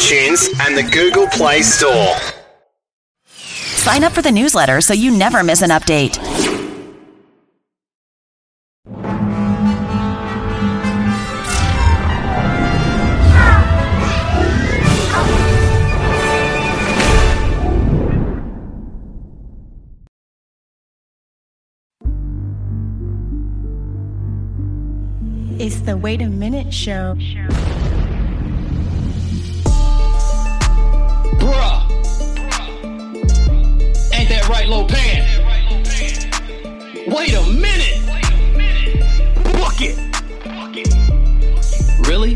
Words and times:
iTunes 0.00 0.48
and 0.66 0.74
the 0.74 0.82
Google 0.82 1.26
Play 1.26 1.60
Store. 1.60 2.16
Sign 3.26 4.02
up 4.02 4.12
for 4.12 4.22
the 4.22 4.32
newsletter 4.32 4.80
so 4.80 4.94
you 4.94 5.10
never 5.10 5.44
miss 5.44 5.60
an 5.60 5.68
update. 5.68 6.16
It's 25.58 25.80
the 25.80 25.94
Wait 25.98 26.22
a 26.22 26.26
Minute 26.26 26.72
Show. 26.72 27.16
Bruh. 27.16 27.79
Right? 34.50 34.68
Wait 37.06 37.34
a 37.34 37.42
minute. 37.52 38.00
Book 39.44 39.80
it. 39.80 39.96
Really? 42.08 42.34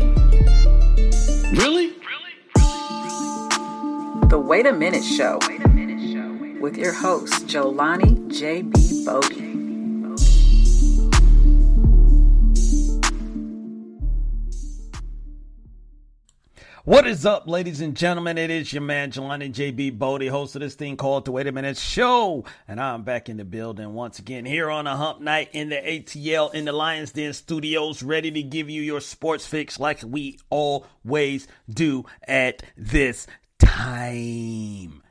Really? 1.59 1.93
The 4.29 4.39
Wait 4.39 4.65
a 4.65 4.71
Minute 4.71 5.03
Show 5.03 5.39
with 6.61 6.77
your 6.77 6.93
host, 6.93 7.47
Jelani 7.47 8.31
J.B. 8.33 9.03
Bodie. 9.05 9.44
What 16.85 17.07
is 17.07 17.25
up, 17.25 17.47
ladies 17.47 17.81
and 17.81 17.97
gentlemen? 17.97 18.37
It 18.37 18.51
is 18.51 18.71
your 18.71 18.83
man, 18.83 19.09
Jelani 19.09 19.51
JB 19.51 19.97
Bodie, 19.97 20.27
host 20.27 20.55
of 20.55 20.61
this 20.61 20.75
thing 20.75 20.97
called 20.97 21.25
The 21.25 21.31
Wait 21.31 21.47
a 21.47 21.51
Minute 21.51 21.77
Show. 21.77 22.45
And 22.67 22.79
I'm 22.79 23.01
back 23.01 23.27
in 23.27 23.37
the 23.37 23.43
building 23.43 23.95
once 23.95 24.19
again 24.19 24.45
here 24.45 24.69
on 24.69 24.85
a 24.85 24.95
hump 24.95 25.19
night 25.19 25.49
in 25.51 25.69
the 25.69 25.77
ATL 25.77 26.53
in 26.53 26.65
the 26.65 26.71
Lions 26.71 27.11
Den 27.11 27.33
studios, 27.33 28.03
ready 28.03 28.29
to 28.29 28.43
give 28.43 28.69
you 28.69 28.83
your 28.83 29.01
sports 29.01 29.47
fix 29.47 29.79
like 29.79 30.03
we 30.05 30.37
always 30.51 31.47
do 31.67 32.05
at 32.27 32.61
this 32.77 33.25
time. 33.57 35.01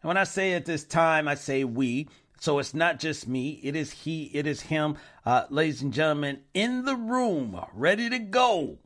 And 0.00 0.08
when 0.08 0.16
I 0.16 0.24
say 0.24 0.54
at 0.54 0.64
this 0.64 0.84
time, 0.84 1.28
I 1.28 1.34
say 1.34 1.64
we. 1.64 2.08
So 2.40 2.58
it's 2.58 2.72
not 2.72 2.98
just 2.98 3.28
me, 3.28 3.60
it 3.62 3.76
is 3.76 3.92
he, 3.92 4.30
it 4.32 4.46
is 4.46 4.62
him. 4.62 4.96
Uh, 5.26 5.44
ladies 5.50 5.82
and 5.82 5.92
gentlemen, 5.92 6.44
in 6.54 6.86
the 6.86 6.96
room, 6.96 7.60
ready 7.74 8.08
to 8.08 8.18
go 8.18 8.78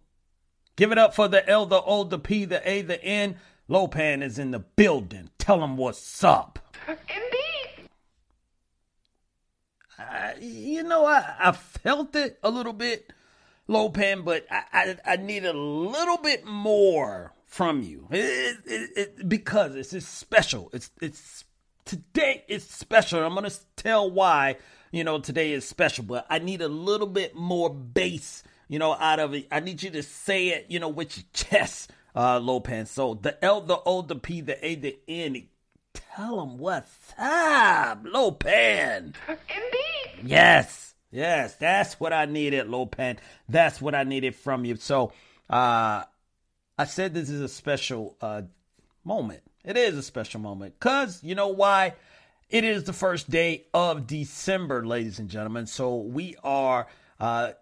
Give 0.78 0.92
it 0.92 0.98
up 0.98 1.12
for 1.12 1.26
the 1.26 1.46
L, 1.50 1.66
the 1.66 1.82
O, 1.82 2.04
the 2.04 2.20
P, 2.20 2.44
the 2.44 2.62
A, 2.70 2.82
the 2.82 3.02
N. 3.02 3.34
Lopan 3.68 4.22
is 4.22 4.38
in 4.38 4.52
the 4.52 4.60
building. 4.60 5.28
Tell 5.36 5.64
him 5.64 5.76
what's 5.76 6.22
up. 6.22 6.60
Indeed. 6.86 7.88
Uh, 9.98 10.34
you 10.40 10.84
know, 10.84 11.04
I, 11.04 11.34
I 11.40 11.50
felt 11.50 12.14
it 12.14 12.38
a 12.44 12.50
little 12.50 12.72
bit, 12.72 13.12
Lopan, 13.68 14.24
but 14.24 14.46
I, 14.48 14.62
I, 14.72 14.96
I 15.14 15.16
need 15.16 15.44
a 15.44 15.52
little 15.52 16.18
bit 16.18 16.46
more 16.46 17.32
from 17.44 17.82
you 17.82 18.06
it, 18.10 18.58
it, 18.66 18.90
it, 18.94 19.28
because 19.28 19.74
it's, 19.74 19.92
it's 19.92 20.06
special. 20.06 20.70
It's 20.72 20.92
it's 21.02 21.44
today 21.86 22.44
is 22.46 22.62
special. 22.62 23.24
I'm 23.24 23.34
gonna 23.34 23.50
tell 23.74 24.08
why 24.08 24.58
you 24.92 25.02
know 25.02 25.18
today 25.18 25.50
is 25.50 25.66
special, 25.66 26.04
but 26.04 26.24
I 26.30 26.38
need 26.38 26.62
a 26.62 26.68
little 26.68 27.08
bit 27.08 27.34
more 27.34 27.68
bass 27.68 28.44
you 28.68 28.78
know, 28.78 28.94
out 28.94 29.18
of 29.18 29.34
it. 29.34 29.48
I 29.50 29.60
need 29.60 29.82
you 29.82 29.90
to 29.90 30.02
say 30.02 30.48
it, 30.48 30.66
you 30.68 30.78
know, 30.78 30.88
with 30.88 31.16
your 31.16 31.24
chest, 31.32 31.90
uh, 32.14 32.38
Lopan. 32.38 32.86
So 32.86 33.14
the 33.14 33.42
L, 33.44 33.60
the 33.60 33.80
O, 33.84 34.02
the 34.02 34.16
P, 34.16 34.40
the 34.40 34.64
A, 34.64 34.74
the 34.74 34.98
N. 35.08 35.48
Tell 35.94 36.38
them 36.38 36.58
what's 36.58 37.12
up, 37.18 38.04
Lopan. 38.04 39.14
Indeed. 39.28 40.28
Yes, 40.28 40.94
yes, 41.10 41.54
that's 41.56 41.98
what 41.98 42.12
I 42.12 42.26
needed, 42.26 42.66
Lopan. 42.66 43.18
That's 43.48 43.80
what 43.80 43.94
I 43.94 44.04
needed 44.04 44.36
from 44.36 44.64
you. 44.64 44.76
So, 44.76 45.12
uh, 45.48 46.04
I 46.78 46.84
said 46.84 47.12
this 47.12 47.28
is 47.28 47.40
a 47.40 47.48
special 47.48 48.16
uh 48.20 48.42
moment. 49.04 49.42
It 49.64 49.76
is 49.76 49.96
a 49.96 50.02
special 50.02 50.40
moment. 50.40 50.78
Cause 50.78 51.22
you 51.24 51.34
know 51.34 51.48
why? 51.48 51.94
It 52.50 52.64
is 52.64 52.84
the 52.84 52.92
first 52.92 53.28
day 53.28 53.64
of 53.74 54.06
December, 54.06 54.86
ladies 54.86 55.18
and 55.18 55.28
gentlemen. 55.28 55.66
So 55.66 55.96
we 55.96 56.36
are 56.44 56.86
uh 57.18 57.52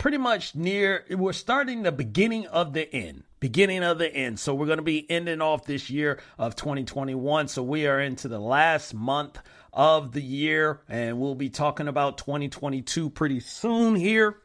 pretty 0.00 0.16
much 0.16 0.54
near 0.54 1.04
we're 1.10 1.32
starting 1.32 1.82
the 1.82 1.92
beginning 1.92 2.46
of 2.46 2.72
the 2.72 2.92
end 2.92 3.22
beginning 3.38 3.82
of 3.82 3.98
the 3.98 4.12
end. 4.14 4.38
So 4.38 4.54
we're 4.54 4.66
going 4.66 4.78
to 4.78 4.82
be 4.82 5.10
ending 5.10 5.40
off 5.40 5.64
this 5.66 5.90
year 5.90 6.20
of 6.38 6.56
2021 6.56 7.48
so 7.48 7.62
we 7.62 7.86
are 7.86 8.00
into 8.00 8.26
the 8.26 8.38
last 8.38 8.94
month 8.94 9.38
of 9.72 10.12
the 10.12 10.22
year 10.22 10.80
and 10.88 11.20
we'll 11.20 11.34
be 11.34 11.50
talking 11.50 11.86
about 11.86 12.18
2022 12.18 13.10
pretty 13.10 13.40
soon 13.40 13.94
here. 13.94 14.38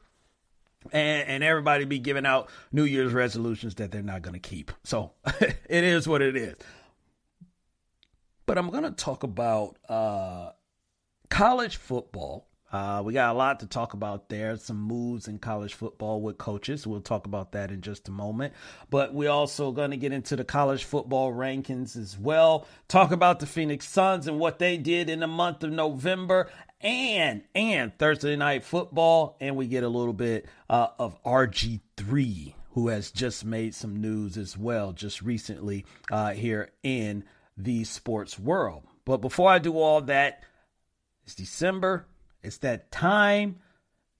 And, 0.91 1.27
and 1.27 1.43
everybody 1.43 1.85
be 1.85 1.99
giving 1.99 2.27
out 2.27 2.49
new 2.71 2.83
year's 2.83 3.11
resolutions 3.11 3.75
that 3.75 3.91
they're 3.91 4.03
not 4.03 4.21
going 4.21 4.35
to 4.35 4.39
keep. 4.39 4.71
So 4.83 5.13
it 5.25 5.83
is 5.83 6.07
what 6.07 6.21
it 6.21 6.35
is. 6.35 6.55
But 8.45 8.59
i'm 8.59 8.69
going 8.69 8.83
to 8.83 8.91
talk 8.91 9.23
about 9.23 9.77
uh, 9.89 10.51
college 11.29 11.77
football 11.77 12.47
uh, 12.71 13.01
we 13.05 13.13
got 13.13 13.33
a 13.33 13.37
lot 13.37 13.59
to 13.59 13.67
talk 13.67 13.93
about 13.93 14.27
there. 14.27 14.57
Some 14.57 14.81
moves 14.81 15.27
in 15.27 15.37
college 15.37 15.73
football 15.73 16.19
with 16.21 16.37
coaches. 16.37 16.85
We'll 16.85 16.99
talk 16.99 17.25
about 17.25 17.51
that 17.51 17.71
in 17.71 17.81
just 17.81 18.07
a 18.07 18.11
moment. 18.11 18.53
But 18.89 19.13
we're 19.13 19.29
also 19.29 19.71
going 19.71 19.91
to 19.91 19.97
get 19.97 20.11
into 20.11 20.35
the 20.35 20.43
college 20.43 20.83
football 20.83 21.31
rankings 21.31 21.95
as 21.95 22.17
well. 22.17 22.67
Talk 22.87 23.11
about 23.11 23.39
the 23.39 23.45
Phoenix 23.45 23.87
Suns 23.87 24.27
and 24.27 24.39
what 24.39 24.59
they 24.59 24.77
did 24.77 25.09
in 25.09 25.19
the 25.19 25.27
month 25.27 25.63
of 25.63 25.71
November 25.71 26.49
and 26.81 27.43
and 27.53 27.97
Thursday 27.97 28.35
night 28.35 28.65
football. 28.65 29.37
And 29.39 29.55
we 29.55 29.67
get 29.67 29.83
a 29.83 29.89
little 29.89 30.13
bit 30.13 30.47
uh, 30.69 30.87
of 30.97 31.21
RG3, 31.23 32.55
who 32.71 32.87
has 32.87 33.11
just 33.11 33.45
made 33.45 33.75
some 33.75 34.01
news 34.01 34.37
as 34.37 34.57
well, 34.57 34.91
just 34.91 35.21
recently 35.21 35.85
uh, 36.11 36.31
here 36.31 36.71
in 36.81 37.23
the 37.55 37.83
sports 37.83 38.39
world. 38.39 38.83
But 39.05 39.17
before 39.17 39.51
I 39.51 39.59
do 39.59 39.77
all 39.77 40.01
that, 40.01 40.43
it's 41.23 41.35
December. 41.35 42.07
It's 42.45 42.57
that 42.57 42.91
time. 42.91 43.57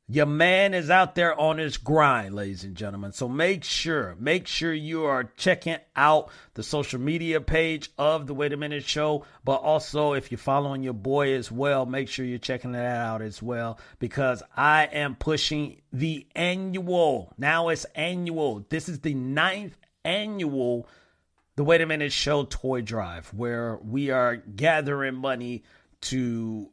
Your 0.08 0.28
man 0.28 0.75
is 0.75 0.91
out 0.91 1.16
there 1.16 1.40
on 1.40 1.58
his 1.58 1.78
grind, 1.78 2.36
ladies 2.36 2.63
and 2.63 2.75
gentlemen. 2.75 3.12
So 3.12 3.28
make 3.28 3.63
sure, 3.63 4.16
make 4.19 4.46
sure 4.46 4.72
you 4.72 5.06
are 5.06 5.24
checking 5.36 5.78
out 5.96 6.30
the 6.53 6.62
social 6.62 7.00
media 7.00 7.41
page 7.41 7.90
of 7.97 8.28
the 8.28 8.36
Wait 8.36 8.53
a 8.53 8.58
Minute 8.58 8.84
Show. 8.84 9.25
But 9.44 9.62
also, 9.62 10.13
if 10.13 10.31
you're 10.31 10.38
following 10.38 10.84
your 10.84 10.94
boy 10.94 11.34
as 11.34 11.52
well, 11.52 11.88
make 11.88 12.08
sure 12.08 12.24
you're 12.24 12.38
checking 12.38 12.74
that 12.74 12.86
out 12.86 13.24
as 13.24 13.41
well 13.41 13.80
because 13.97 14.44
I 14.56 14.84
am 14.86 15.16
pushing 15.16 15.81
the 15.92 16.28
annual. 16.36 17.34
Now 17.40 17.69
it's 17.69 17.86
annual. 17.96 18.63
This 18.69 18.88
is 18.88 19.00
the 19.00 19.16
ninth 19.16 19.75
annual 20.03 20.88
The 21.56 21.63
Wait 21.63 21.81
a 21.81 21.88
Minute 21.88 22.12
Show 22.12 22.44
toy 22.46 22.81
drive 22.81 23.34
where 23.34 23.78
we 23.78 24.12
are 24.12 24.36
gathering 24.36 25.16
money 25.16 25.63
to 26.02 26.69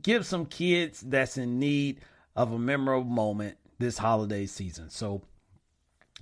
give 0.00 0.26
some 0.26 0.46
kids 0.46 1.00
that's 1.00 1.36
in 1.36 1.58
need 1.58 2.00
of 2.34 2.52
a 2.52 2.58
memorable 2.58 3.10
moment 3.10 3.58
this 3.78 3.98
holiday 3.98 4.46
season. 4.46 4.90
So 4.90 5.22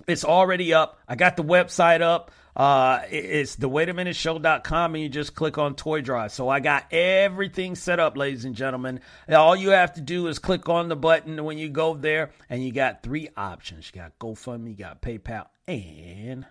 it's 0.07 0.25
already 0.25 0.73
up. 0.73 0.99
I 1.07 1.15
got 1.15 1.37
the 1.37 1.43
website 1.43 2.01
up. 2.01 2.31
Uh, 2.55 3.01
it's 3.09 3.55
the 3.55 3.69
waitaminuteshow.com 3.69 4.95
and 4.95 5.01
you 5.01 5.09
just 5.09 5.35
click 5.35 5.57
on 5.57 5.75
toy 5.75 6.01
drive. 6.01 6.33
So 6.33 6.49
I 6.49 6.59
got 6.59 6.91
everything 6.91 7.75
set 7.75 7.99
up, 7.99 8.17
ladies 8.17 8.43
and 8.43 8.55
gentlemen. 8.55 8.99
All 9.29 9.55
you 9.55 9.69
have 9.69 9.93
to 9.93 10.01
do 10.01 10.27
is 10.27 10.37
click 10.37 10.67
on 10.67 10.89
the 10.89 10.97
button 10.97 11.41
when 11.45 11.57
you 11.57 11.69
go 11.69 11.93
there 11.93 12.31
and 12.49 12.63
you 12.63 12.73
got 12.73 13.03
three 13.03 13.29
options. 13.37 13.89
You 13.93 14.01
got 14.01 14.19
GoFundMe, 14.19 14.71
you 14.71 14.75
got 14.75 15.01
PayPal, 15.01 15.47
and 15.65 16.45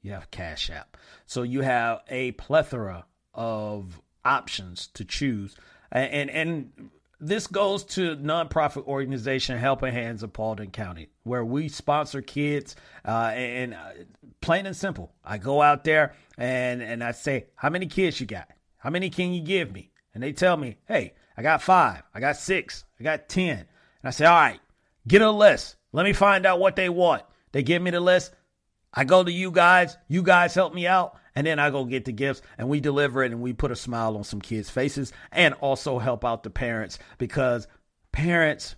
you 0.00 0.12
have 0.12 0.30
Cash 0.30 0.70
App. 0.70 0.96
So 1.26 1.42
you 1.42 1.60
have 1.60 2.00
a 2.08 2.32
plethora 2.32 3.04
of 3.34 4.00
options 4.24 4.86
to 4.94 5.04
choose 5.04 5.54
and 5.90 6.30
and 6.30 6.90
this 7.20 7.46
goes 7.46 7.84
to 7.84 8.16
nonprofit 8.16 8.86
organization 8.86 9.58
Helping 9.58 9.92
Hands 9.92 10.22
of 10.22 10.32
Paulding 10.32 10.70
County, 10.70 11.08
where 11.24 11.44
we 11.44 11.68
sponsor 11.68 12.22
kids. 12.22 12.76
Uh, 13.04 13.32
and 13.34 13.74
uh, 13.74 13.90
plain 14.40 14.66
and 14.66 14.76
simple, 14.76 15.12
I 15.24 15.38
go 15.38 15.60
out 15.60 15.84
there 15.84 16.14
and 16.36 16.82
and 16.82 17.02
I 17.02 17.12
say, 17.12 17.46
"How 17.56 17.70
many 17.70 17.86
kids 17.86 18.20
you 18.20 18.26
got? 18.26 18.48
How 18.78 18.90
many 18.90 19.10
can 19.10 19.32
you 19.32 19.42
give 19.42 19.72
me?" 19.72 19.90
And 20.14 20.22
they 20.22 20.32
tell 20.32 20.56
me, 20.56 20.76
"Hey, 20.86 21.14
I 21.36 21.42
got 21.42 21.62
five. 21.62 22.02
I 22.14 22.20
got 22.20 22.36
six. 22.36 22.84
I 23.00 23.02
got 23.02 23.28
ten. 23.28 23.58
And 23.58 23.66
I 24.04 24.10
say, 24.10 24.26
"All 24.26 24.34
right, 24.34 24.60
get 25.06 25.22
a 25.22 25.30
list. 25.30 25.76
Let 25.92 26.04
me 26.04 26.12
find 26.12 26.46
out 26.46 26.60
what 26.60 26.76
they 26.76 26.88
want." 26.88 27.22
They 27.52 27.62
give 27.62 27.82
me 27.82 27.90
the 27.90 28.00
list. 28.00 28.32
I 28.92 29.04
go 29.04 29.24
to 29.24 29.32
you 29.32 29.50
guys. 29.50 29.96
You 30.06 30.22
guys 30.22 30.54
help 30.54 30.74
me 30.74 30.86
out 30.86 31.16
and 31.38 31.46
then 31.46 31.60
I 31.60 31.70
go 31.70 31.84
get 31.84 32.04
the 32.04 32.10
gifts 32.10 32.42
and 32.58 32.68
we 32.68 32.80
deliver 32.80 33.22
it 33.22 33.30
and 33.30 33.40
we 33.40 33.52
put 33.52 33.70
a 33.70 33.76
smile 33.76 34.16
on 34.16 34.24
some 34.24 34.40
kids' 34.40 34.70
faces 34.70 35.12
and 35.30 35.54
also 35.54 36.00
help 36.00 36.24
out 36.24 36.42
the 36.42 36.50
parents 36.50 36.98
because 37.16 37.68
parents 38.10 38.74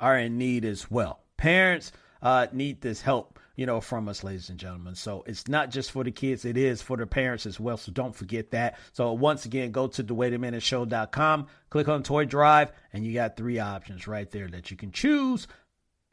are 0.00 0.16
in 0.16 0.38
need 0.38 0.64
as 0.64 0.90
well. 0.90 1.20
Parents 1.36 1.92
uh, 2.22 2.46
need 2.50 2.80
this 2.80 3.02
help, 3.02 3.38
you 3.56 3.66
know, 3.66 3.82
from 3.82 4.08
us, 4.08 4.24
ladies 4.24 4.48
and 4.48 4.58
gentlemen. 4.58 4.94
So 4.94 5.22
it's 5.26 5.48
not 5.48 5.68
just 5.70 5.90
for 5.90 6.02
the 6.02 6.10
kids, 6.10 6.46
it 6.46 6.56
is 6.56 6.80
for 6.80 6.96
the 6.96 7.06
parents 7.06 7.44
as 7.44 7.60
well. 7.60 7.76
So 7.76 7.92
don't 7.92 8.16
forget 8.16 8.52
that. 8.52 8.78
So 8.94 9.12
once 9.12 9.44
again, 9.44 9.70
go 9.70 9.86
to 9.88 10.02
the 10.02 10.14
wait 10.14 10.32
a 10.32 10.38
minute 10.38 10.62
show.com, 10.62 11.46
click 11.68 11.88
on 11.88 12.02
Toy 12.02 12.24
Drive, 12.24 12.72
and 12.90 13.04
you 13.04 13.12
got 13.12 13.36
three 13.36 13.58
options 13.58 14.08
right 14.08 14.30
there 14.30 14.48
that 14.48 14.70
you 14.70 14.78
can 14.78 14.92
choose 14.92 15.46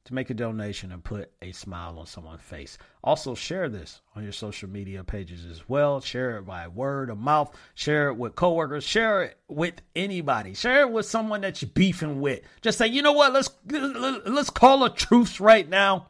to 0.05 0.13
make 0.13 0.29
a 0.29 0.33
donation 0.33 0.91
and 0.91 1.03
put 1.03 1.31
a 1.41 1.51
smile 1.51 1.99
on 1.99 2.05
someone's 2.07 2.41
face. 2.41 2.77
Also, 3.03 3.35
share 3.35 3.69
this 3.69 4.01
on 4.15 4.23
your 4.23 4.31
social 4.31 4.67
media 4.69 5.03
pages 5.03 5.45
as 5.45 5.69
well. 5.69 6.01
Share 6.01 6.37
it 6.37 6.45
by 6.45 6.67
word 6.67 7.09
of 7.09 7.19
mouth. 7.19 7.55
Share 7.75 8.09
it 8.09 8.15
with 8.15 8.35
coworkers. 8.35 8.83
Share 8.83 9.23
it 9.23 9.37
with 9.47 9.75
anybody. 9.95 10.53
Share 10.53 10.81
it 10.81 10.91
with 10.91 11.05
someone 11.05 11.41
that 11.41 11.61
you're 11.61 11.69
beefing 11.69 12.19
with. 12.19 12.41
Just 12.61 12.77
say, 12.77 12.87
you 12.87 13.01
know 13.01 13.13
what? 13.13 13.33
Let's 13.33 13.49
let's 13.69 14.49
call 14.49 14.83
a 14.83 14.89
truce 14.89 15.39
right 15.39 15.69
now. 15.69 16.07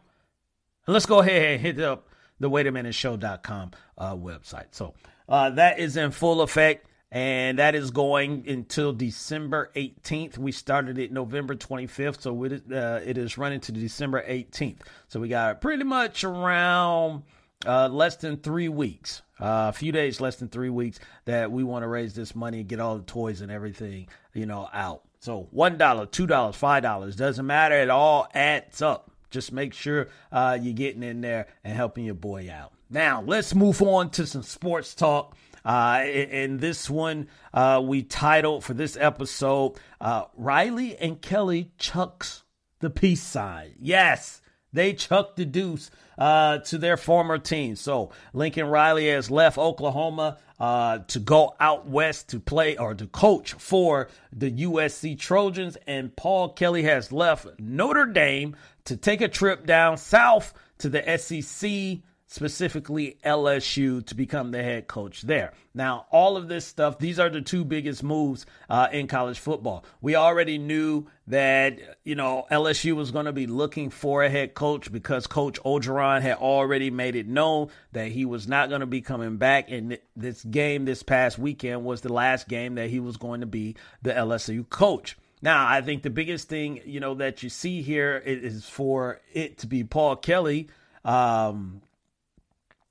And 0.87 0.93
let's 0.93 1.05
go 1.05 1.19
ahead 1.19 1.53
and 1.53 1.61
hit 1.61 1.79
up 1.81 2.07
the 2.39 2.49
waitaminuteshow.com 2.49 3.71
uh, 3.97 4.15
website. 4.15 4.67
So 4.71 4.93
uh, 5.27 5.51
that 5.51 5.79
is 5.79 5.97
in 5.97 6.11
full 6.11 6.41
effect 6.41 6.87
and 7.11 7.59
that 7.59 7.75
is 7.75 7.91
going 7.91 8.47
until 8.47 8.93
December 8.93 9.69
18th. 9.75 10.37
We 10.37 10.51
started 10.53 10.97
it 10.97 11.11
November 11.11 11.55
25th, 11.55 12.21
so 12.21 12.43
it, 12.45 12.63
uh, 12.71 13.01
it 13.05 13.17
is 13.17 13.37
running 13.37 13.59
to 13.61 13.71
December 13.73 14.23
18th. 14.25 14.79
So 15.09 15.19
we 15.19 15.27
got 15.27 15.59
pretty 15.59 15.83
much 15.83 16.23
around 16.23 17.23
uh, 17.65 17.89
less 17.89 18.15
than 18.15 18.37
three 18.37 18.69
weeks, 18.69 19.21
uh, 19.39 19.67
a 19.69 19.73
few 19.73 19.91
days 19.91 20.21
less 20.21 20.37
than 20.37 20.47
three 20.47 20.69
weeks 20.69 20.99
that 21.25 21.51
we 21.51 21.63
want 21.63 21.83
to 21.83 21.87
raise 21.87 22.13
this 22.13 22.33
money 22.33 22.61
and 22.61 22.69
get 22.69 22.79
all 22.79 22.97
the 22.97 23.03
toys 23.03 23.41
and 23.41 23.51
everything, 23.51 24.07
you 24.33 24.45
know, 24.45 24.69
out. 24.73 25.03
So 25.19 25.49
one 25.51 25.77
dollar, 25.77 26.05
two 26.05 26.27
dollars, 26.27 26.55
five 26.55 26.81
dollars 26.81 27.15
doesn't 27.15 27.45
matter. 27.45 27.75
It 27.75 27.89
all 27.89 28.27
adds 28.33 28.81
up. 28.81 29.11
Just 29.29 29.51
make 29.51 29.73
sure 29.73 30.07
uh, 30.31 30.57
you're 30.59 30.73
getting 30.73 31.03
in 31.03 31.21
there 31.21 31.47
and 31.63 31.75
helping 31.75 32.05
your 32.05 32.15
boy 32.15 32.49
out. 32.51 32.71
Now 32.89 33.21
let's 33.21 33.53
move 33.53 33.81
on 33.81 34.09
to 34.11 34.25
some 34.25 34.43
sports 34.43 34.95
talk. 34.95 35.35
Uh, 35.63 36.03
and 36.05 36.59
this 36.59 36.89
one 36.89 37.27
uh, 37.53 37.81
we 37.83 38.03
titled 38.03 38.63
for 38.63 38.73
this 38.73 38.97
episode 38.97 39.73
uh, 39.99 40.25
Riley 40.35 40.97
and 40.97 41.21
Kelly 41.21 41.71
chucks 41.77 42.43
the 42.79 42.89
peace 42.89 43.21
sign. 43.21 43.75
Yes, 43.79 44.41
they 44.73 44.93
chucked 44.93 45.37
the 45.37 45.45
deuce 45.45 45.91
uh, 46.17 46.59
to 46.59 46.77
their 46.77 46.97
former 46.97 47.37
team. 47.37 47.75
So 47.75 48.11
Lincoln 48.33 48.67
Riley 48.67 49.09
has 49.09 49.29
left 49.29 49.57
Oklahoma 49.57 50.37
uh, 50.59 50.99
to 51.07 51.19
go 51.19 51.55
out 51.59 51.87
west 51.87 52.29
to 52.29 52.39
play 52.39 52.77
or 52.77 52.93
to 52.93 53.07
coach 53.07 53.53
for 53.53 54.09
the 54.31 54.51
USC 54.51 55.17
Trojans, 55.17 55.77
and 55.87 56.15
Paul 56.15 56.49
Kelly 56.49 56.83
has 56.83 57.11
left 57.11 57.47
Notre 57.59 58.05
Dame 58.05 58.55
to 58.85 58.95
take 58.95 59.21
a 59.21 59.27
trip 59.27 59.65
down 59.65 59.97
south 59.97 60.53
to 60.77 60.89
the 60.89 61.17
SEC 61.17 62.01
specifically 62.31 63.17
LSU, 63.25 64.05
to 64.05 64.15
become 64.15 64.51
the 64.51 64.63
head 64.63 64.87
coach 64.87 65.21
there. 65.23 65.51
Now, 65.73 66.05
all 66.11 66.37
of 66.37 66.47
this 66.47 66.65
stuff, 66.65 66.97
these 66.97 67.19
are 67.19 67.29
the 67.29 67.41
two 67.41 67.65
biggest 67.65 68.03
moves 68.03 68.45
uh, 68.69 68.87
in 68.89 69.07
college 69.07 69.37
football. 69.37 69.83
We 69.99 70.15
already 70.15 70.57
knew 70.57 71.07
that, 71.27 71.79
you 72.05 72.15
know, 72.15 72.45
LSU 72.49 72.95
was 72.95 73.11
going 73.11 73.25
to 73.25 73.33
be 73.33 73.47
looking 73.47 73.89
for 73.89 74.23
a 74.23 74.29
head 74.29 74.53
coach 74.53 74.93
because 74.93 75.27
Coach 75.27 75.59
Orgeron 75.63 76.21
had 76.21 76.37
already 76.37 76.89
made 76.89 77.17
it 77.17 77.27
known 77.27 77.67
that 77.91 78.07
he 78.07 78.23
was 78.23 78.47
not 78.47 78.69
going 78.69 78.79
to 78.79 78.87
be 78.87 79.01
coming 79.01 79.35
back. 79.35 79.69
And 79.69 79.97
this 80.15 80.41
game 80.41 80.85
this 80.85 81.03
past 81.03 81.37
weekend 81.37 81.83
was 81.83 81.99
the 81.99 82.13
last 82.13 82.47
game 82.47 82.75
that 82.75 82.89
he 82.89 83.01
was 83.01 83.17
going 83.17 83.41
to 83.41 83.45
be 83.45 83.75
the 84.03 84.13
LSU 84.13 84.67
coach. 84.69 85.17
Now, 85.41 85.67
I 85.67 85.81
think 85.81 86.01
the 86.01 86.09
biggest 86.09 86.47
thing, 86.47 86.79
you 86.85 87.01
know, 87.01 87.15
that 87.15 87.43
you 87.43 87.49
see 87.49 87.81
here 87.81 88.17
is 88.25 88.65
for 88.69 89.19
it 89.33 89.57
to 89.59 89.67
be 89.67 89.83
Paul 89.83 90.15
Kelly 90.15 90.69
um, 91.03 91.81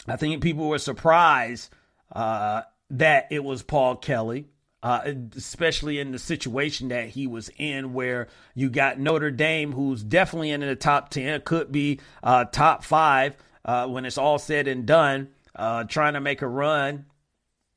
I 0.06 0.16
think 0.16 0.42
people 0.42 0.68
were 0.68 0.78
surprised 0.78 1.70
uh, 2.12 2.62
that 2.90 3.28
it 3.30 3.44
was 3.44 3.62
Paul 3.62 3.96
Kelly, 3.96 4.46
uh, 4.82 5.12
especially 5.36 5.98
in 5.98 6.12
the 6.12 6.18
situation 6.18 6.88
that 6.88 7.10
he 7.10 7.26
was 7.26 7.50
in, 7.56 7.92
where 7.92 8.28
you 8.54 8.70
got 8.70 8.98
Notre 8.98 9.30
Dame, 9.30 9.72
who's 9.72 10.02
definitely 10.02 10.50
in 10.50 10.60
the 10.60 10.76
top 10.76 11.10
10, 11.10 11.42
could 11.42 11.70
be 11.70 12.00
uh, 12.22 12.44
top 12.46 12.84
five 12.84 13.36
uh, 13.64 13.86
when 13.86 14.04
it's 14.04 14.18
all 14.18 14.38
said 14.38 14.68
and 14.68 14.86
done, 14.86 15.28
uh, 15.54 15.84
trying 15.84 16.14
to 16.14 16.20
make 16.20 16.42
a 16.42 16.48
run 16.48 17.06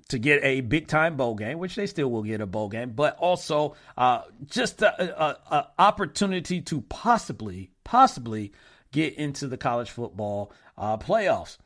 to 0.09 0.17
get 0.17 0.43
a 0.43 0.61
big 0.61 0.87
time 0.87 1.17
bowl 1.17 1.35
game, 1.35 1.59
which 1.59 1.75
they 1.75 1.87
still 1.87 2.09
will 2.09 2.23
get 2.23 2.41
a 2.41 2.45
bowl 2.45 2.69
game, 2.69 2.91
but 2.91 3.17
also 3.17 3.75
uh, 3.97 4.21
just 4.45 4.81
an 4.81 5.35
opportunity 5.79 6.61
to 6.61 6.81
possibly, 6.81 7.71
possibly 7.83 8.51
get 8.91 9.13
into 9.15 9.47
the 9.47 9.57
college 9.57 9.89
football 9.89 10.51
playoffs. 10.77 11.57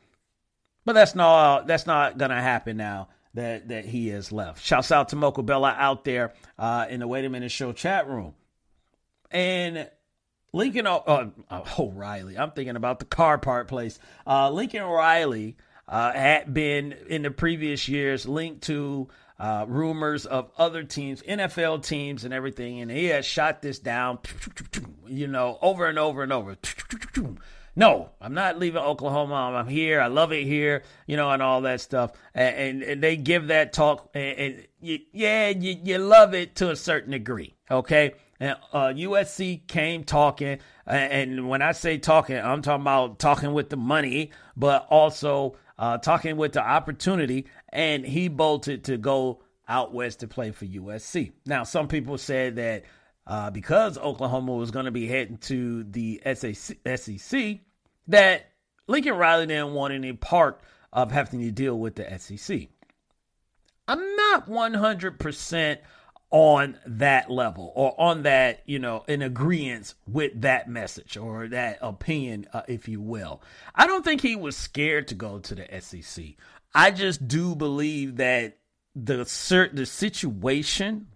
But 0.88 0.94
that's 0.94 1.14
not 1.14 1.66
that's 1.66 1.84
not 1.84 2.16
gonna 2.16 2.40
happen 2.40 2.78
now 2.78 3.08
that 3.34 3.68
that 3.68 3.84
he 3.84 4.08
has 4.08 4.32
left. 4.32 4.64
Shouts 4.64 4.90
out 4.90 5.10
to 5.10 5.16
Mocha 5.16 5.42
Bella 5.42 5.76
out 5.78 6.02
there 6.02 6.32
uh, 6.58 6.86
in 6.88 7.00
the 7.00 7.06
Wait 7.06 7.26
a 7.26 7.28
Minute 7.28 7.50
Show 7.50 7.74
chat 7.74 8.08
room. 8.08 8.32
And 9.30 9.90
Lincoln 10.54 10.86
uh, 10.86 10.96
uh, 10.96 11.64
O'Reilly, 11.78 12.38
I'm 12.38 12.52
thinking 12.52 12.74
about 12.74 13.00
the 13.00 13.04
car 13.04 13.36
part 13.36 13.68
place. 13.68 13.98
Uh, 14.26 14.50
Lincoln 14.50 14.80
O'Reilly 14.80 15.58
uh, 15.86 16.12
had 16.12 16.54
been 16.54 16.92
in 17.06 17.20
the 17.20 17.32
previous 17.32 17.86
years 17.86 18.26
linked 18.26 18.62
to 18.62 19.08
uh, 19.38 19.66
rumors 19.68 20.24
of 20.24 20.50
other 20.56 20.84
teams, 20.84 21.20
NFL 21.20 21.84
teams, 21.86 22.24
and 22.24 22.32
everything, 22.32 22.80
and 22.80 22.90
he 22.90 23.04
has 23.08 23.26
shot 23.26 23.60
this 23.60 23.78
down, 23.78 24.20
you 25.06 25.26
know, 25.26 25.58
over 25.60 25.84
and 25.84 25.98
over 25.98 26.22
and 26.22 26.32
over. 26.32 26.56
No, 27.78 28.10
I'm 28.20 28.34
not 28.34 28.58
leaving 28.58 28.82
Oklahoma. 28.82 29.56
I'm 29.56 29.68
here. 29.68 30.00
I 30.00 30.08
love 30.08 30.32
it 30.32 30.42
here, 30.42 30.82
you 31.06 31.16
know, 31.16 31.30
and 31.30 31.40
all 31.40 31.60
that 31.60 31.80
stuff. 31.80 32.10
And, 32.34 32.56
and, 32.56 32.82
and 32.82 33.02
they 33.04 33.16
give 33.16 33.46
that 33.46 33.72
talk, 33.72 34.10
and, 34.14 34.36
and 34.36 34.66
you, 34.80 34.98
yeah, 35.12 35.50
you, 35.50 35.76
you 35.84 35.98
love 35.98 36.34
it 36.34 36.56
to 36.56 36.72
a 36.72 36.76
certain 36.76 37.12
degree, 37.12 37.54
okay? 37.70 38.14
And 38.40 38.56
uh, 38.72 38.88
USC 38.88 39.64
came 39.68 40.02
talking, 40.02 40.58
and 40.88 41.48
when 41.48 41.62
I 41.62 41.70
say 41.70 41.98
talking, 41.98 42.36
I'm 42.36 42.62
talking 42.62 42.82
about 42.82 43.20
talking 43.20 43.52
with 43.52 43.70
the 43.70 43.76
money, 43.76 44.32
but 44.56 44.88
also 44.90 45.54
uh, 45.78 45.98
talking 45.98 46.36
with 46.36 46.54
the 46.54 46.66
opportunity. 46.66 47.46
And 47.68 48.04
he 48.04 48.26
bolted 48.26 48.82
to 48.86 48.96
go 48.96 49.44
out 49.68 49.94
west 49.94 50.18
to 50.20 50.26
play 50.26 50.50
for 50.50 50.66
USC. 50.66 51.30
Now, 51.46 51.62
some 51.62 51.86
people 51.86 52.18
said 52.18 52.56
that 52.56 52.86
uh, 53.28 53.50
because 53.50 53.98
Oklahoma 53.98 54.54
was 54.54 54.72
going 54.72 54.86
to 54.86 54.90
be 54.90 55.06
heading 55.06 55.36
to 55.36 55.84
the 55.84 56.20
SEC, 56.34 57.60
that 58.08 58.50
Lincoln 58.86 59.14
Riley 59.14 59.46
didn't 59.46 59.74
want 59.74 59.94
any 59.94 60.12
part 60.12 60.60
of 60.92 61.12
having 61.12 61.40
to 61.40 61.50
deal 61.50 61.78
with 61.78 61.96
the 61.96 62.18
SEC. 62.18 62.68
I'm 63.86 64.16
not 64.16 64.48
100% 64.48 65.78
on 66.30 66.78
that 66.86 67.30
level 67.30 67.72
or 67.74 67.98
on 67.98 68.22
that, 68.22 68.62
you 68.66 68.78
know, 68.78 69.04
in 69.08 69.22
agreement 69.22 69.94
with 70.06 70.42
that 70.42 70.68
message 70.68 71.16
or 71.16 71.48
that 71.48 71.78
opinion, 71.80 72.46
uh, 72.52 72.62
if 72.68 72.86
you 72.86 73.00
will. 73.00 73.42
I 73.74 73.86
don't 73.86 74.04
think 74.04 74.20
he 74.20 74.36
was 74.36 74.56
scared 74.56 75.08
to 75.08 75.14
go 75.14 75.38
to 75.38 75.54
the 75.54 75.80
SEC. 75.80 76.24
I 76.74 76.90
just 76.90 77.26
do 77.26 77.54
believe 77.54 78.16
that 78.16 78.58
the 78.94 79.24
cert- 79.24 79.74
the 79.74 79.86
situation 79.86 81.06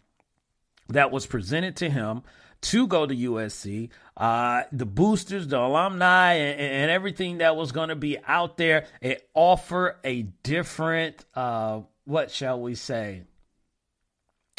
that 0.88 1.10
was 1.10 1.26
presented 1.26 1.76
to 1.76 1.90
him 1.90 2.22
to 2.62 2.86
go 2.86 3.06
to 3.06 3.14
USC. 3.14 3.90
Uh, 4.16 4.62
the 4.72 4.86
boosters, 4.86 5.48
the 5.48 5.58
alumni, 5.58 6.34
and, 6.34 6.60
and 6.60 6.90
everything 6.90 7.38
that 7.38 7.56
was 7.56 7.72
going 7.72 7.88
to 7.88 7.96
be 7.96 8.18
out 8.26 8.56
there, 8.56 8.86
it 9.00 9.28
offer 9.34 9.98
a 10.04 10.22
different, 10.42 11.24
uh, 11.34 11.80
what 12.04 12.30
shall 12.30 12.60
we 12.60 12.74
say? 12.74 13.22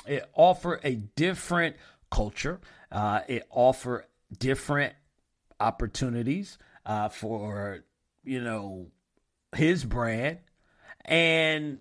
It 0.05 0.29
offer 0.33 0.79
a 0.83 0.95
different 0.95 1.77
culture. 2.11 2.59
Uh, 2.91 3.21
it 3.27 3.47
offer 3.49 4.05
different 4.37 4.93
opportunities 5.59 6.57
uh, 6.85 7.09
for, 7.09 7.85
you 8.23 8.41
know, 8.41 8.87
his 9.55 9.85
brand. 9.85 10.39
And 11.05 11.79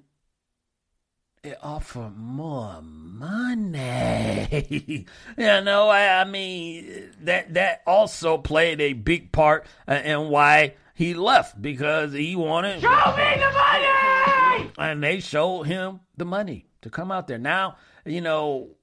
offer 1.61 2.12
more 2.16 2.80
money. 2.82 4.46
you 5.37 5.61
know, 5.61 5.88
I, 5.88 6.20
I, 6.20 6.25
mean 6.25 7.11
that 7.22 7.54
that 7.54 7.82
also 7.84 8.38
played 8.38 8.80
a 8.80 8.92
big 8.92 9.32
part 9.32 9.66
uh, 9.88 9.94
in 10.04 10.28
why 10.28 10.75
he 10.94 11.14
left 11.14 11.61
because 11.61 12.12
he 12.12 12.37
wanted 12.37 12.80
show 12.80 12.88
me 12.88 13.40
the 13.40 13.50
money, 13.52 14.70
and 14.78 15.02
they 15.02 15.18
showed 15.18 15.64
him 15.64 15.99
the 16.16 16.25
money 16.25 16.66
to 16.82 16.90
come 16.90 17.11
out 17.11 17.26
there. 17.26 17.38
Now, 17.38 17.76
you 18.04 18.20
know, 18.20 18.76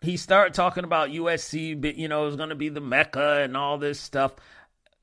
he 0.00 0.16
started 0.16 0.54
talking 0.54 0.84
about 0.84 1.10
USC, 1.10 1.80
but 1.80 1.96
you 1.96 2.06
know, 2.06 2.28
it's 2.28 2.36
going 2.36 2.50
to 2.50 2.54
be 2.54 2.68
the 2.68 2.80
mecca 2.80 3.40
and 3.42 3.56
all 3.56 3.78
this 3.78 3.98
stuff. 3.98 4.34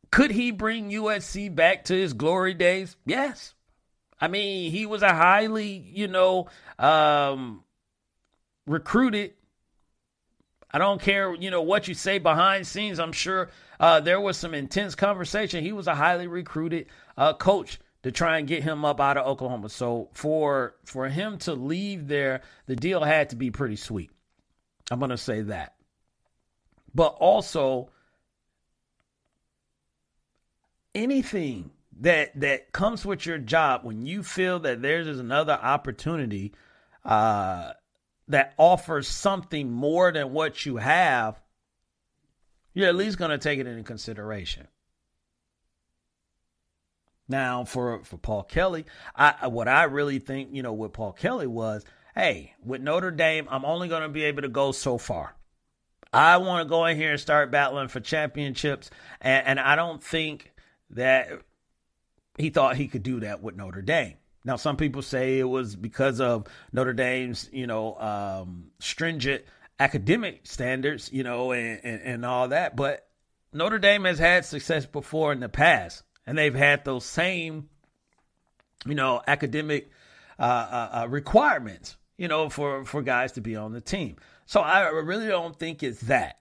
Could 0.10 0.32
he 0.32 0.52
bring 0.52 0.90
USC 0.90 1.54
back 1.54 1.84
to 1.86 1.94
his 1.94 2.14
glory 2.14 2.54
days? 2.54 2.96
Yes. 3.06 3.56
I 4.22 4.28
mean, 4.28 4.72
he 4.72 4.86
was 4.86 5.02
a 5.02 5.14
highly, 5.14 5.84
you 5.94 6.08
know, 6.08 6.48
um, 6.78 7.64
recruited 8.68 9.34
I 10.74 10.78
don't 10.78 11.02
care, 11.02 11.36
you 11.36 11.52
know, 11.52 11.62
what 11.62 11.88
you 11.88 11.94
say 11.94 12.18
behind 12.18 12.66
scenes. 12.66 13.00
I'm 13.00 13.12
sure 13.12 13.50
uh, 13.80 14.00
there 14.00 14.22
was 14.22 14.38
some 14.38 14.54
intense 14.54 14.96
conversation. 14.96 15.64
He 15.64 15.74
was 15.74 15.88
a 15.88 15.96
highly 15.96 16.28
recruited 16.28 16.88
uh, 17.18 17.34
coach 17.34 17.80
to 18.04 18.12
try 18.12 18.38
and 18.38 18.48
get 18.48 18.64
him 18.64 18.86
up 18.86 19.02
out 19.02 19.18
of 19.18 19.28
Oklahoma. 19.28 19.70
So 19.70 20.10
for 20.14 20.76
for 20.86 21.10
him 21.10 21.38
to 21.40 21.54
leave 21.54 22.08
there, 22.08 22.42
the 22.68 22.76
deal 22.76 23.04
had 23.04 23.30
to 23.32 23.36
be 23.36 23.52
pretty 23.52 23.76
sweet. 23.76 24.12
I'm 24.90 25.00
going 25.00 25.12
to 25.12 25.18
say 25.18 25.42
that. 25.42 25.76
But 26.96 27.18
also 27.20 27.90
anything 30.96 31.72
that 32.02 32.40
that 32.40 32.72
comes 32.72 33.06
with 33.06 33.26
your 33.26 33.38
job 33.38 33.82
when 33.84 34.06
you 34.06 34.24
feel 34.24 34.60
that 34.60 34.82
there's 34.82 35.08
another 35.20 35.54
opportunity 35.54 36.52
uh, 37.06 37.72
that 38.28 38.54
offers 38.58 39.08
something 39.08 39.72
more 39.72 40.12
than 40.12 40.34
what 40.34 40.66
you 40.66 40.78
have, 40.78 41.40
you're 42.74 42.90
at 42.90 42.96
least 42.96 43.18
going 43.18 43.32
to 43.32 43.38
take 43.38 43.60
it 43.60 43.68
into 43.68 43.84
consideration. 43.84 44.68
Now, 47.28 47.64
for 47.66 48.04
for 48.04 48.18
Paul 48.18 48.44
Kelly, 48.44 48.86
I 49.16 49.48
what 49.48 49.68
I 49.68 49.84
really 49.84 50.20
think, 50.20 50.50
you 50.52 50.64
know, 50.64 50.74
with 50.74 50.94
Paul 50.94 51.14
Kelly 51.14 51.48
was, 51.48 51.86
hey, 52.16 52.56
with 52.66 52.82
Notre 52.82 53.12
Dame, 53.12 53.48
I'm 53.50 53.64
only 53.64 53.88
going 53.88 54.02
to 54.02 54.10
be 54.10 54.24
able 54.24 54.42
to 54.42 54.50
go 54.50 54.72
so 54.72 54.98
far. 54.98 55.36
I 56.12 56.38
want 56.38 56.66
to 56.66 56.70
go 56.70 56.86
in 56.86 56.98
here 56.98 57.12
and 57.12 57.20
start 57.20 57.52
battling 57.52 57.88
for 57.88 58.02
championships, 58.02 58.90
and, 59.22 59.48
and 59.48 59.60
I 59.60 59.78
don't 59.78 60.04
think 60.04 60.52
that 60.90 61.30
he 62.38 62.50
thought 62.50 62.76
he 62.76 62.88
could 62.88 63.04
do 63.04 63.20
that 63.22 63.42
with 63.42 63.56
Notre 63.56 63.82
Dame. 63.82 64.16
Now, 64.44 64.56
some 64.56 64.78
people 64.78 65.02
say 65.02 65.38
it 65.40 65.50
was 65.50 65.76
because 65.76 66.20
of 66.20 66.48
Notre 66.74 66.94
Dame's, 66.94 67.50
you 67.52 67.68
know, 67.68 67.96
um, 68.00 68.72
stringent 68.80 69.44
academic 69.80 70.42
standards, 70.44 71.12
you 71.12 71.24
know, 71.24 71.52
and, 71.52 71.80
and, 71.84 72.02
and 72.02 72.26
all 72.26 72.48
that. 72.48 72.76
But 72.76 73.08
Notre 73.54 73.80
Dame 73.80 74.06
has 74.06 74.18
had 74.18 74.46
success 74.46 74.86
before 74.86 75.32
in 75.32 75.40
the 75.42 75.50
past, 75.50 76.04
and 76.26 76.38
they've 76.38 76.56
had 76.56 76.86
those 76.86 77.06
same, 77.06 77.70
you 78.86 78.96
know, 78.96 79.22
academic 79.28 79.92
uh, 80.40 80.42
uh, 80.42 80.90
uh, 81.02 81.08
requirements, 81.08 81.98
you 82.18 82.28
know, 82.28 82.50
for 82.50 82.86
for 82.86 83.02
guys 83.02 83.34
to 83.34 83.42
be 83.42 83.56
on 83.56 83.74
the 83.74 83.82
team. 83.82 84.16
So 84.46 84.60
I 84.62 84.88
really 84.90 85.28
don't 85.28 85.58
think 85.58 85.84
it's 85.84 86.02
that. 86.02 86.40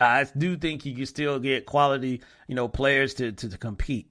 I 0.00 0.26
do 0.36 0.56
think 0.56 0.84
you 0.84 0.94
can 0.94 1.06
still 1.06 1.38
get 1.38 1.66
quality, 1.66 2.22
you 2.46 2.54
know, 2.54 2.68
players 2.68 3.14
to, 3.14 3.32
to, 3.32 3.48
to 3.48 3.58
compete. 3.58 4.10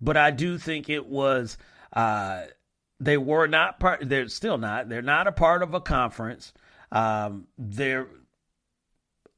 But 0.00 0.16
I 0.16 0.30
do 0.30 0.58
think 0.58 0.88
it 0.88 1.06
was 1.06 1.56
uh, 1.92 2.42
they 3.00 3.16
were 3.16 3.46
not 3.46 3.80
part. 3.80 4.08
They're 4.08 4.28
still 4.28 4.58
not. 4.58 4.88
They're 4.88 5.02
not 5.02 5.26
a 5.26 5.32
part 5.32 5.62
of 5.62 5.74
a 5.74 5.80
conference. 5.80 6.52
Um, 6.92 7.46
they're 7.58 8.08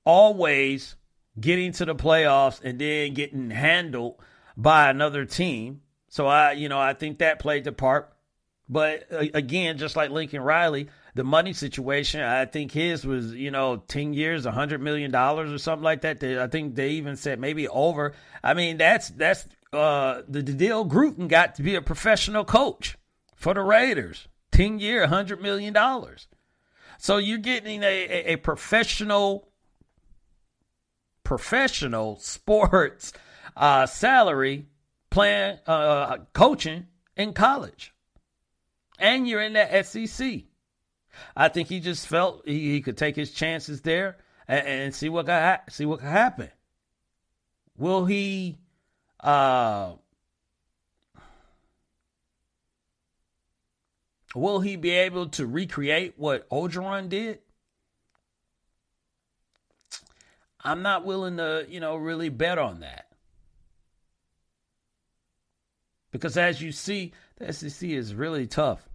always 0.05 0.97
getting 1.39 1.73
to 1.73 1.85
the 1.85 1.95
playoffs 1.95 2.63
and 2.63 2.79
then 2.79 3.15
getting 3.15 3.51
handled 3.51 4.17
by 4.57 4.91
another 4.91 5.25
team. 5.25 5.83
So 6.09 6.27
I, 6.27 6.53
you 6.53 6.69
know, 6.69 6.81
I 6.81 6.95
think 6.95 7.19
that 7.19 7.39
played 7.39 7.65
the 7.65 7.73
part. 7.73 8.13
But 8.69 9.07
uh, 9.13 9.25
again, 9.35 9.79
just 9.79 9.97
like 9.97 10.11
Lincoln 10.11 10.43
Riley, 10.43 10.89
the 11.15 11.25
money 11.25 11.53
situation, 11.53 12.21
I 12.21 12.45
think 12.45 12.73
his 12.73 13.05
was, 13.05 13.35
you 13.35 13.51
know, 13.51 13.77
10 13.77 14.13
years, 14.13 14.45
$100 14.47 14.81
million 14.81 15.15
or 15.15 15.59
something 15.59 15.85
like 15.85 16.03
that. 16.03 16.23
I 16.23 16.49
think 16.49 16.75
they 16.75 16.91
even 16.91 17.17
said 17.17 17.41
maybe 17.41 17.67
over. 17.69 18.15
I 18.43 18.55
mean, 18.55 18.77
that's, 18.77 19.09
that's, 19.09 19.47
uh, 19.73 20.23
the, 20.29 20.43
deal 20.43 20.87
Gruden 20.87 21.29
got 21.29 21.55
to 21.57 21.63
be 21.63 21.75
a 21.75 21.83
professional 21.83 22.45
coach 22.45 22.97
for 23.35 23.55
the 23.55 23.63
Raiders. 23.63 24.29
10 24.53 24.79
year, 24.79 25.07
$100 25.07 25.41
million. 25.41 25.77
So 26.99 27.19
you're 27.19 27.39
getting 27.39 27.83
a, 27.83 27.87
a, 27.87 28.33
a 28.33 28.37
professional, 28.37 29.49
professional 31.23 32.17
sports 32.21 33.13
uh, 33.57 33.87
salary 33.87 34.67
playing, 35.11 35.59
uh, 35.67 36.19
coaching 36.33 36.87
in 37.17 37.33
college 37.33 37.93
and 38.99 39.29
you're 39.29 39.43
in 39.43 39.55
that 39.55 39.87
SEC. 39.87 40.43
I 41.37 41.49
think 41.49 41.69
he 41.69 41.81
just 41.81 42.07
felt 42.07 42.43
he, 42.47 42.73
he 42.73 42.81
could 42.81 42.97
take 42.97 43.17
his 43.17 43.33
chances 43.33 43.81
there 43.83 44.19
and, 44.47 44.67
and 44.67 44.95
see 44.95 45.09
what 45.09 45.27
got 45.27 45.73
see 45.73 45.87
what 45.87 46.01
could 46.01 46.09
happen. 46.09 46.51
Will 47.77 48.05
he? 48.05 48.59
Uh, 49.21 49.93
will 54.35 54.61
he 54.61 54.77
be 54.77 54.91
able 54.91 55.29
to 55.31 55.47
recreate 55.47 56.15
what 56.17 56.49
Orgeron 56.51 57.09
did? 57.09 57.41
I'm 60.63 60.83
not 60.83 61.05
willing 61.05 61.37
to, 61.39 61.67
you 61.69 61.81
know, 61.81 61.97
really 61.97 62.29
bet 62.29 62.59
on 62.59 62.81
that. 62.81 63.07
Because 66.11 66.37
as 66.37 66.61
you 66.61 66.73
see, 66.73 67.13
the 67.37 67.53
SEC 67.53 67.89
is 67.89 68.15
really 68.15 68.47
tough. 68.47 68.89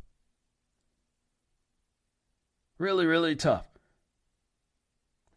Really, 2.78 3.06
really 3.06 3.36
tough. 3.36 3.68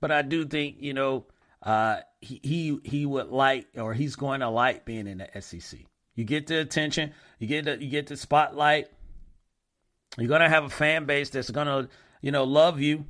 But 0.00 0.10
I 0.10 0.22
do 0.22 0.44
think, 0.44 0.76
you 0.80 0.94
know, 0.94 1.26
uh, 1.62 2.00
he, 2.42 2.78
he 2.84 3.06
would 3.06 3.28
like 3.28 3.66
or 3.76 3.94
he's 3.94 4.16
going 4.16 4.40
to 4.40 4.48
like 4.48 4.84
being 4.84 5.06
in 5.06 5.18
the 5.18 5.40
SEC. 5.40 5.80
You 6.14 6.24
get 6.24 6.46
the 6.46 6.60
attention, 6.60 7.12
you 7.38 7.46
get 7.46 7.66
the 7.66 7.82
you 7.82 7.90
get 7.90 8.06
the 8.06 8.16
spotlight. 8.16 8.88
You're 10.16 10.28
gonna 10.28 10.48
have 10.48 10.64
a 10.64 10.70
fan 10.70 11.04
base 11.04 11.30
that's 11.30 11.50
gonna, 11.50 11.88
you 12.22 12.32
know, 12.32 12.44
love 12.44 12.80
you. 12.80 13.04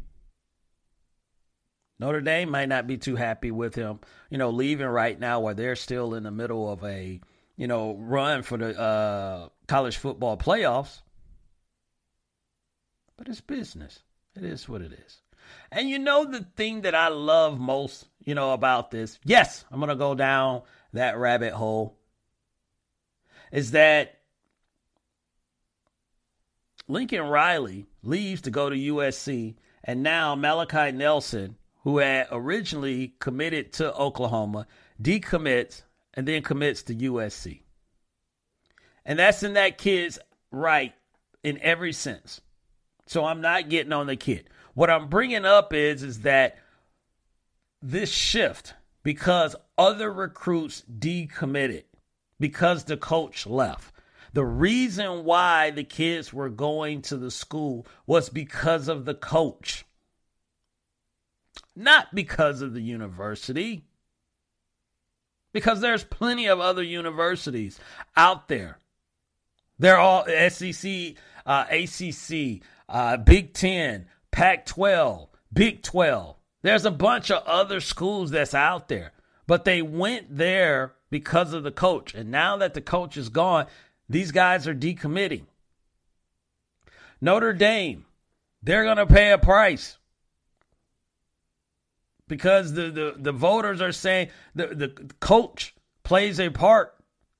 Notre 1.98 2.20
Dame 2.20 2.50
might 2.50 2.68
not 2.68 2.86
be 2.86 2.98
too 2.98 3.16
happy 3.16 3.50
with 3.50 3.74
him, 3.74 4.00
you 4.28 4.38
know, 4.38 4.50
leaving 4.50 4.86
right 4.86 5.18
now 5.18 5.40
where 5.40 5.54
they're 5.54 5.76
still 5.76 6.14
in 6.14 6.24
the 6.24 6.30
middle 6.30 6.70
of 6.70 6.82
a 6.84 7.20
you 7.56 7.66
know, 7.66 7.96
run 7.98 8.42
for 8.42 8.58
the 8.58 8.78
uh, 8.78 9.48
college 9.66 9.96
football 9.96 10.36
playoffs. 10.36 11.00
But 13.16 13.28
it's 13.28 13.40
business. 13.40 14.00
It 14.34 14.44
is 14.44 14.68
what 14.68 14.82
it 14.82 14.92
is. 14.92 15.22
And 15.72 15.88
you 15.88 15.98
know 15.98 16.24
the 16.24 16.46
thing 16.56 16.82
that 16.82 16.94
I 16.94 17.08
love 17.08 17.58
most, 17.58 18.06
you 18.26 18.34
know, 18.34 18.52
about 18.52 18.90
this? 18.90 19.18
Yes, 19.24 19.64
I'm 19.70 19.78
going 19.78 19.88
to 19.88 19.96
go 19.96 20.14
down 20.14 20.62
that 20.92 21.16
rabbit 21.16 21.54
hole. 21.54 21.96
Is 23.50 23.70
that 23.70 24.18
Lincoln 26.88 27.22
Riley 27.22 27.86
leaves 28.02 28.42
to 28.42 28.50
go 28.50 28.68
to 28.68 28.76
USC, 28.76 29.54
and 29.82 30.02
now 30.02 30.34
Malachi 30.34 30.92
Nelson, 30.92 31.56
who 31.84 31.98
had 31.98 32.26
originally 32.30 33.14
committed 33.20 33.72
to 33.74 33.94
Oklahoma, 33.94 34.66
decommits 35.00 35.82
and 36.14 36.26
then 36.26 36.42
commits 36.42 36.82
to 36.84 36.94
USC. 36.94 37.62
And 39.04 39.18
that's 39.18 39.42
in 39.42 39.52
that 39.54 39.78
kid's 39.78 40.18
right 40.50 40.92
in 41.44 41.60
every 41.62 41.92
sense. 41.92 42.40
So 43.06 43.24
I'm 43.24 43.40
not 43.40 43.68
getting 43.68 43.92
on 43.92 44.08
the 44.08 44.16
kid. 44.16 44.48
What 44.74 44.90
I'm 44.90 45.08
bringing 45.08 45.44
up 45.44 45.72
is 45.72 46.02
is 46.02 46.22
that 46.22 46.58
this 47.82 48.10
shift 48.10 48.74
because 49.02 49.56
other 49.78 50.12
recruits 50.12 50.82
decommitted 50.82 51.84
because 52.40 52.84
the 52.84 52.96
coach 52.96 53.46
left. 53.46 53.92
The 54.32 54.44
reason 54.44 55.24
why 55.24 55.70
the 55.70 55.84
kids 55.84 56.32
were 56.32 56.50
going 56.50 57.02
to 57.02 57.16
the 57.16 57.30
school 57.30 57.86
was 58.06 58.28
because 58.28 58.88
of 58.88 59.04
the 59.04 59.14
coach. 59.14 59.84
Not 61.74 62.14
because 62.14 62.60
of 62.60 62.74
the 62.74 62.82
university 62.82 63.84
because 65.56 65.80
there's 65.80 66.04
plenty 66.04 66.48
of 66.48 66.60
other 66.60 66.82
universities 66.82 67.80
out 68.14 68.46
there. 68.46 68.78
They're 69.78 69.96
all 69.96 70.26
SEC, 70.26 71.14
uh, 71.46 71.64
ACC, 71.70 72.60
uh, 72.90 73.16
Big 73.16 73.54
Ten, 73.54 74.04
Pac 74.30 74.66
12, 74.66 75.30
Big 75.50 75.82
12. 75.82 76.36
There's 76.62 76.84
a 76.84 76.90
bunch 76.90 77.30
of 77.30 77.44
other 77.44 77.80
schools 77.80 78.30
that's 78.30 78.54
out 78.54 78.88
there, 78.88 79.12
but 79.46 79.64
they 79.64 79.82
went 79.82 80.36
there 80.36 80.94
because 81.10 81.52
of 81.52 81.62
the 81.62 81.70
coach. 81.70 82.14
And 82.14 82.30
now 82.30 82.56
that 82.56 82.74
the 82.74 82.80
coach 82.80 83.16
is 83.16 83.28
gone, 83.28 83.66
these 84.08 84.32
guys 84.32 84.66
are 84.66 84.74
decommitting. 84.74 85.44
Notre 87.20 87.52
Dame, 87.52 88.04
they're 88.62 88.84
going 88.84 88.96
to 88.96 89.06
pay 89.06 89.32
a 89.32 89.38
price 89.38 89.98
because 92.28 92.72
the, 92.72 92.90
the, 92.90 93.14
the 93.16 93.32
voters 93.32 93.80
are 93.80 93.92
saying 93.92 94.28
the, 94.54 94.66
the 94.68 94.88
coach 95.20 95.74
plays 96.02 96.40
a 96.40 96.50
part 96.50 96.94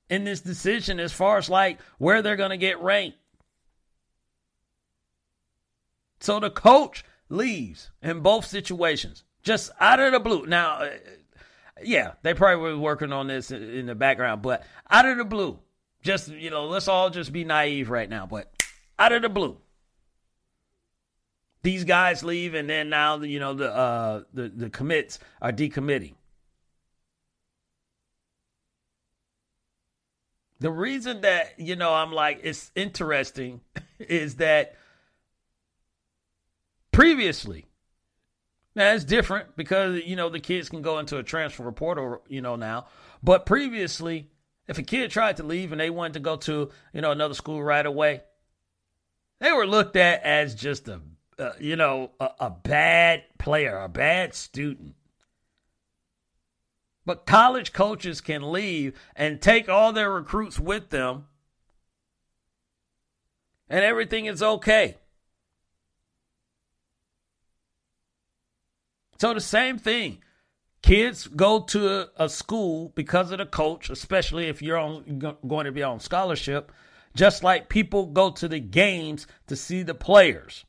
in 0.08 0.24
this 0.24 0.40
decision 0.40 1.00
as 1.00 1.12
far 1.12 1.38
as 1.38 1.48
like 1.48 1.78
where 1.98 2.22
they're 2.22 2.36
going 2.36 2.50
to 2.50 2.56
get 2.56 2.80
ranked. 2.80 3.18
So 6.20 6.40
the 6.40 6.50
coach 6.50 7.04
leaves 7.28 7.90
in 8.02 8.20
both 8.20 8.46
situations, 8.46 9.24
just 9.42 9.70
out 9.80 10.00
of 10.00 10.12
the 10.12 10.20
blue. 10.20 10.46
Now, 10.46 10.82
uh, 10.82 10.90
yeah, 11.82 12.12
they 12.22 12.34
probably 12.34 12.72
were 12.72 12.78
working 12.78 13.12
on 13.12 13.26
this 13.26 13.50
in 13.50 13.86
the 13.86 13.94
background, 13.94 14.42
but 14.42 14.64
out 14.90 15.06
of 15.06 15.18
the 15.18 15.24
blue, 15.24 15.58
just, 16.02 16.28
you 16.28 16.50
know, 16.50 16.66
let's 16.66 16.88
all 16.88 17.10
just 17.10 17.32
be 17.32 17.44
naive 17.44 17.90
right 17.90 18.08
now, 18.08 18.26
but 18.26 18.50
out 18.98 19.12
of 19.12 19.22
the 19.22 19.28
blue, 19.28 19.58
these 21.66 21.82
guys 21.82 22.22
leave, 22.22 22.54
and 22.54 22.70
then 22.70 22.88
now 22.90 23.20
you 23.20 23.40
know 23.40 23.52
the 23.52 23.74
uh, 23.74 24.22
the 24.32 24.48
the 24.48 24.70
commits 24.70 25.18
are 25.42 25.50
decommitting. 25.50 26.14
The 30.60 30.70
reason 30.70 31.22
that 31.22 31.58
you 31.58 31.74
know 31.74 31.92
I'm 31.92 32.12
like 32.12 32.38
it's 32.44 32.70
interesting 32.76 33.62
is 33.98 34.36
that 34.36 34.76
previously 36.96 37.66
now 38.76 38.92
it's 38.92 39.04
different 39.04 39.56
because 39.56 40.04
you 40.04 40.16
know 40.16 40.28
the 40.28 40.38
kids 40.38 40.68
can 40.68 40.82
go 40.82 40.98
into 40.98 41.16
a 41.16 41.22
transfer 41.22 41.72
portal, 41.72 42.20
you 42.28 42.42
know 42.42 42.56
now. 42.56 42.86
But 43.22 43.46
previously, 43.46 44.28
if 44.68 44.76
a 44.76 44.82
kid 44.82 45.10
tried 45.10 45.38
to 45.38 45.42
leave 45.42 45.72
and 45.72 45.80
they 45.80 45.88
wanted 45.88 46.12
to 46.12 46.20
go 46.20 46.36
to 46.36 46.70
you 46.92 47.00
know 47.00 47.10
another 47.10 47.32
school 47.32 47.62
right 47.62 47.84
away, 47.84 48.20
they 49.40 49.50
were 49.50 49.66
looked 49.66 49.96
at 49.96 50.22
as 50.22 50.54
just 50.54 50.88
a 50.88 51.00
uh, 51.38 51.52
you 51.58 51.74
know 51.74 52.10
a, 52.20 52.28
a 52.38 52.50
bad 52.50 53.24
player, 53.38 53.78
a 53.78 53.88
bad 53.88 54.34
student. 54.34 54.94
But 57.06 57.24
college 57.24 57.72
coaches 57.72 58.20
can 58.20 58.52
leave 58.52 58.92
and 59.14 59.40
take 59.40 59.70
all 59.70 59.94
their 59.94 60.10
recruits 60.10 60.60
with 60.60 60.90
them, 60.90 61.24
and 63.70 63.82
everything 63.82 64.26
is 64.26 64.42
okay. 64.42 64.98
So 69.18 69.34
the 69.34 69.40
same 69.40 69.78
thing. 69.78 70.18
Kids 70.82 71.26
go 71.26 71.60
to 71.60 72.08
a, 72.16 72.28
school 72.28 72.92
because 72.94 73.32
of 73.32 73.38
the 73.38 73.46
coach, 73.46 73.90
especially 73.90 74.46
if 74.46 74.62
you're 74.62 74.78
on, 74.78 75.36
going 75.46 75.64
to 75.64 75.72
be 75.72 75.82
on 75.82 75.98
scholarship, 75.98 76.70
just 77.14 77.42
like 77.42 77.68
people 77.68 78.06
go 78.06 78.30
to 78.30 78.46
the 78.46 78.60
games 78.60 79.26
to 79.48 79.56
see 79.56 79.82
the 79.82 79.94
players. 79.94 80.64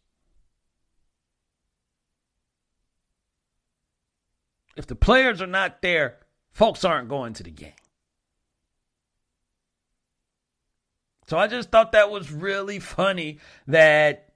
If 4.75 4.87
the 4.87 4.95
players 4.95 5.41
are 5.41 5.47
not 5.47 5.81
there, 5.81 6.19
folks 6.51 6.83
aren't 6.83 7.09
going 7.09 7.33
to 7.33 7.43
the 7.43 7.51
game. 7.51 7.73
So 11.27 11.37
I 11.37 11.47
just 11.47 11.69
thought 11.69 11.91
that 11.91 12.09
was 12.09 12.31
really 12.31 12.79
funny 12.79 13.39
that 13.67 14.33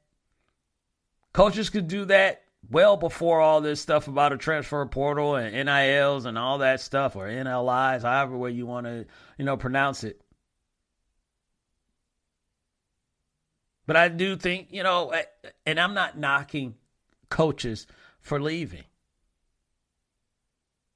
coaches 1.31 1.69
could 1.69 1.87
do 1.87 2.05
that 2.05 2.40
well 2.69 2.97
before 2.97 3.41
all 3.41 3.61
this 3.61 3.81
stuff 3.81 4.07
about 4.07 4.33
a 4.33 4.37
transfer 4.37 4.85
portal 4.85 5.35
and 5.35 5.53
NILs 5.53 6.25
and 6.25 6.37
all 6.37 6.59
that 6.59 6.81
stuff, 6.81 7.15
or 7.15 7.27
NLIs, 7.27 8.01
however 8.01 8.37
way 8.37 8.51
you 8.51 8.65
want 8.65 8.85
to, 8.85 9.05
you 9.37 9.45
know, 9.45 9.57
pronounce 9.57 10.03
it. 10.03 10.21
But 13.87 13.97
I 13.97 14.07
do 14.07 14.35
think, 14.37 14.67
you 14.71 14.83
know, 14.83 15.13
and 15.65 15.79
I'm 15.79 15.93
not 15.93 16.17
knocking 16.17 16.75
coaches 17.29 17.87
for 18.19 18.39
leaving. 18.39 18.83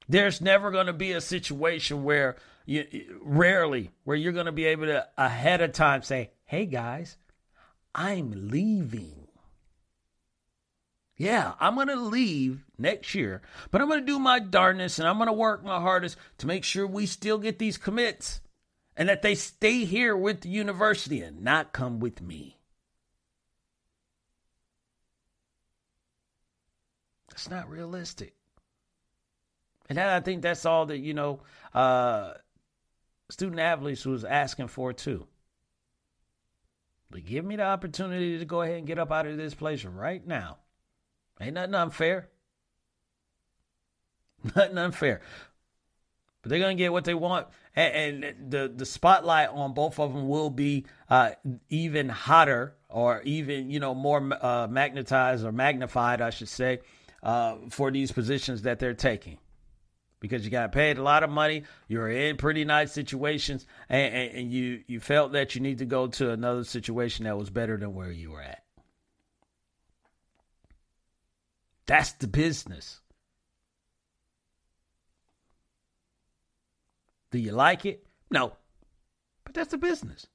There's 0.07 0.39
never 0.39 0.72
going 0.72 0.86
to 0.86 0.93
be 0.93 1.12
a 1.13 1.22
situation 1.22 2.03
where 2.03 2.36
you 2.65 2.86
rarely 3.22 3.91
where 4.03 4.15
you're 4.15 4.34
going 4.34 4.45
to 4.45 4.51
be 4.51 4.65
able 4.65 4.86
to 4.86 5.07
ahead 5.17 5.62
of 5.62 5.74
time 5.74 6.03
say, 6.03 6.31
"Hey 6.45 6.65
guys, 6.65 7.17
I'm 7.93 8.50
leaving." 8.50 9.25
Yeah, 11.17 11.53
I'm 11.60 11.75
going 11.75 11.88
to 11.88 11.95
leave 11.95 12.65
next 12.77 13.15
year, 13.15 13.41
but 13.72 13.81
I'm 13.81 13.88
going 13.88 14.01
to 14.01 14.05
do 14.05 14.19
my 14.19 14.39
darndest 14.39 15.00
and 15.00 15.07
I'm 15.07 15.17
going 15.17 15.27
to 15.27 15.34
work 15.34 15.63
my 15.63 15.79
hardest 15.79 16.17
to 16.39 16.48
make 16.48 16.65
sure 16.65 16.86
we 16.86 17.05
still 17.05 17.38
get 17.38 17.57
these 17.57 17.77
commits 17.77 18.41
and 18.98 19.07
that 19.07 19.22
they 19.22 19.36
stay 19.36 19.86
here 19.86 20.15
with 20.15 20.41
the 20.41 20.50
university 20.50 21.22
and 21.22 21.42
not 21.42 21.72
come 21.72 22.00
with 22.00 22.22
me. 22.22 22.57
That's 27.29 27.50
not 27.50 27.70
realistic. 27.70 28.33
And 29.87 30.00
I 30.00 30.20
think 30.20 30.42
that's 30.42 30.66
all 30.66 30.85
that, 30.87 31.00
you 31.00 31.13
know, 31.13 31.42
uh, 31.74 32.33
student 33.29 33.59
athletes 33.59 34.05
was 34.05 34.25
asking 34.25 34.68
for 34.68 34.92
too. 34.92 35.27
But 37.09 37.25
give 37.25 37.46
me 37.46 37.55
the 37.55 37.63
opportunity 37.63 38.39
to 38.39 38.46
go 38.46 38.61
ahead 38.61 38.79
and 38.79 38.87
get 38.87 39.00
up 39.00 39.11
out 39.11 39.27
of 39.27 39.37
this 39.37 39.53
place 39.53 39.85
right 39.85 40.25
now. 40.25 40.57
Ain't 41.39 41.55
nothing 41.55 41.75
unfair. 41.75 42.29
Nothing 44.55 44.77
unfair. 44.77 45.21
But 46.41 46.51
they're 46.51 46.59
gonna 46.59 46.75
get 46.75 46.91
what 46.91 47.05
they 47.05 47.15
want, 47.15 47.48
and, 47.75 48.24
and 48.24 48.51
the 48.51 48.71
the 48.74 48.85
spotlight 48.85 49.50
on 49.50 49.74
both 49.74 50.00
of 50.00 50.13
them 50.13 50.27
will 50.27 50.51
be 50.51 50.85
uh, 51.09 51.31
even 51.69 52.07
hotter, 52.07 52.75
or 52.87 53.24
even 53.24 53.71
you 53.71 53.79
know 53.79 53.95
more 53.95 54.29
uh, 54.45 54.67
magnetized 54.67 55.43
or 55.43 55.51
magnified, 55.51 56.21
I 56.21 56.29
should 56.29 56.50
say, 56.50 56.81
uh, 57.24 57.55
for 57.71 57.89
these 57.89 58.11
positions 58.11 58.61
that 58.61 58.77
they're 58.77 58.93
taking. 58.93 59.39
Because 60.19 60.45
you 60.45 60.51
got 60.51 60.71
paid 60.71 61.00
a 61.00 61.03
lot 61.03 61.24
of 61.24 61.31
money, 61.31 61.63
you're 61.87 62.09
in 62.09 62.37
pretty 62.37 62.63
nice 62.63 62.91
situations, 62.91 63.65
and, 63.89 64.13
and, 64.13 64.31
and 64.37 64.51
you 64.51 64.83
you 64.85 65.00
felt 65.00 65.31
that 65.31 65.55
you 65.55 65.61
need 65.61 65.79
to 65.79 65.85
go 65.85 66.05
to 66.05 66.29
another 66.29 66.63
situation 66.63 67.25
that 67.25 67.39
was 67.39 67.50
better 67.50 67.75
than 67.75 67.95
where 67.95 68.11
you 68.11 68.29
were 68.29 68.41
at. 68.43 68.64
That's 71.87 72.13
the 72.13 72.27
business. 72.27 73.01
Do 77.31 77.37
you 77.39 77.51
like 77.51 77.85
it? 77.85 78.05
No. 78.31 78.53
But 79.43 79.53
that's 79.53 79.71
the 79.71 79.77
business. 79.77 80.27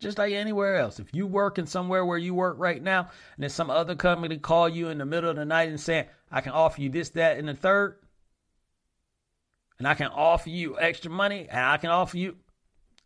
Just 0.00 0.16
like 0.16 0.32
anywhere 0.32 0.76
else. 0.76 1.00
If 1.00 1.12
you 1.12 1.26
working 1.26 1.66
somewhere 1.66 2.04
where 2.04 2.18
you 2.18 2.32
work 2.32 2.56
right 2.58 2.80
now, 2.80 3.00
and 3.00 3.42
then 3.42 3.50
some 3.50 3.68
other 3.68 3.96
company 3.96 4.38
call 4.38 4.68
you 4.68 4.88
in 4.88 4.98
the 4.98 5.04
middle 5.04 5.28
of 5.28 5.36
the 5.36 5.44
night 5.44 5.68
and 5.68 5.80
saying, 5.80 6.06
I 6.30 6.40
can 6.40 6.52
offer 6.52 6.80
you 6.80 6.88
this, 6.88 7.10
that, 7.10 7.38
and 7.38 7.48
the 7.48 7.54
third, 7.54 7.96
and 9.78 9.88
I 9.88 9.94
can 9.94 10.08
offer 10.08 10.50
you 10.50 10.78
extra 10.78 11.10
money, 11.10 11.48
and 11.50 11.60
I 11.60 11.78
can 11.78 11.90
offer 11.90 12.16
you, 12.16 12.36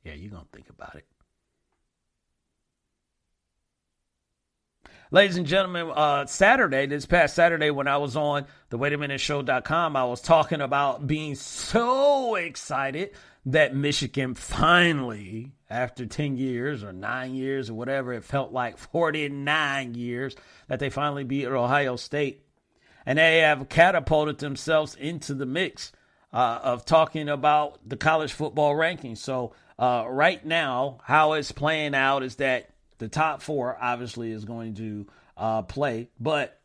yeah, 0.05 0.13
you're 0.15 0.31
gonna 0.31 0.45
think 0.53 0.69
about 0.69 0.97
it. 0.97 1.07
Ladies 5.13 5.37
and 5.37 5.47
gentlemen, 5.47 5.93
uh, 5.95 6.25
Saturday, 6.25 6.87
this 6.87 7.05
past 7.05 7.35
Saturday, 7.35 7.71
when 7.71 7.87
I 7.87 7.99
was 7.99 8.17
on 8.17 8.47
the 8.71 8.79
Wait 8.79 8.95
a 8.95 8.97
Minute 8.97 9.21
Show.com, 9.21 9.95
I 9.95 10.07
was 10.07 10.23
talking 10.23 10.63
about 10.63 11.07
being 11.07 11.35
so 11.35 12.37
excited 12.37 13.11
that 13.45 13.77
Michigan 13.77 14.35
finally, 14.35 15.53
after 15.69 16.07
10 16.07 16.39
years 16.39 16.83
or 16.83 16.95
nine 16.95 17.35
years 17.35 17.69
or 17.69 17.75
whatever, 17.75 18.15
it 18.15 18.25
felt 18.25 18.55
like 18.55 18.79
49 18.79 19.95
years, 19.95 20.35
that 20.69 20.79
they 20.79 20.89
finally 20.89 21.25
beat 21.25 21.45
Ohio 21.45 21.97
State. 21.97 22.47
And 23.05 23.19
they 23.19 23.41
have 23.41 23.69
catapulted 23.69 24.39
themselves 24.39 24.95
into 24.95 25.35
the 25.35 25.45
mix 25.45 25.93
uh, 26.33 26.61
of 26.63 26.87
talking 26.87 27.29
about 27.29 27.87
the 27.87 27.99
college 27.99 28.33
football 28.33 28.75
rankings. 28.75 29.19
So, 29.19 29.53
uh, 29.79 30.07
right 30.09 30.43
now, 30.43 31.01
how 31.05 31.35
it's 31.35 31.53
playing 31.53 31.95
out 31.95 32.23
is 32.23 32.37
that 32.37 32.72
the 33.03 33.09
top 33.09 33.43
four 33.43 33.77
obviously 33.81 34.31
is 34.31 34.45
going 34.45 34.75
to 34.75 35.09
uh, 35.37 35.63
play, 35.63 36.09
but 36.21 36.61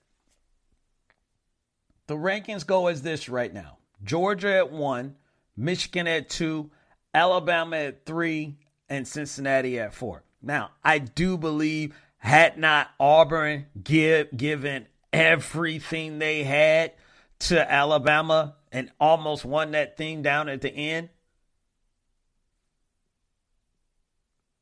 the 2.06 2.14
rankings 2.14 2.64
go 2.64 2.86
as 2.86 3.02
this 3.02 3.28
right 3.28 3.52
now 3.52 3.80
Georgia 4.04 4.58
at 4.58 4.72
one, 4.72 5.16
Michigan 5.56 6.06
at 6.06 6.30
two, 6.30 6.70
Alabama 7.12 7.78
at 7.78 8.06
three, 8.06 8.60
and 8.88 9.08
Cincinnati 9.08 9.80
at 9.80 9.96
four. 9.96 10.22
Now, 10.40 10.70
I 10.84 11.00
do 11.00 11.40
believe 11.40 11.96
had 12.20 12.60
not 12.60 12.92
Auburn 13.00 13.66
give, 13.84 14.38
given 14.38 14.86
everything 15.12 16.20
they 16.20 16.44
had 16.44 16.94
to 17.40 17.72
Alabama 17.72 18.58
and 18.72 18.92
almost 19.00 19.44
won 19.44 19.72
that 19.72 19.98
thing 19.98 20.22
down 20.22 20.50
at 20.50 20.62
the 20.62 20.70
end, 20.70 21.10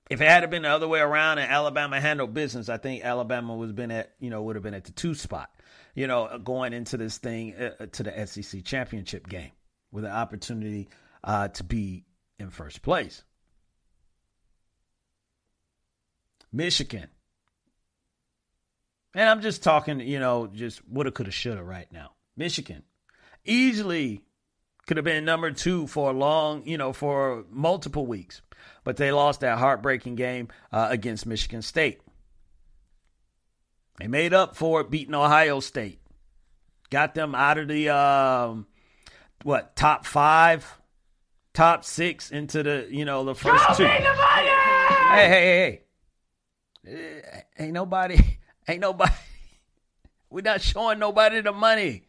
if 0.09 0.21
it 0.21 0.27
had 0.27 0.47
been 0.49 0.63
the 0.63 0.69
other 0.69 0.87
way 0.87 0.99
around 0.99 1.39
and 1.39 1.51
Alabama 1.51 1.99
handled 1.99 2.33
business, 2.33 2.69
I 2.69 2.77
think 2.77 3.03
Alabama 3.03 3.55
was 3.55 3.71
been 3.71 3.91
at 3.91 4.13
you 4.19 4.29
know 4.29 4.43
would 4.43 4.55
have 4.55 4.63
been 4.63 4.73
at 4.73 4.85
the 4.85 4.91
two 4.91 5.15
spot, 5.15 5.49
you 5.95 6.07
know, 6.07 6.39
going 6.43 6.73
into 6.73 6.97
this 6.97 7.17
thing 7.17 7.55
uh, 7.55 7.71
uh 7.79 7.85
to 7.87 8.03
the 8.03 8.27
SEC 8.27 8.63
championship 8.63 9.27
game 9.27 9.51
with 9.91 10.05
an 10.05 10.11
opportunity 10.11 10.89
uh, 11.23 11.47
to 11.49 11.63
be 11.63 12.05
in 12.37 12.49
first 12.49 12.81
place. 12.81 13.23
Michigan, 16.51 17.09
and 19.13 19.27
I'm 19.27 19.41
just 19.41 19.63
talking, 19.63 19.99
you 19.99 20.19
know, 20.19 20.47
just 20.47 20.87
woulda, 20.87 21.11
coulda, 21.11 21.31
shoulda 21.31 21.63
right 21.63 21.91
now. 21.91 22.11
Michigan 22.37 22.83
easily 23.43 24.21
could 24.87 24.97
have 24.97 25.03
been 25.03 25.25
number 25.25 25.51
two 25.51 25.87
for 25.87 26.11
a 26.11 26.13
long, 26.13 26.65
you 26.67 26.77
know, 26.77 26.93
for 26.93 27.43
multiple 27.49 28.05
weeks 28.05 28.41
but 28.85 28.95
they 28.95 29.11
lost 29.11 29.41
that 29.41 29.57
heartbreaking 29.57 30.15
game 30.15 30.47
uh, 30.71 30.87
against 30.89 31.25
Michigan 31.25 31.61
State. 31.61 31.99
They 33.99 34.07
made 34.07 34.33
up 34.33 34.55
for 34.55 34.79
it 34.79 34.89
beating 34.89 35.15
Ohio 35.15 35.59
State. 35.59 35.99
Got 36.89 37.15
them 37.15 37.35
out 37.35 37.57
of 37.57 37.67
the 37.67 37.89
um, 37.89 38.67
what 39.43 39.75
top 39.75 40.05
five, 40.05 40.79
top 41.53 41.83
six 41.83 42.31
into 42.31 42.63
the 42.63 42.87
you 42.89 43.03
know 43.03 43.25
the 43.25 43.35
first 43.35 43.65
two. 43.75 43.85
Hey, 43.85 44.03
hey, 45.09 45.29
hey, 45.29 45.81
hey! 46.85 47.43
Ain't 47.57 47.73
nobody, 47.73 48.19
ain't 48.67 48.81
nobody, 48.81 49.13
We're 50.29 50.41
not 50.41 50.61
showing 50.61 50.99
nobody 50.99 51.41
the 51.41 51.51
money. 51.51 52.03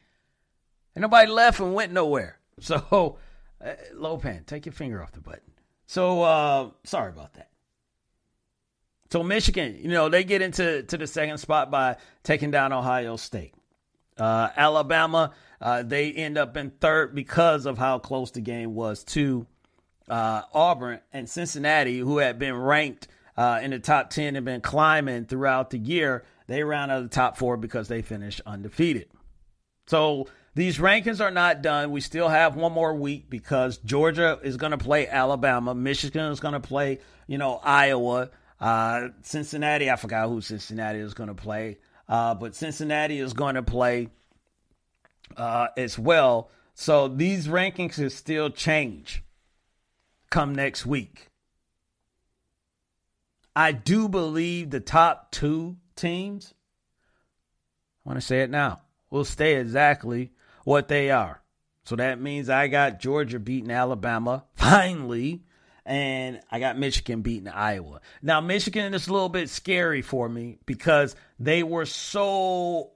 And 0.95 1.03
nobody 1.03 1.31
left 1.31 1.61
and 1.61 1.75
went 1.75 1.93
nowhere. 1.93 2.39
So, 2.61 3.19
uh, 3.65 3.73
Lopan, 3.95 4.45
take 4.47 4.67
your 4.67 4.73
finger 4.73 5.03
off 5.03 5.12
the 5.12 5.21
button. 5.21 5.56
So, 5.87 6.22
uh, 6.22 6.70
sorry 6.85 7.11
about 7.11 7.35
that. 7.35 7.51
So 9.11 9.22
Michigan, 9.22 9.79
you 9.81 9.88
know, 9.88 10.09
they 10.09 10.25
get 10.25 10.42
into 10.42 10.83
to 10.83 10.96
the 10.96 11.07
second 11.07 11.38
spot 11.38 11.70
by 11.70 11.96
taking 12.22 12.51
down 12.51 12.72
Ohio 12.72 13.16
State. 13.16 13.55
Uh, 14.18 14.49
Alabama, 14.57 15.33
uh, 15.61 15.83
they 15.83 16.12
end 16.12 16.38
up 16.38 16.57
in 16.57 16.70
third 16.70 17.14
because 17.14 17.66
of 17.66 17.79
how 17.79 17.99
close 17.99 18.31
the 18.33 18.40
game 18.40 18.75
was 18.75 19.05
to 19.05 19.46
uh, 20.09 20.42
Auburn 20.53 21.01
and 21.12 21.29
Cincinnati, 21.29 21.99
who 21.99 22.18
had 22.18 22.38
been 22.38 22.55
ranked 22.57 23.09
uh, 23.37 23.61
in 23.62 23.70
the 23.70 23.79
top 23.79 24.11
10 24.11 24.37
and 24.37 24.44
been 24.44 24.61
climbing 24.61 25.27
throughout 25.27 25.70
the 25.70 25.79
year. 25.79 26.25
They 26.46 26.62
round 26.62 26.90
out 26.90 27.03
the 27.03 27.09
top 27.09 27.37
four 27.37 27.57
because 27.57 27.88
they 27.88 28.03
finished 28.03 28.40
undefeated. 28.46 29.09
So 29.87 30.29
these 30.57 30.79
rankings 30.79 31.21
are 31.21 31.31
not 31.31 31.61
done. 31.61 31.90
We 31.90 32.01
still 32.01 32.29
have 32.29 32.57
one 32.57 32.73
more 32.73 32.95
week 32.95 33.29
because 33.29 33.77
Georgia 33.77 34.40
is 34.42 34.57
going 34.57 34.71
to 34.71 34.79
play 34.79 35.07
Alabama. 35.07 35.75
Michigan 35.75 36.33
is 36.33 36.40
going 36.40 36.55
to 36.55 36.61
play, 36.61 37.01
you 37.27 37.37
know, 37.37 37.61
Iowa. 37.62 38.31
Uh, 38.59 39.09
Cincinnati, 39.21 39.90
I 39.90 39.97
forgot 39.97 40.31
who 40.31 40.40
Cincinnati 40.40 41.01
is 41.01 41.12
going 41.12 41.29
to 41.29 41.35
play, 41.35 41.77
uh, 42.09 42.35
but 42.37 42.55
Cincinnati 42.55 43.19
is 43.19 43.35
going 43.35 43.57
to 43.57 43.62
play 43.62 44.09
uh, 45.37 45.66
as 45.77 45.99
well. 45.99 46.51
So 46.73 47.09
these 47.09 47.49
rankings 47.49 47.99
will 47.99 48.09
still 48.09 48.49
change 48.49 49.23
come 50.31 50.55
next 50.55 50.87
week. 50.87 51.29
I 53.55 53.73
do 53.73 54.09
believe 54.09 54.71
the 54.71 54.81
top 54.81 55.33
two 55.33 55.77
teams, 55.97 56.55
I 58.07 58.09
want 58.09 58.19
to 58.19 58.27
say 58.27 58.40
it 58.40 58.49
now, 58.49 58.81
will 59.11 59.27
stay 59.27 59.57
exactly 59.57 60.33
what 60.67 60.89
they 60.89 61.13
are. 61.13 61.41
So 61.85 61.95
that 61.95 62.21
means 62.21 62.51
I 62.51 62.67
got 62.67 62.99
Georgia 62.99 63.39
beating 63.39 63.71
Alabama 63.71 64.45
finally, 64.57 65.45
and 65.87 66.41
I 66.51 66.59
got 66.59 66.77
Michigan 66.77 67.23
beating 67.23 67.47
Iowa. 67.47 68.01
Now, 68.21 68.41
Michigan 68.41 68.93
is 68.93 69.07
a 69.07 69.13
little 69.13 69.29
bit 69.29 69.49
scary 69.49 70.03
for 70.03 70.29
me 70.29 70.59
because 70.67 71.15
they 71.39 71.63
were 71.63 71.87
so 71.87 72.91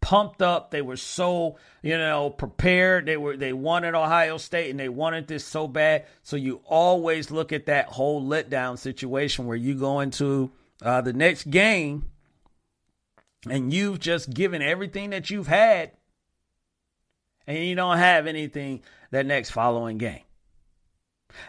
pumped 0.00 0.40
up. 0.40 0.70
They 0.70 0.80
were 0.80 0.96
so, 0.96 1.56
you 1.82 1.98
know, 1.98 2.30
prepared. 2.30 3.06
They 3.06 3.16
were 3.16 3.36
they 3.36 3.52
wanted 3.52 3.96
Ohio 3.96 4.36
State 4.36 4.70
and 4.70 4.78
they 4.78 4.88
wanted 4.88 5.26
this 5.26 5.44
so 5.44 5.66
bad. 5.66 6.06
So 6.22 6.36
you 6.36 6.60
always 6.66 7.32
look 7.32 7.52
at 7.52 7.66
that 7.66 7.86
whole 7.86 8.24
letdown 8.24 8.78
situation 8.78 9.46
where 9.46 9.56
you 9.56 9.74
go 9.74 9.98
into 9.98 10.52
uh, 10.82 11.00
the 11.00 11.12
next 11.12 11.50
game 11.50 12.12
and 13.50 13.74
you've 13.74 13.98
just 13.98 14.32
given 14.32 14.62
everything 14.62 15.10
that 15.10 15.30
you've 15.30 15.48
had 15.48 15.90
and 17.48 17.58
you 17.58 17.74
don't 17.74 17.96
have 17.96 18.26
anything 18.26 18.82
that 19.10 19.26
next 19.26 19.50
following 19.50 19.96
game. 19.96 20.20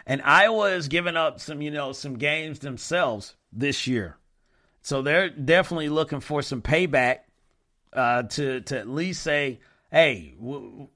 And 0.06 0.22
Iowa 0.22 0.70
is 0.72 0.88
giving 0.88 1.16
up 1.16 1.40
some, 1.40 1.60
you 1.60 1.70
know, 1.70 1.92
some 1.92 2.16
games 2.16 2.58
themselves 2.60 3.36
this 3.52 3.86
year. 3.86 4.16
So 4.82 5.02
they're 5.02 5.28
definitely 5.28 5.90
looking 5.90 6.20
for 6.20 6.40
some 6.40 6.62
payback 6.62 7.18
uh, 7.92 8.22
to 8.22 8.62
to 8.62 8.78
at 8.78 8.88
least 8.88 9.22
say, 9.22 9.60
hey, 9.90 10.34
w- 10.40 10.88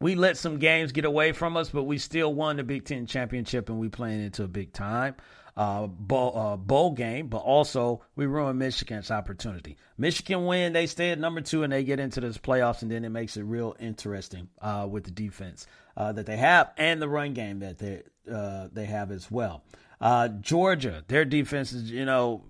we 0.00 0.14
let 0.14 0.36
some 0.36 0.58
games 0.58 0.92
get 0.92 1.04
away 1.04 1.32
from 1.32 1.56
us, 1.56 1.70
but 1.70 1.84
we 1.84 1.98
still 1.98 2.32
won 2.32 2.56
the 2.56 2.64
Big 2.64 2.84
Ten 2.84 3.06
championship 3.06 3.68
and 3.68 3.78
we 3.78 3.88
playing 3.88 4.22
into 4.22 4.44
a 4.44 4.48
big 4.48 4.72
time 4.72 5.16
uh, 5.58 5.88
bowl, 5.88 6.38
uh, 6.38 6.56
bowl 6.56 6.92
game. 6.92 7.26
But 7.26 7.38
also 7.38 8.02
we 8.14 8.26
ruined 8.26 8.58
Michigan's 8.58 9.10
opportunity. 9.10 9.76
Michigan 9.98 10.46
win, 10.46 10.72
they 10.72 10.86
stay 10.86 11.10
at 11.10 11.18
number 11.18 11.40
two 11.40 11.64
and 11.64 11.72
they 11.72 11.82
get 11.84 12.00
into 12.00 12.20
this 12.20 12.38
playoffs, 12.38 12.82
and 12.82 12.90
then 12.90 13.04
it 13.04 13.10
makes 13.10 13.36
it 13.36 13.42
real 13.42 13.76
interesting 13.80 14.48
uh, 14.62 14.86
with 14.88 15.04
the 15.04 15.10
defense 15.10 15.66
uh, 15.96 16.12
that 16.12 16.26
they 16.26 16.36
have 16.36 16.70
and 16.78 17.02
the 17.02 17.08
run 17.08 17.34
game 17.34 17.58
that 17.58 17.78
they 17.78 18.02
uh, 18.32 18.68
they 18.72 18.84
have 18.84 19.10
as 19.10 19.30
well. 19.30 19.64
Uh, 20.00 20.28
Georgia, 20.28 21.02
their 21.08 21.24
defense 21.24 21.72
is 21.72 21.90
you 21.90 22.04
know 22.04 22.44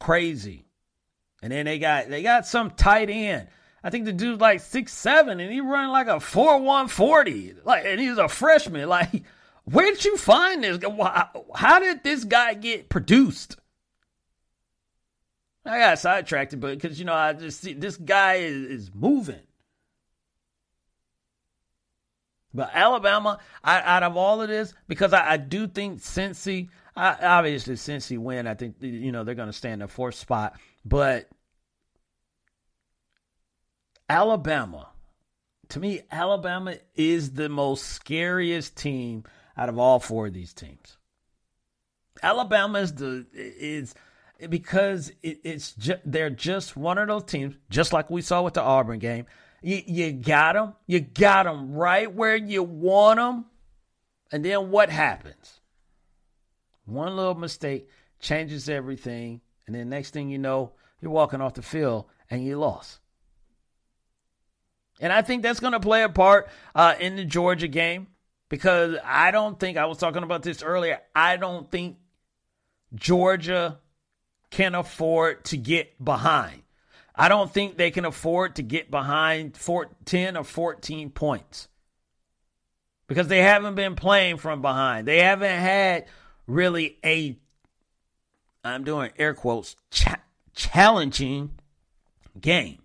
crazy. 0.00 0.64
And 1.42 1.50
then 1.52 1.66
they 1.66 1.78
got 1.78 2.08
they 2.08 2.22
got 2.22 2.46
some 2.46 2.70
tight 2.70 3.10
end. 3.10 3.48
I 3.84 3.90
think 3.90 4.04
the 4.04 4.12
dude's 4.12 4.40
like 4.40 4.60
six 4.60 4.92
seven, 4.92 5.40
and 5.40 5.52
he 5.52 5.60
run 5.60 5.90
like 5.90 6.06
a 6.06 6.20
four 6.20 6.60
one 6.60 6.88
forty. 6.88 7.54
Like, 7.64 7.84
and 7.84 8.00
he's 8.00 8.18
a 8.18 8.28
freshman. 8.28 8.88
Like, 8.88 9.24
where 9.64 9.90
did 9.90 10.04
you 10.04 10.16
find 10.16 10.62
this? 10.62 10.78
How 11.54 11.80
did 11.80 12.04
this 12.04 12.24
guy 12.24 12.54
get 12.54 12.88
produced? 12.88 13.56
I 15.64 15.78
got 15.78 15.98
sidetracked, 15.98 16.58
but 16.58 16.78
because 16.78 16.98
you 16.98 17.04
know 17.04 17.14
I 17.14 17.32
just 17.32 17.60
see 17.60 17.72
this 17.72 17.96
guy 17.96 18.34
is, 18.34 18.64
is 18.64 18.90
moving. 18.94 19.40
But 22.54 22.70
Alabama, 22.74 23.38
I, 23.64 23.80
out 23.80 24.02
of 24.02 24.16
all 24.16 24.42
of 24.42 24.48
this, 24.48 24.74
because 24.86 25.12
I, 25.12 25.32
I 25.32 25.36
do 25.38 25.66
think 25.66 26.00
Cincy, 26.00 26.68
I, 26.94 27.16
obviously 27.22 27.76
Cincy 27.76 28.18
win. 28.18 28.46
I 28.46 28.54
think 28.54 28.76
you 28.80 29.12
know 29.12 29.24
they're 29.24 29.34
going 29.34 29.48
to 29.48 29.54
stay 29.54 29.70
in 29.72 29.78
the 29.78 29.88
fourth 29.88 30.16
spot. 30.16 30.58
But 30.84 31.28
Alabama, 34.12 34.90
to 35.70 35.80
me, 35.80 36.02
Alabama 36.10 36.74
is 36.94 37.32
the 37.32 37.48
most 37.48 37.84
scariest 37.84 38.76
team 38.76 39.24
out 39.56 39.70
of 39.70 39.78
all 39.78 40.00
four 40.00 40.26
of 40.26 40.34
these 40.34 40.52
teams. 40.52 40.98
Alabama 42.22 42.80
is 42.80 42.92
the 42.92 43.26
is 43.32 43.94
because 44.50 45.10
it, 45.22 45.40
it's 45.44 45.72
just, 45.72 46.00
they're 46.04 46.28
just 46.28 46.76
one 46.76 46.98
of 46.98 47.08
those 47.08 47.24
teams, 47.24 47.54
just 47.70 47.94
like 47.94 48.10
we 48.10 48.20
saw 48.20 48.42
with 48.42 48.52
the 48.52 48.60
Auburn 48.60 48.98
game. 48.98 49.24
You, 49.62 49.80
you 49.86 50.12
got 50.12 50.56
them, 50.56 50.74
you 50.86 51.00
got 51.00 51.44
them 51.44 51.72
right 51.72 52.12
where 52.12 52.36
you 52.36 52.62
want 52.62 53.16
them, 53.16 53.46
and 54.30 54.44
then 54.44 54.70
what 54.70 54.90
happens? 54.90 55.60
One 56.84 57.16
little 57.16 57.34
mistake 57.34 57.88
changes 58.20 58.68
everything 58.68 59.40
and 59.66 59.74
then 59.74 59.88
next 59.88 60.10
thing 60.10 60.28
you 60.28 60.38
know, 60.38 60.72
you're 61.00 61.10
walking 61.10 61.40
off 61.40 61.54
the 61.54 61.62
field 61.62 62.04
and 62.28 62.44
you 62.44 62.58
lost. 62.58 62.98
And 65.02 65.12
I 65.12 65.20
think 65.20 65.42
that's 65.42 65.60
going 65.60 65.74
to 65.74 65.80
play 65.80 66.04
a 66.04 66.08
part 66.08 66.48
uh, 66.74 66.94
in 66.98 67.16
the 67.16 67.24
Georgia 67.24 67.68
game 67.68 68.06
because 68.48 68.96
I 69.04 69.32
don't 69.32 69.58
think, 69.58 69.76
I 69.76 69.84
was 69.86 69.98
talking 69.98 70.22
about 70.22 70.42
this 70.42 70.62
earlier, 70.62 71.00
I 71.14 71.36
don't 71.36 71.70
think 71.70 71.98
Georgia 72.94 73.80
can 74.50 74.74
afford 74.74 75.44
to 75.46 75.56
get 75.56 76.02
behind. 76.02 76.62
I 77.14 77.28
don't 77.28 77.52
think 77.52 77.76
they 77.76 77.90
can 77.90 78.04
afford 78.04 78.56
to 78.56 78.62
get 78.62 78.90
behind 78.90 79.58
10 80.04 80.36
or 80.36 80.44
14 80.44 81.10
points 81.10 81.68
because 83.06 83.28
they 83.28 83.42
haven't 83.42 83.74
been 83.74 83.96
playing 83.96 84.38
from 84.38 84.62
behind. 84.62 85.06
They 85.06 85.18
haven't 85.18 85.58
had 85.58 86.06
really 86.46 86.96
a 87.04 87.36
I'm 88.64 88.84
doing 88.84 89.10
air 89.18 89.34
quotes, 89.34 89.74
cha- 89.90 90.22
challenging 90.54 91.58
game. 92.40 92.81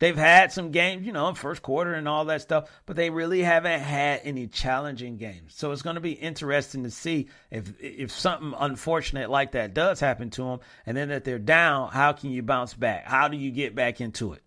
They've 0.00 0.16
had 0.16 0.50
some 0.50 0.72
games, 0.72 1.06
you 1.06 1.12
know, 1.12 1.32
first 1.34 1.62
quarter 1.62 1.94
and 1.94 2.08
all 2.08 2.24
that 2.24 2.42
stuff, 2.42 2.68
but 2.84 2.96
they 2.96 3.10
really 3.10 3.42
haven't 3.42 3.80
had 3.80 4.22
any 4.24 4.48
challenging 4.48 5.16
games. 5.16 5.54
So 5.54 5.70
it's 5.70 5.82
going 5.82 5.94
to 5.94 6.00
be 6.00 6.12
interesting 6.12 6.82
to 6.82 6.90
see 6.90 7.28
if 7.50 7.72
if 7.80 8.10
something 8.10 8.54
unfortunate 8.58 9.30
like 9.30 9.52
that 9.52 9.72
does 9.72 10.00
happen 10.00 10.30
to 10.30 10.42
them, 10.42 10.60
and 10.84 10.96
then 10.96 11.10
that 11.10 11.24
they're 11.24 11.38
down. 11.38 11.90
How 11.90 12.12
can 12.12 12.30
you 12.30 12.42
bounce 12.42 12.74
back? 12.74 13.04
How 13.04 13.28
do 13.28 13.36
you 13.36 13.52
get 13.52 13.76
back 13.76 14.00
into 14.00 14.32
it? 14.32 14.42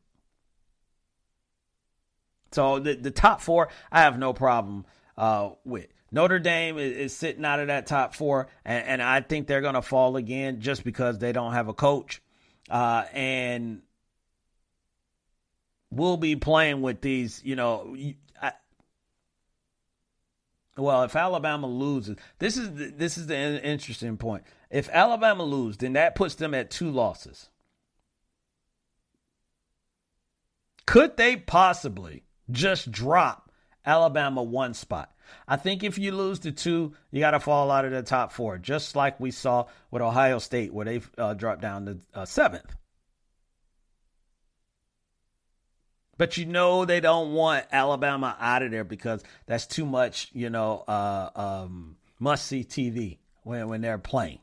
So 2.52 2.80
the 2.80 2.96
the 2.96 3.12
top 3.12 3.40
four, 3.40 3.70
I 3.90 4.02
have 4.02 4.20
no 4.20 4.34
problem 4.34 4.86
uh, 5.18 5.52
with. 5.64 5.88
Notre 6.12 6.40
Dame 6.40 6.78
is, 6.78 6.98
is, 6.98 7.16
sitting 7.16 7.44
out 7.44 7.60
of 7.60 7.68
that 7.68 7.86
top 7.86 8.16
four, 8.16 8.48
and, 8.64 8.88
and 8.88 9.02
I 9.02 9.20
think 9.22 9.48
they're 9.48 9.62
going 9.62 9.74
to 9.74 9.82
fall 9.82 10.16
again 10.16 10.62
just 10.62 10.86
because 10.86 11.20
they 11.20 11.34
don't 11.34 11.52
have 11.52 11.68
a 11.68 11.74
coach. 11.74 12.22
Uh, 12.70 13.04
and 13.14 13.82
we'll 15.92 16.18
be 16.18 16.36
playing 16.36 16.82
with 16.82 17.02
these, 17.02 17.42
you 17.44 17.56
know. 17.56 17.96
I, 18.42 18.54
well, 20.78 21.04
if 21.04 21.16
Alabama 21.16 21.68
loses, 21.68 22.18
this 22.40 22.58
is 22.58 22.74
the, 22.74 22.94
this 22.96 23.18
is 23.18 23.28
the 23.28 23.64
interesting 23.64 24.18
point. 24.18 24.44
If 24.70 24.90
Alabama 24.90 25.44
loses, 25.44 25.78
then 25.78 25.94
that 25.94 26.16
puts 26.16 26.36
them 26.36 26.54
at 26.54 26.70
two 26.70 26.92
losses. 26.92 27.50
Could 30.86 31.18
they 31.18 31.36
possibly 31.36 32.24
just 32.50 32.92
drop 32.92 33.52
Alabama 33.86 34.42
one 34.42 34.74
spot? 34.74 35.12
I 35.48 35.58
think 35.58 35.84
if 35.84 35.98
you 35.98 36.14
lose 36.14 36.40
to 36.40 36.54
two, 36.54 36.94
you 37.12 37.20
got 37.20 37.32
to 37.32 37.40
fall 37.42 37.70
out 37.72 37.84
of 37.84 37.92
the 37.92 38.02
top 38.02 38.32
four, 38.32 38.58
just 38.58 38.96
like 38.96 39.20
we 39.20 39.32
saw 39.32 39.66
with 39.92 40.02
Ohio 40.02 40.40
State, 40.40 40.74
where 40.74 40.86
they 40.86 41.02
uh, 41.18 41.34
dropped 41.34 41.62
down 41.62 41.86
to 41.86 41.98
uh, 42.14 42.26
seventh. 42.26 42.74
But 46.18 46.38
you 46.38 46.46
know 46.46 46.86
they 46.86 47.00
don't 47.00 47.34
want 47.34 47.66
Alabama 47.72 48.36
out 48.40 48.64
of 48.64 48.72
there 48.72 48.84
because 48.84 49.24
that's 49.46 49.68
too 49.68 49.86
much, 49.86 50.30
you 50.34 50.50
know, 50.50 50.84
uh, 50.88 51.30
um, 51.36 51.98
must 52.20 52.48
see 52.48 52.64
TV 52.64 53.18
when 53.44 53.68
when 53.68 53.82
they're 53.82 53.98
playing. 53.98 54.40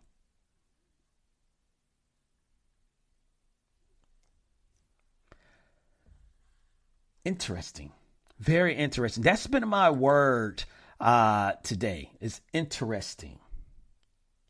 Interesting, 7.25 7.91
very 8.39 8.75
interesting. 8.75 9.23
That's 9.23 9.47
been 9.47 9.67
my 9.67 9.91
word 9.91 10.63
uh, 11.01 11.53
today. 11.63 12.11
It's 12.21 12.41
interesting. 12.53 13.39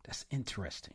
That's 0.05 0.27
interesting. 0.31 0.95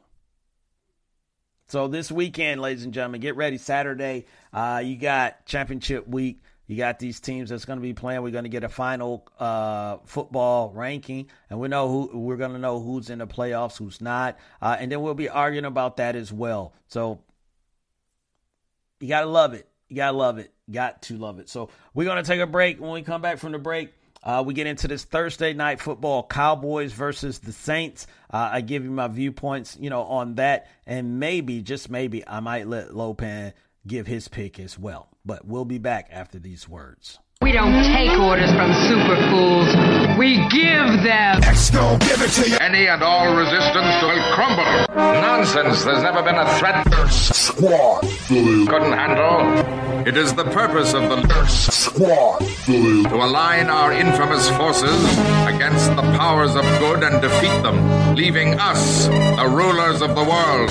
So 1.69 1.87
this 1.87 2.11
weekend, 2.11 2.61
ladies 2.61 2.83
and 2.83 2.91
gentlemen, 2.91 3.21
get 3.21 3.35
ready. 3.35 3.59
Saturday, 3.59 4.25
uh, 4.51 4.81
you 4.83 4.97
got 4.97 5.45
championship 5.45 6.07
week. 6.07 6.41
You 6.65 6.75
got 6.75 6.97
these 6.97 7.19
teams 7.19 7.51
that's 7.51 7.65
going 7.65 7.77
to 7.77 7.81
be 7.81 7.93
playing. 7.93 8.23
We're 8.23 8.31
going 8.31 8.43
to 8.45 8.49
get 8.49 8.63
a 8.63 8.69
final 8.69 9.27
uh, 9.39 9.97
football 10.05 10.71
ranking, 10.73 11.27
and 11.47 11.59
we 11.59 11.67
know 11.67 11.87
who 11.87 12.17
we're 12.17 12.37
going 12.37 12.53
to 12.53 12.59
know 12.59 12.79
who's 12.79 13.11
in 13.11 13.19
the 13.19 13.27
playoffs, 13.27 13.77
who's 13.77 14.01
not, 14.01 14.39
uh, 14.63 14.77
and 14.79 14.91
then 14.91 15.01
we'll 15.01 15.13
be 15.13 15.29
arguing 15.29 15.65
about 15.65 15.97
that 15.97 16.15
as 16.15 16.33
well. 16.33 16.73
So 16.87 17.21
you 18.99 19.07
got 19.07 19.21
to 19.21 19.27
love 19.27 19.53
it. 19.53 19.67
You 19.89 19.95
got 19.95 20.11
to 20.11 20.17
love 20.17 20.39
it. 20.39 20.51
Got 20.71 21.03
to 21.03 21.17
love 21.17 21.37
it. 21.37 21.49
So 21.49 21.69
we're 21.93 22.05
going 22.05 22.23
to 22.23 22.27
take 22.27 22.39
a 22.39 22.47
break. 22.47 22.81
When 22.81 22.91
we 22.91 23.03
come 23.03 23.21
back 23.21 23.37
from 23.37 23.51
the 23.51 23.59
break, 23.59 23.93
uh, 24.23 24.43
we 24.45 24.53
get 24.53 24.67
into 24.67 24.87
this 24.87 25.03
Thursday 25.03 25.53
night 25.53 25.79
football, 25.79 26.23
Cowboys 26.23 26.93
versus 26.93 27.39
the 27.39 27.51
Saints. 27.51 28.07
Uh, 28.31 28.49
I 28.53 28.61
give 28.61 28.83
you 28.83 28.91
my 28.91 29.07
viewpoints, 29.07 29.77
you 29.79 29.89
know, 29.89 30.03
on 30.03 30.35
that, 30.35 30.67
and 30.85 31.19
maybe, 31.19 31.61
just 31.61 31.89
maybe, 31.89 32.27
I 32.27 32.39
might 32.39 32.67
let 32.67 32.89
Lopan 32.89 33.53
give 33.87 34.07
his 34.07 34.27
pick 34.27 34.59
as 34.59 34.77
well. 34.77 35.09
But 35.25 35.45
we'll 35.45 35.65
be 35.65 35.77
back 35.77 36.09
after 36.11 36.39
these 36.39 36.67
words. 36.67 37.19
We 37.41 37.53
don't 37.53 37.83
take 37.85 38.11
orders 38.19 38.51
from 38.51 38.73
super 38.73 39.15
fools. 39.29 39.67
We 40.17 40.35
give 40.49 41.03
them. 41.03 41.41
Exco, 41.41 41.97
give 42.01 42.21
it 42.21 42.31
to 42.31 42.49
you. 42.49 42.57
Any 42.59 42.87
and 42.87 43.01
all 43.01 43.33
resistance 43.33 44.03
will 44.03 44.33
crumble. 44.33 44.93
Nonsense. 44.93 45.85
There's 45.85 46.03
never 46.03 46.21
been 46.21 46.35
a 46.35 46.59
threat. 46.59 46.85
Squad. 47.09 48.01
Couldn't 48.27 48.91
handle. 48.91 49.68
It 50.05 50.15
is 50.15 50.33
the 50.33 50.45
purpose 50.45 50.93
of 50.93 51.09
the 51.09 51.45
Squad. 51.47 52.39
To 52.65 53.15
align 53.15 53.69
our 53.69 53.91
infamous 53.91 54.49
forces 54.51 55.03
against 55.45 55.89
the 55.95 56.01
powers 56.17 56.55
of 56.55 56.63
good 56.79 57.03
and 57.03 57.21
defeat 57.21 57.61
them, 57.61 58.15
leaving 58.15 58.57
us 58.59 59.07
the 59.07 59.47
rulers 59.49 60.01
of 60.01 60.15
the 60.15 60.23
world. 60.23 60.69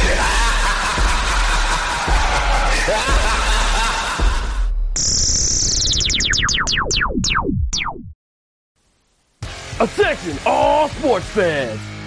Attention, 9.81 10.39
all 10.47 10.89
sports 10.89 11.27
fans! 11.27 11.98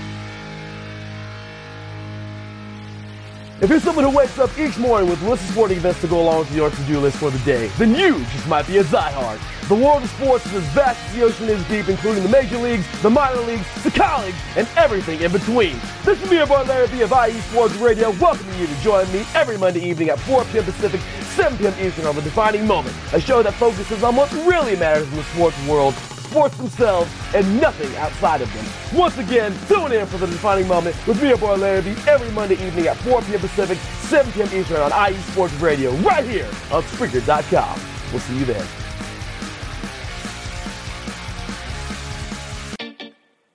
If 3.61 3.69
you're 3.69 3.79
someone 3.79 4.05
who 4.05 4.09
wakes 4.09 4.39
up 4.39 4.49
each 4.57 4.79
morning 4.79 5.07
with 5.07 5.21
lists 5.21 5.45
of 5.45 5.51
sporting 5.53 5.77
events 5.77 6.01
to 6.01 6.07
go 6.07 6.19
along 6.19 6.39
with 6.39 6.55
your 6.55 6.71
to-do 6.71 6.99
list 6.99 7.17
for 7.17 7.29
the 7.29 7.37
day, 7.45 7.67
then 7.77 7.93
you 7.93 8.17
just 8.33 8.47
might 8.47 8.65
be 8.65 8.79
a 8.79 8.83
diehard. 8.83 9.39
The 9.67 9.75
world 9.75 10.01
of 10.01 10.09
sports 10.09 10.47
is 10.47 10.55
as 10.55 10.63
vast 10.69 10.99
as 11.05 11.15
the 11.15 11.21
ocean 11.21 11.47
is 11.47 11.63
deep, 11.67 11.87
including 11.87 12.23
the 12.23 12.29
major 12.29 12.57
leagues, 12.57 12.87
the 13.03 13.11
minor 13.11 13.39
leagues, 13.41 13.67
the 13.83 13.91
college, 13.91 14.33
and 14.55 14.67
everything 14.77 15.21
in 15.21 15.31
between. 15.31 15.79
This 16.03 16.19
is 16.23 16.31
me, 16.31 16.43
boy 16.43 16.61
of 16.61 16.71
IE 16.71 17.39
Sports 17.41 17.75
Radio, 17.75 18.09
welcoming 18.13 18.59
you 18.59 18.65
to 18.65 18.75
join 18.81 19.11
me 19.13 19.23
every 19.35 19.59
Monday 19.59 19.87
evening 19.87 20.09
at 20.09 20.19
4 20.21 20.43
p.m. 20.45 20.63
Pacific, 20.63 20.99
7 21.35 21.55
p.m. 21.59 21.75
Eastern 21.79 22.07
on 22.07 22.15
The 22.15 22.23
Defining 22.23 22.65
Moment, 22.65 22.95
a 23.13 23.21
show 23.21 23.43
that 23.43 23.53
focuses 23.53 24.01
on 24.01 24.15
what 24.15 24.31
really 24.31 24.75
matters 24.75 25.07
in 25.07 25.17
the 25.17 25.23
sports 25.25 25.67
world 25.67 25.93
sports 26.31 26.55
themselves 26.55 27.11
and 27.35 27.59
nothing 27.59 27.93
outside 27.97 28.41
of 28.41 28.51
them. 28.53 28.65
Once 28.97 29.17
again, 29.17 29.53
tune 29.67 29.91
in 29.91 30.05
for 30.07 30.17
the 30.17 30.27
defining 30.27 30.67
moment 30.67 30.95
with 31.05 31.21
me, 31.21 31.27
your 31.27 31.37
boy 31.37 31.55
Larry 31.55 31.79
every 32.07 32.31
Monday 32.31 32.55
evening 32.65 32.87
at 32.87 32.97
4 32.97 33.21
p.m. 33.23 33.39
Pacific, 33.41 33.77
7 34.07 34.31
p.m. 34.31 34.47
Eastern 34.53 34.77
on 34.77 35.11
IE 35.11 35.17
Sports 35.17 35.53
Radio, 35.55 35.91
right 35.97 36.23
here 36.23 36.47
on 36.71 36.81
Spreaker.com. 36.83 37.79
We'll 38.11 38.21
see 38.21 38.39
you 38.39 38.45
then. 38.45 38.65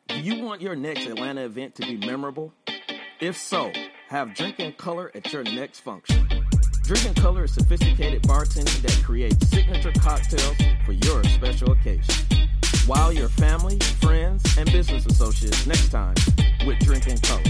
Do 0.09 0.21
you 0.21 0.45
want 0.45 0.61
your 0.61 0.77
next 0.77 1.07
Atlanta 1.07 1.43
event 1.43 1.75
to 1.77 1.83
be 1.83 1.97
memorable? 2.07 2.53
If 3.21 3.39
so, 3.39 3.73
have 4.09 4.35
Drink 4.35 4.57
and 4.59 4.77
Color 4.77 5.11
at 5.15 5.33
your 5.33 5.45
next 5.45 5.81
function. 5.81 6.29
Drink 6.85 7.07
and 7.07 7.17
Color 7.17 7.45
is 7.45 7.55
sophisticated 7.55 8.23
bartending 8.23 8.83
that 8.83 9.03
creates 9.05 9.49
signature 9.49 9.93
cocktails 9.99 10.57
for 10.85 10.93
your 10.93 11.25
special 11.25 11.73
occasion. 11.73 12.15
Wow 12.87 13.11
your 13.11 13.29
family, 13.29 13.79
friends, 14.01 14.43
and 14.57 14.71
business 14.71 15.05
associates 15.07 15.67
next 15.67 15.91
time 15.91 16.15
with 16.65 16.79
Drink 16.79 17.09
and 17.09 17.21
Color. 17.21 17.43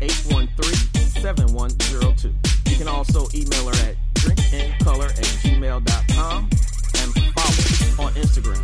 678-813-7102. 0.00 2.35
You 2.70 2.77
can 2.77 2.88
also 2.88 3.29
email 3.33 3.68
her 3.68 3.77
at 3.88 3.94
drinkandcolor 4.14 5.11
at 5.11 5.24
gmail.com 5.44 6.50
and 6.96 7.12
follow 7.35 8.09
on 8.09 8.12
Instagram 8.14 8.63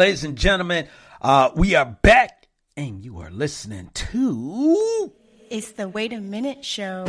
Ladies 0.00 0.24
and 0.24 0.34
gentlemen, 0.34 0.88
uh, 1.20 1.50
we 1.54 1.74
are 1.74 1.84
back, 1.84 2.48
and 2.74 3.04
you 3.04 3.18
are 3.18 3.28
listening 3.30 3.90
to 3.92 5.12
It's 5.50 5.72
the 5.72 5.90
Wait 5.90 6.14
a 6.14 6.22
Minute 6.22 6.64
Show. 6.64 7.04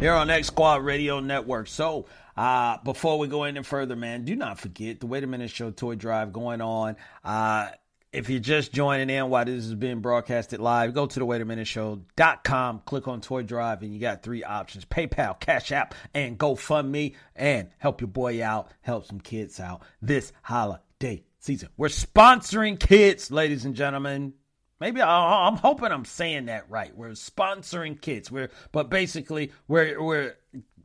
here 0.00 0.14
on 0.14 0.30
X 0.30 0.46
Squad 0.46 0.82
Radio 0.82 1.20
Network. 1.20 1.66
So, 1.66 2.06
uh, 2.34 2.78
before 2.82 3.18
we 3.18 3.28
go 3.28 3.42
any 3.42 3.62
further, 3.62 3.94
man, 3.94 4.24
do 4.24 4.34
not 4.34 4.58
forget 4.58 5.00
the 5.00 5.06
Wait 5.06 5.22
a 5.22 5.26
Minute 5.26 5.50
Show 5.50 5.70
toy 5.70 5.96
drive 5.96 6.32
going 6.32 6.62
on. 6.62 6.96
Uh, 7.22 7.68
if 8.10 8.30
you're 8.30 8.40
just 8.40 8.72
joining 8.72 9.10
in 9.10 9.28
while 9.28 9.44
this 9.44 9.66
is 9.66 9.74
being 9.74 10.00
broadcasted 10.00 10.60
live, 10.60 10.94
go 10.94 11.04
to 11.04 11.18
the 11.18 11.26
waitaminuteshow.com, 11.26 12.84
click 12.86 13.06
on 13.06 13.20
Toy 13.20 13.42
Drive, 13.42 13.82
and 13.82 13.92
you 13.92 14.00
got 14.00 14.22
three 14.22 14.42
options 14.42 14.86
PayPal, 14.86 15.38
Cash 15.38 15.72
App, 15.72 15.94
and 16.14 16.38
GoFundMe. 16.38 17.16
And 17.34 17.68
help 17.76 18.00
your 18.00 18.08
boy 18.08 18.42
out, 18.42 18.70
help 18.80 19.04
some 19.04 19.20
kids 19.20 19.60
out 19.60 19.82
this 20.00 20.32
holiday 20.40 21.25
season. 21.46 21.68
We're 21.76 21.88
sponsoring 21.88 22.78
kids, 22.78 23.30
ladies 23.30 23.64
and 23.64 23.74
gentlemen. 23.74 24.34
Maybe 24.80 25.00
I, 25.00 25.46
I'm 25.46 25.56
hoping 25.56 25.92
I'm 25.92 26.04
saying 26.04 26.46
that 26.46 26.68
right. 26.68 26.94
We're 26.94 27.10
sponsoring 27.10 27.98
kids. 27.98 28.30
We're, 28.30 28.50
but 28.72 28.90
basically, 28.90 29.52
we're, 29.68 30.02
we're 30.02 30.36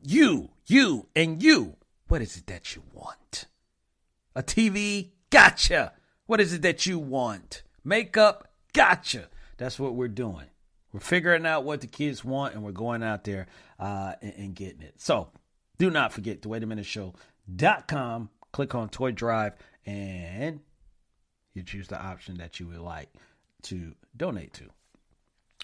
you, 0.04 0.52
you, 0.68 1.08
and 1.16 1.44
you. 1.44 1.76
What 2.08 2.22
is 2.22 2.38
it 2.38 2.48
that 2.48 2.76
you 2.76 2.84
want? 2.94 3.48
A 4.36 4.44
TV? 4.44 5.12
Gotcha. 5.30 5.94
What 6.28 6.40
is 6.40 6.54
it 6.54 6.62
that 6.62 6.86
you 6.86 7.00
want? 7.00 7.64
Makeup? 7.84 8.48
Gotcha. 8.74 9.28
That's 9.58 9.80
what 9.80 9.96
we're 9.96 10.08
doing. 10.08 10.46
We're 10.94 11.00
figuring 11.00 11.46
out 11.46 11.64
what 11.64 11.82
the 11.82 11.88
kids 11.88 12.24
want 12.24 12.54
and 12.54 12.64
we're 12.64 12.72
going 12.72 13.02
out 13.04 13.24
there 13.24 13.48
uh, 13.80 14.14
and, 14.22 14.34
and 14.38 14.56
getting 14.56 14.82
it. 14.82 14.96
So 15.02 15.30
do 15.78 15.90
not 15.90 16.14
forget 16.14 16.42
to 16.44 16.50
waitaminuteshow.com. 16.50 18.30
Click 18.52 18.76
on 18.76 18.90
Toy 18.90 19.12
Drive 19.12 19.54
and 19.86 20.60
you 21.54 21.64
choose 21.64 21.88
the 21.88 22.02
option 22.02 22.38
that 22.38 22.60
you 22.60 22.68
would 22.68 22.80
like 22.80 23.10
to 23.64 23.94
donate 24.16 24.54
to 24.54 24.70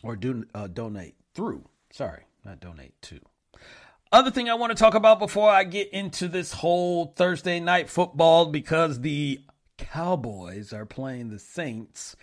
or 0.03 0.15
do 0.15 0.45
uh, 0.53 0.67
donate 0.67 1.15
through. 1.33 1.63
Sorry, 1.91 2.23
not 2.43 2.59
donate 2.59 3.01
to. 3.03 3.19
Other 4.11 4.31
thing 4.31 4.49
I 4.49 4.53
want 4.53 4.71
to 4.71 4.81
talk 4.81 4.93
about 4.93 5.19
before 5.19 5.49
I 5.49 5.63
get 5.65 5.91
into 5.91 6.27
this 6.27 6.53
whole 6.53 7.13
Thursday 7.15 7.59
night 7.59 7.89
football 7.89 8.45
because 8.45 9.01
the 9.01 9.41
Cowboys 9.77 10.71
are 10.71 10.85
playing 10.85 11.29
the 11.29 11.39
Saints. 11.39 12.15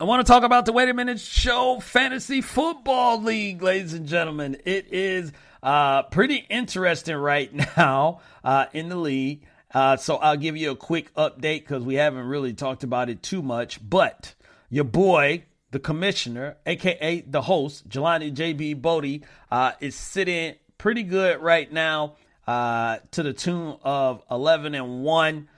I 0.00 0.04
want 0.04 0.26
to 0.26 0.32
talk 0.32 0.44
about 0.44 0.64
the 0.64 0.72
Wait 0.72 0.88
a 0.88 0.94
Minute 0.94 1.20
Show 1.20 1.78
Fantasy 1.78 2.40
Football 2.40 3.20
League, 3.20 3.60
ladies 3.60 3.92
and 3.92 4.06
gentlemen. 4.06 4.56
It 4.64 4.94
is 4.94 5.30
uh, 5.62 6.04
pretty 6.04 6.36
interesting 6.36 7.16
right 7.16 7.52
now 7.76 8.20
uh, 8.42 8.64
in 8.72 8.88
the 8.88 8.96
league. 8.96 9.44
Uh, 9.74 9.98
so 9.98 10.16
I'll 10.16 10.38
give 10.38 10.56
you 10.56 10.70
a 10.70 10.76
quick 10.76 11.12
update 11.16 11.60
because 11.60 11.84
we 11.84 11.96
haven't 11.96 12.24
really 12.24 12.54
talked 12.54 12.82
about 12.82 13.10
it 13.10 13.22
too 13.22 13.42
much. 13.42 13.78
But 13.86 14.34
your 14.70 14.84
boy, 14.84 15.44
the 15.70 15.78
commissioner, 15.78 16.56
aka 16.64 17.20
the 17.20 17.42
host, 17.42 17.86
Jelani 17.86 18.34
JB 18.34 18.80
Bodie, 18.80 19.22
uh, 19.50 19.72
is 19.80 19.94
sitting 19.94 20.54
pretty 20.78 21.02
good 21.02 21.42
right 21.42 21.70
now 21.70 22.14
uh, 22.46 23.00
to 23.10 23.22
the 23.22 23.34
tune 23.34 23.76
of 23.82 24.22
11 24.30 24.74
and 24.74 25.02
1. 25.02 25.48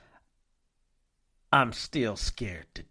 I'm 1.52 1.72
still 1.72 2.16
scared 2.16 2.66
to. 2.74 2.83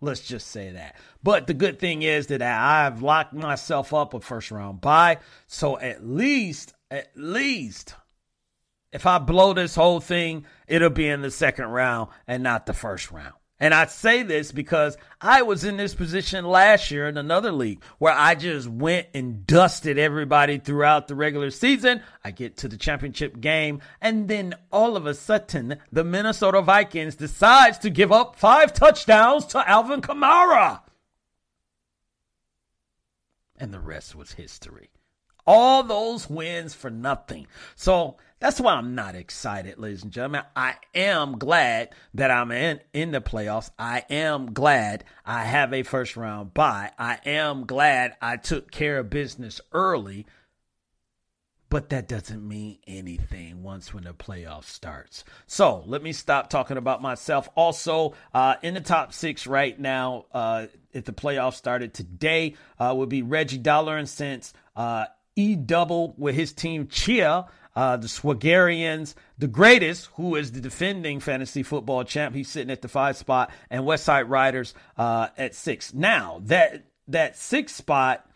Let's 0.00 0.26
just 0.26 0.48
say 0.48 0.72
that. 0.72 0.96
But 1.22 1.46
the 1.46 1.54
good 1.54 1.78
thing 1.78 2.02
is 2.02 2.28
that 2.28 2.42
I've 2.42 3.02
locked 3.02 3.34
myself 3.34 3.92
up 3.92 4.14
a 4.14 4.20
first 4.20 4.50
round 4.50 4.80
bye. 4.80 5.18
So 5.46 5.78
at 5.78 6.06
least, 6.06 6.74
at 6.90 7.08
least, 7.16 7.94
if 8.92 9.06
I 9.06 9.18
blow 9.18 9.54
this 9.54 9.74
whole 9.74 10.00
thing, 10.00 10.46
it'll 10.66 10.90
be 10.90 11.08
in 11.08 11.22
the 11.22 11.30
second 11.30 11.66
round 11.66 12.10
and 12.26 12.42
not 12.42 12.66
the 12.66 12.74
first 12.74 13.10
round. 13.10 13.34
And 13.60 13.74
I 13.74 13.86
say 13.86 14.22
this 14.22 14.52
because 14.52 14.96
I 15.20 15.42
was 15.42 15.64
in 15.64 15.76
this 15.76 15.94
position 15.94 16.44
last 16.44 16.92
year 16.92 17.08
in 17.08 17.16
another 17.16 17.50
league 17.50 17.82
where 17.98 18.14
I 18.14 18.36
just 18.36 18.68
went 18.68 19.08
and 19.14 19.46
dusted 19.46 19.98
everybody 19.98 20.58
throughout 20.58 21.08
the 21.08 21.16
regular 21.16 21.50
season. 21.50 22.02
I 22.24 22.30
get 22.30 22.58
to 22.58 22.68
the 22.68 22.76
championship 22.76 23.40
game 23.40 23.80
and 24.00 24.28
then 24.28 24.54
all 24.70 24.96
of 24.96 25.06
a 25.06 25.14
sudden 25.14 25.78
the 25.90 26.04
Minnesota 26.04 26.62
Vikings 26.62 27.16
decides 27.16 27.78
to 27.78 27.90
give 27.90 28.12
up 28.12 28.36
five 28.36 28.72
touchdowns 28.72 29.44
to 29.46 29.68
Alvin 29.68 30.02
Kamara. 30.02 30.82
And 33.56 33.74
the 33.74 33.80
rest 33.80 34.14
was 34.14 34.32
history. 34.32 34.90
All 35.50 35.82
those 35.82 36.28
wins 36.28 36.74
for 36.74 36.90
nothing. 36.90 37.46
So 37.74 38.18
that's 38.38 38.60
why 38.60 38.74
I'm 38.74 38.94
not 38.94 39.14
excited, 39.14 39.78
ladies 39.78 40.02
and 40.02 40.12
gentlemen. 40.12 40.42
I 40.54 40.74
am 40.94 41.38
glad 41.38 41.88
that 42.12 42.30
I'm 42.30 42.52
in, 42.52 42.80
in 42.92 43.12
the 43.12 43.22
playoffs. 43.22 43.70
I 43.78 44.04
am 44.10 44.52
glad 44.52 45.04
I 45.24 45.44
have 45.44 45.72
a 45.72 45.84
first 45.84 46.18
round 46.18 46.52
bye. 46.52 46.90
I 46.98 47.20
am 47.24 47.64
glad 47.64 48.14
I 48.20 48.36
took 48.36 48.70
care 48.70 48.98
of 48.98 49.08
business 49.08 49.58
early. 49.72 50.26
But 51.70 51.88
that 51.90 52.08
doesn't 52.08 52.46
mean 52.46 52.78
anything 52.86 53.62
once 53.62 53.94
when 53.94 54.04
the 54.04 54.12
playoffs 54.12 54.64
starts. 54.64 55.24
So 55.46 55.82
let 55.86 56.02
me 56.02 56.12
stop 56.12 56.50
talking 56.50 56.76
about 56.76 57.00
myself. 57.00 57.48
Also, 57.54 58.14
uh, 58.34 58.56
in 58.62 58.74
the 58.74 58.80
top 58.82 59.14
six 59.14 59.46
right 59.46 59.78
now, 59.80 60.26
uh, 60.32 60.66
if 60.92 61.06
the 61.06 61.12
playoffs 61.12 61.54
started 61.54 61.94
today, 61.94 62.54
uh, 62.78 62.94
would 62.94 63.08
be 63.08 63.22
Reggie 63.22 63.56
Dollar 63.56 63.96
and 63.96 64.08
since 64.08 64.52
uh, 64.76 65.06
E 65.38 65.54
double 65.54 66.14
with 66.18 66.34
his 66.34 66.52
team 66.52 66.88
Chia. 66.88 67.46
Uh, 67.76 67.96
the 67.96 68.08
Swagarians, 68.08 69.14
the 69.38 69.46
greatest, 69.46 70.06
who 70.14 70.34
is 70.34 70.50
the 70.50 70.60
defending 70.60 71.20
fantasy 71.20 71.62
football 71.62 72.02
champ. 72.02 72.34
He's 72.34 72.50
sitting 72.50 72.72
at 72.72 72.82
the 72.82 72.88
five 72.88 73.16
spot, 73.16 73.52
and 73.70 73.84
Westside 73.84 74.28
Riders 74.28 74.74
uh, 74.96 75.28
at 75.38 75.54
six. 75.54 75.94
Now 75.94 76.40
that 76.46 76.86
that 77.06 77.36
six 77.36 77.72
spot 77.76 78.27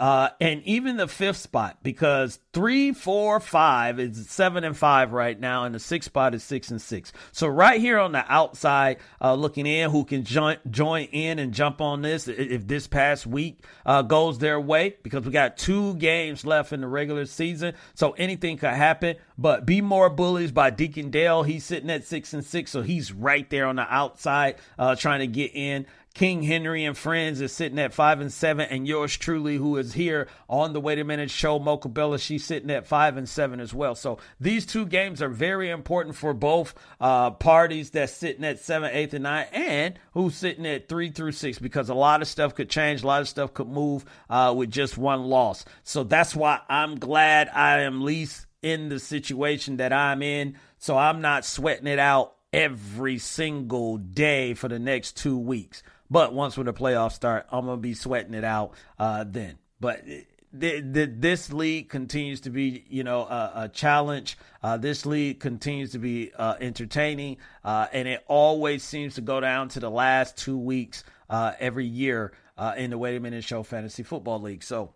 uh, 0.00 0.30
and 0.40 0.62
even 0.64 0.96
the 0.96 1.06
fifth 1.06 1.36
spot, 1.36 1.76
because 1.82 2.40
three, 2.54 2.92
four, 2.92 3.38
five 3.38 4.00
is 4.00 4.30
seven 4.30 4.64
and 4.64 4.74
five 4.74 5.12
right 5.12 5.38
now, 5.38 5.64
and 5.64 5.74
the 5.74 5.78
sixth 5.78 6.06
spot 6.06 6.34
is 6.34 6.42
six 6.42 6.70
and 6.70 6.80
six. 6.80 7.12
So 7.32 7.46
right 7.46 7.78
here 7.78 7.98
on 7.98 8.12
the 8.12 8.24
outside, 8.26 8.96
uh, 9.20 9.34
looking 9.34 9.66
in, 9.66 9.90
who 9.90 10.06
can 10.06 10.24
join 10.24 10.56
join 10.70 11.04
in 11.12 11.38
and 11.38 11.52
jump 11.52 11.82
on 11.82 12.00
this 12.00 12.26
if 12.28 12.66
this 12.66 12.86
past 12.86 13.26
week 13.26 13.62
uh, 13.84 14.00
goes 14.00 14.38
their 14.38 14.58
way, 14.58 14.96
because 15.02 15.26
we 15.26 15.32
got 15.32 15.58
two 15.58 15.94
games 15.96 16.46
left 16.46 16.72
in 16.72 16.80
the 16.80 16.88
regular 16.88 17.26
season, 17.26 17.74
so 17.94 18.12
anything 18.12 18.56
could 18.56 18.70
happen. 18.70 19.16
But 19.36 19.66
be 19.66 19.82
more 19.82 20.08
bullies 20.08 20.50
by 20.50 20.70
Deacon 20.70 21.10
Dale. 21.10 21.42
He's 21.42 21.64
sitting 21.64 21.90
at 21.90 22.06
six 22.06 22.32
and 22.32 22.44
six, 22.44 22.70
so 22.70 22.80
he's 22.80 23.12
right 23.12 23.48
there 23.50 23.66
on 23.66 23.76
the 23.76 23.86
outside, 23.94 24.56
uh, 24.78 24.96
trying 24.96 25.20
to 25.20 25.26
get 25.26 25.50
in. 25.54 25.84
King 26.12 26.42
Henry 26.42 26.84
and 26.84 26.98
Friends 26.98 27.40
is 27.40 27.52
sitting 27.52 27.78
at 27.78 27.94
five 27.94 28.20
and 28.20 28.32
seven, 28.32 28.66
and 28.68 28.86
yours 28.86 29.16
truly, 29.16 29.56
who 29.56 29.76
is 29.76 29.92
here 29.92 30.28
on 30.48 30.72
the 30.72 30.80
Wait 30.80 30.98
a 30.98 31.04
Minute 31.04 31.30
show, 31.30 31.58
Mocha 31.58 31.88
Bella, 31.88 32.18
she's 32.18 32.44
sitting 32.44 32.70
at 32.70 32.86
five 32.86 33.16
and 33.16 33.28
seven 33.28 33.60
as 33.60 33.72
well. 33.72 33.94
So 33.94 34.18
these 34.40 34.66
two 34.66 34.86
games 34.86 35.22
are 35.22 35.28
very 35.28 35.70
important 35.70 36.16
for 36.16 36.34
both 36.34 36.74
uh, 37.00 37.30
parties 37.30 37.90
that's 37.90 38.12
sitting 38.12 38.44
at 38.44 38.58
seven, 38.58 38.90
eight, 38.92 39.14
and 39.14 39.22
nine, 39.22 39.46
and 39.52 39.98
who's 40.12 40.34
sitting 40.34 40.66
at 40.66 40.88
three 40.88 41.10
through 41.10 41.32
six, 41.32 41.58
because 41.58 41.88
a 41.88 41.94
lot 41.94 42.22
of 42.22 42.28
stuff 42.28 42.54
could 42.54 42.68
change, 42.68 43.02
a 43.02 43.06
lot 43.06 43.22
of 43.22 43.28
stuff 43.28 43.54
could 43.54 43.68
move 43.68 44.04
uh, 44.28 44.52
with 44.54 44.70
just 44.70 44.98
one 44.98 45.22
loss. 45.22 45.64
So 45.84 46.02
that's 46.02 46.34
why 46.34 46.60
I'm 46.68 46.96
glad 46.96 47.48
I 47.48 47.82
am 47.82 48.02
least 48.02 48.46
in 48.62 48.88
the 48.88 48.98
situation 48.98 49.78
that 49.78 49.92
I'm 49.92 50.22
in. 50.22 50.56
So 50.78 50.98
I'm 50.98 51.20
not 51.20 51.44
sweating 51.44 51.86
it 51.86 51.98
out 51.98 52.34
every 52.52 53.18
single 53.18 53.96
day 53.96 54.54
for 54.54 54.68
the 54.68 54.78
next 54.78 55.16
two 55.16 55.38
weeks. 55.38 55.82
But 56.10 56.34
once 56.34 56.56
when 56.56 56.66
the 56.66 56.72
playoffs 56.72 57.12
start, 57.12 57.46
I'm 57.50 57.66
gonna 57.66 57.80
be 57.80 57.94
sweating 57.94 58.34
it 58.34 58.44
out 58.44 58.72
uh, 58.98 59.24
then. 59.26 59.58
But 59.78 60.04
the, 60.52 60.80
the, 60.80 61.06
this 61.06 61.52
league 61.52 61.88
continues 61.88 62.40
to 62.42 62.50
be, 62.50 62.84
you 62.88 63.04
know, 63.04 63.20
a, 63.22 63.52
a 63.54 63.68
challenge. 63.68 64.36
Uh, 64.62 64.76
this 64.76 65.06
league 65.06 65.40
continues 65.40 65.92
to 65.92 65.98
be 65.98 66.32
uh, 66.36 66.56
entertaining, 66.60 67.36
uh, 67.64 67.86
and 67.92 68.08
it 68.08 68.24
always 68.26 68.82
seems 68.82 69.14
to 69.14 69.20
go 69.20 69.40
down 69.40 69.68
to 69.70 69.80
the 69.80 69.90
last 69.90 70.36
two 70.36 70.58
weeks 70.58 71.04
uh, 71.28 71.52
every 71.60 71.86
year 71.86 72.32
uh, 72.58 72.74
in 72.76 72.90
the 72.90 72.98
Wait 72.98 73.16
a 73.16 73.20
Minute 73.20 73.44
Show 73.44 73.62
Fantasy 73.62 74.02
Football 74.02 74.42
League. 74.42 74.64
So 74.64 74.92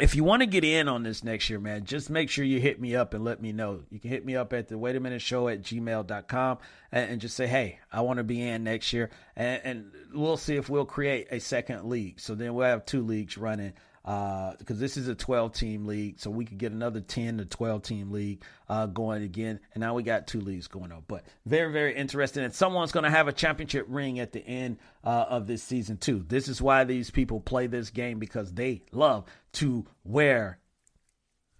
if 0.00 0.14
you 0.14 0.22
want 0.22 0.42
to 0.42 0.46
get 0.46 0.64
in 0.64 0.88
on 0.88 1.02
this 1.02 1.24
next 1.24 1.48
year, 1.50 1.58
man, 1.58 1.84
just 1.84 2.10
make 2.10 2.30
sure 2.30 2.44
you 2.44 2.60
hit 2.60 2.80
me 2.80 2.94
up 2.94 3.14
and 3.14 3.24
let 3.24 3.40
me 3.40 3.52
know. 3.52 3.80
You 3.90 3.98
can 3.98 4.10
hit 4.10 4.24
me 4.24 4.36
up 4.36 4.52
at 4.52 4.68
the 4.68 4.78
wait 4.78 4.96
a 4.96 5.00
minute 5.00 5.22
show 5.22 5.48
at 5.48 5.62
gmail.com 5.62 6.58
and, 6.92 7.10
and 7.10 7.20
just 7.20 7.36
say, 7.36 7.46
hey, 7.46 7.80
I 7.90 8.02
want 8.02 8.18
to 8.18 8.24
be 8.24 8.42
in 8.42 8.64
next 8.64 8.92
year. 8.92 9.10
And, 9.34 9.60
and, 9.64 9.92
we'll 10.12 10.36
see 10.36 10.56
if 10.56 10.68
we'll 10.68 10.84
create 10.84 11.28
a 11.30 11.40
second 11.40 11.84
league. 11.88 12.20
So 12.20 12.34
then 12.34 12.54
we'll 12.54 12.66
have 12.66 12.84
two 12.84 13.02
leagues 13.02 13.36
running 13.38 13.72
because 14.02 14.56
uh, 14.70 14.74
this 14.74 14.96
is 14.96 15.08
a 15.08 15.14
12 15.14 15.52
team 15.52 15.86
league. 15.86 16.18
So 16.18 16.30
we 16.30 16.44
could 16.44 16.58
get 16.58 16.72
another 16.72 17.00
10 17.00 17.38
to 17.38 17.44
12 17.44 17.82
team 17.82 18.10
league 18.10 18.42
uh, 18.68 18.86
going 18.86 19.22
again. 19.22 19.60
And 19.74 19.82
now 19.82 19.94
we 19.94 20.02
got 20.02 20.26
two 20.26 20.40
leagues 20.40 20.66
going 20.66 20.92
on. 20.92 21.04
But 21.06 21.24
very, 21.44 21.72
very 21.72 21.94
interesting. 21.94 22.44
And 22.44 22.54
someone's 22.54 22.92
going 22.92 23.04
to 23.04 23.10
have 23.10 23.28
a 23.28 23.32
championship 23.32 23.86
ring 23.88 24.18
at 24.18 24.32
the 24.32 24.40
end 24.40 24.78
uh, 25.04 25.26
of 25.28 25.46
this 25.46 25.62
season, 25.62 25.98
too. 25.98 26.24
This 26.26 26.48
is 26.48 26.62
why 26.62 26.84
these 26.84 27.10
people 27.10 27.40
play 27.40 27.66
this 27.66 27.90
game 27.90 28.18
because 28.18 28.52
they 28.54 28.82
love 28.92 29.26
to 29.54 29.84
wear 30.04 30.58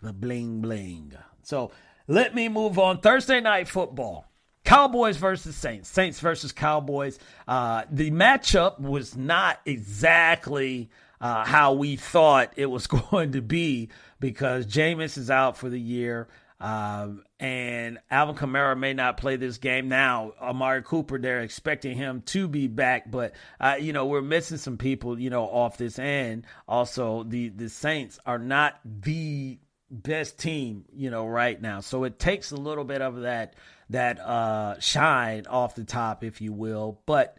the 0.00 0.12
bling 0.12 0.60
bling. 0.60 1.12
So 1.42 1.72
let 2.06 2.34
me 2.34 2.48
move 2.48 2.78
on. 2.78 3.00
Thursday 3.00 3.40
night 3.40 3.68
football. 3.68 4.24
Cowboys 4.68 5.16
versus 5.16 5.56
Saints. 5.56 5.88
Saints 5.88 6.20
versus 6.20 6.52
Cowboys. 6.52 7.18
Uh, 7.46 7.84
the 7.90 8.10
matchup 8.10 8.78
was 8.78 9.16
not 9.16 9.58
exactly 9.64 10.90
uh, 11.22 11.46
how 11.46 11.72
we 11.72 11.96
thought 11.96 12.52
it 12.56 12.66
was 12.66 12.86
going 13.10 13.32
to 13.32 13.40
be 13.40 13.88
because 14.20 14.66
Jameis 14.66 15.16
is 15.16 15.30
out 15.30 15.56
for 15.56 15.70
the 15.70 15.80
year. 15.80 16.28
Um, 16.60 17.24
and 17.40 17.98
Alvin 18.10 18.34
Kamara 18.34 18.78
may 18.78 18.92
not 18.92 19.16
play 19.16 19.36
this 19.36 19.56
game 19.56 19.88
now. 19.88 20.34
Amari 20.38 20.82
Cooper, 20.82 21.18
they're 21.18 21.40
expecting 21.40 21.96
him 21.96 22.20
to 22.26 22.46
be 22.46 22.66
back, 22.66 23.10
but 23.10 23.32
uh, 23.60 23.76
you 23.80 23.94
know 23.94 24.04
we're 24.04 24.20
missing 24.20 24.58
some 24.58 24.76
people, 24.76 25.18
you 25.18 25.30
know, 25.30 25.44
off 25.44 25.78
this 25.78 25.98
end. 25.98 26.44
Also, 26.66 27.22
the 27.22 27.48
the 27.50 27.68
Saints 27.68 28.18
are 28.26 28.40
not 28.40 28.80
the 28.84 29.58
best 29.88 30.38
team, 30.38 30.84
you 30.92 31.10
know, 31.10 31.26
right 31.26 31.62
now, 31.62 31.78
so 31.78 32.02
it 32.02 32.18
takes 32.18 32.50
a 32.50 32.56
little 32.56 32.84
bit 32.84 33.02
of 33.02 33.20
that 33.20 33.54
that 33.90 34.20
uh, 34.20 34.78
shine 34.80 35.46
off 35.46 35.74
the 35.74 35.84
top, 35.84 36.24
if 36.24 36.40
you 36.40 36.52
will. 36.52 37.00
But 37.06 37.36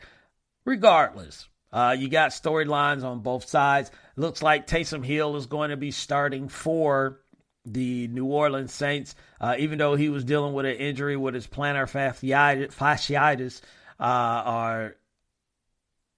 regardless, 0.66 1.48
uh, 1.72 1.96
you 1.98 2.10
got 2.10 2.32
storylines 2.32 3.04
on 3.04 3.20
both 3.20 3.48
sides. 3.48 3.92
Looks 4.16 4.42
like 4.42 4.68
Taysom 4.68 5.06
Hill 5.06 5.36
is 5.36 5.46
going 5.46 5.70
to 5.70 5.78
be 5.78 5.92
starting 5.92 6.50
for 6.50 7.20
the 7.66 8.08
New 8.08 8.26
Orleans 8.26 8.74
Saints, 8.74 9.16
uh, 9.40 9.56
even 9.60 9.78
though 9.78 9.96
he 9.96 10.10
was 10.10 10.24
dealing 10.24 10.54
with 10.54 10.66
an 10.66 10.76
injury 10.76 11.16
with 11.16 11.36
his 11.36 11.46
plantar 11.46 11.88
fasciitis, 12.70 13.62
uh, 14.00 14.44
or 14.52 14.96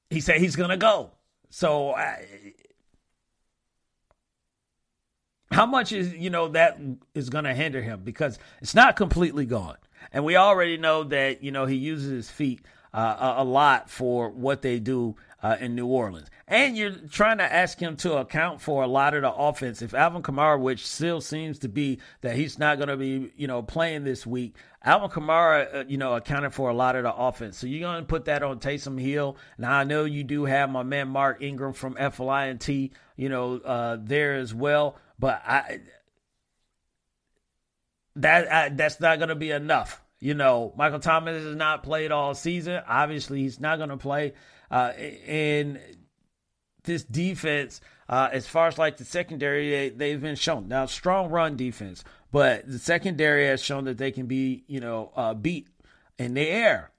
he 0.10 0.22
said 0.22 0.40
he's 0.40 0.56
going 0.56 0.70
to 0.70 0.78
go. 0.78 1.12
So, 1.50 1.92
uh, 1.92 2.16
how 5.52 5.66
much 5.66 5.92
is 5.92 6.14
you 6.14 6.30
know 6.30 6.50
that 6.50 6.80
is 7.14 7.30
going 7.30 7.44
to 7.44 7.54
hinder 7.54 7.82
him 7.82 8.02
because 8.06 8.40
it's 8.62 8.76
not 8.76 8.96
completely 8.96 9.46
gone, 9.46 9.78
and 10.12 10.24
we 10.24 10.36
already 10.36 10.78
know 10.78 11.04
that 11.06 11.44
you 11.44 11.52
know 11.52 11.66
he 11.66 11.76
uses 11.76 12.10
his 12.10 12.30
feet 12.30 12.62
uh, 12.94 13.36
a, 13.38 13.44
a, 13.44 13.46
lot 13.46 13.90
for 13.90 14.30
what 14.30 14.62
they 14.62 14.80
do 14.80 15.16
uh, 15.42 15.56
in 15.60 15.76
New 15.76 15.88
Orleans. 15.88 16.30
And 16.48 16.76
you're 16.76 16.92
trying 17.10 17.38
to 17.38 17.54
ask 17.54 17.80
him 17.80 17.96
to 17.98 18.18
account 18.18 18.60
for 18.60 18.84
a 18.84 18.88
lot 18.88 19.14
of 19.14 19.22
the 19.22 19.32
offense. 19.32 19.82
If 19.82 19.94
Alvin 19.94 20.22
Kamara, 20.22 20.60
which 20.60 20.86
still 20.86 21.22
seems 21.22 21.60
to 21.60 21.70
be 21.70 22.00
that 22.20 22.36
he's 22.36 22.60
not 22.60 22.78
going 22.78 22.90
to 22.90 22.98
be, 22.98 23.32
you 23.38 23.48
know, 23.48 23.62
playing 23.62 24.04
this 24.04 24.28
week, 24.28 24.56
Alvin 24.84 25.10
Kamara, 25.10 25.76
uh, 25.76 25.84
you 25.88 25.98
know, 25.98 26.16
accounted 26.16 26.54
for 26.54 26.70
a 26.70 26.74
lot 26.74 26.96
of 26.96 27.04
the 27.04 27.14
offense. 27.14 27.58
So 27.58 27.68
you're 27.68 27.80
going 27.80 28.04
to 28.04 28.08
put 28.08 28.26
that 28.26 28.44
on 28.44 28.60
Taysom 28.60 29.00
Hill. 29.00 29.38
Now, 29.58 29.72
I 29.72 29.84
know 29.86 30.04
you 30.04 30.24
do 30.26 30.46
have 30.46 30.70
my 30.70 30.84
man 30.84 31.08
Mark 31.08 31.42
Ingram 31.42 31.74
from 31.74 31.96
FLINT, 31.96 32.92
you 33.16 33.30
know, 33.30 33.58
uh, 33.60 33.98
there 34.02 34.36
as 34.36 34.54
well. 34.54 34.98
But 35.18 35.42
I 35.46 35.80
that 38.16 38.52
I, 38.52 38.70
that's 38.70 39.00
not 39.00 39.18
going 39.20 39.30
to 39.30 39.36
be 39.36 39.52
enough. 39.52 40.02
You 40.20 40.36
know, 40.36 40.74
Michael 40.78 41.00
Thomas 41.00 41.44
has 41.44 41.56
not 41.56 41.84
played 41.84 42.12
all 42.12 42.36
season. 42.36 42.82
Obviously, 42.88 43.42
he's 43.42 43.60
not 43.60 43.78
going 43.78 43.90
to 43.90 43.98
play. 43.98 44.34
Uh, 44.70 44.92
and 45.28 45.80
this 46.84 47.04
defense, 47.04 47.82
uh, 48.08 48.30
as 48.32 48.48
far 48.48 48.68
as 48.68 48.78
like 48.78 48.98
the 48.98 49.06
secondary, 49.06 49.90
they, 49.90 50.12
have 50.12 50.22
been 50.22 50.36
shown 50.36 50.68
now 50.68 50.86
strong 50.86 51.30
run 51.30 51.56
defense, 51.56 52.04
but 52.32 52.70
the 52.70 52.80
secondary 52.80 53.48
has 53.48 53.62
shown 53.62 53.86
that 53.86 53.98
they 53.98 54.12
can 54.12 54.28
be, 54.28 54.64
you 54.68 54.80
know, 54.80 55.12
uh, 55.16 55.34
beat 55.34 55.68
in 56.18 56.34
the 56.34 56.48
air. 56.48 56.92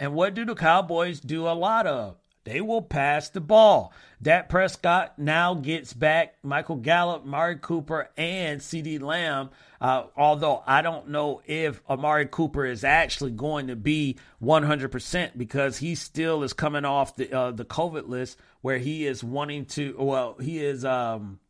And 0.00 0.14
what 0.14 0.34
do 0.34 0.44
the 0.44 0.54
Cowboys 0.54 1.20
do 1.20 1.46
a 1.46 1.54
lot 1.54 1.86
of? 1.86 2.16
They 2.48 2.62
will 2.62 2.80
pass 2.80 3.28
the 3.28 3.42
ball. 3.42 3.92
Dak 4.22 4.48
Prescott 4.48 5.18
now 5.18 5.52
gets 5.52 5.92
back 5.92 6.36
Michael 6.42 6.76
Gallup, 6.76 7.24
Amari 7.24 7.56
Cooper, 7.56 8.08
and 8.16 8.62
CeeDee 8.62 9.02
Lamb. 9.02 9.50
Uh, 9.82 10.04
although 10.16 10.62
I 10.66 10.80
don't 10.80 11.10
know 11.10 11.42
if 11.44 11.82
Amari 11.90 12.24
Cooper 12.24 12.64
is 12.64 12.84
actually 12.84 13.32
going 13.32 13.66
to 13.66 13.76
be 13.76 14.16
100% 14.42 15.36
because 15.36 15.76
he 15.76 15.94
still 15.94 16.42
is 16.42 16.54
coming 16.54 16.86
off 16.86 17.16
the 17.16 17.30
uh, 17.30 17.50
the 17.50 17.66
COVID 17.66 18.08
list 18.08 18.38
where 18.62 18.78
he 18.78 19.06
is 19.06 19.22
wanting 19.22 19.66
to. 19.66 19.94
Well, 19.98 20.36
he 20.40 20.64
is. 20.64 20.86
Um, 20.86 21.40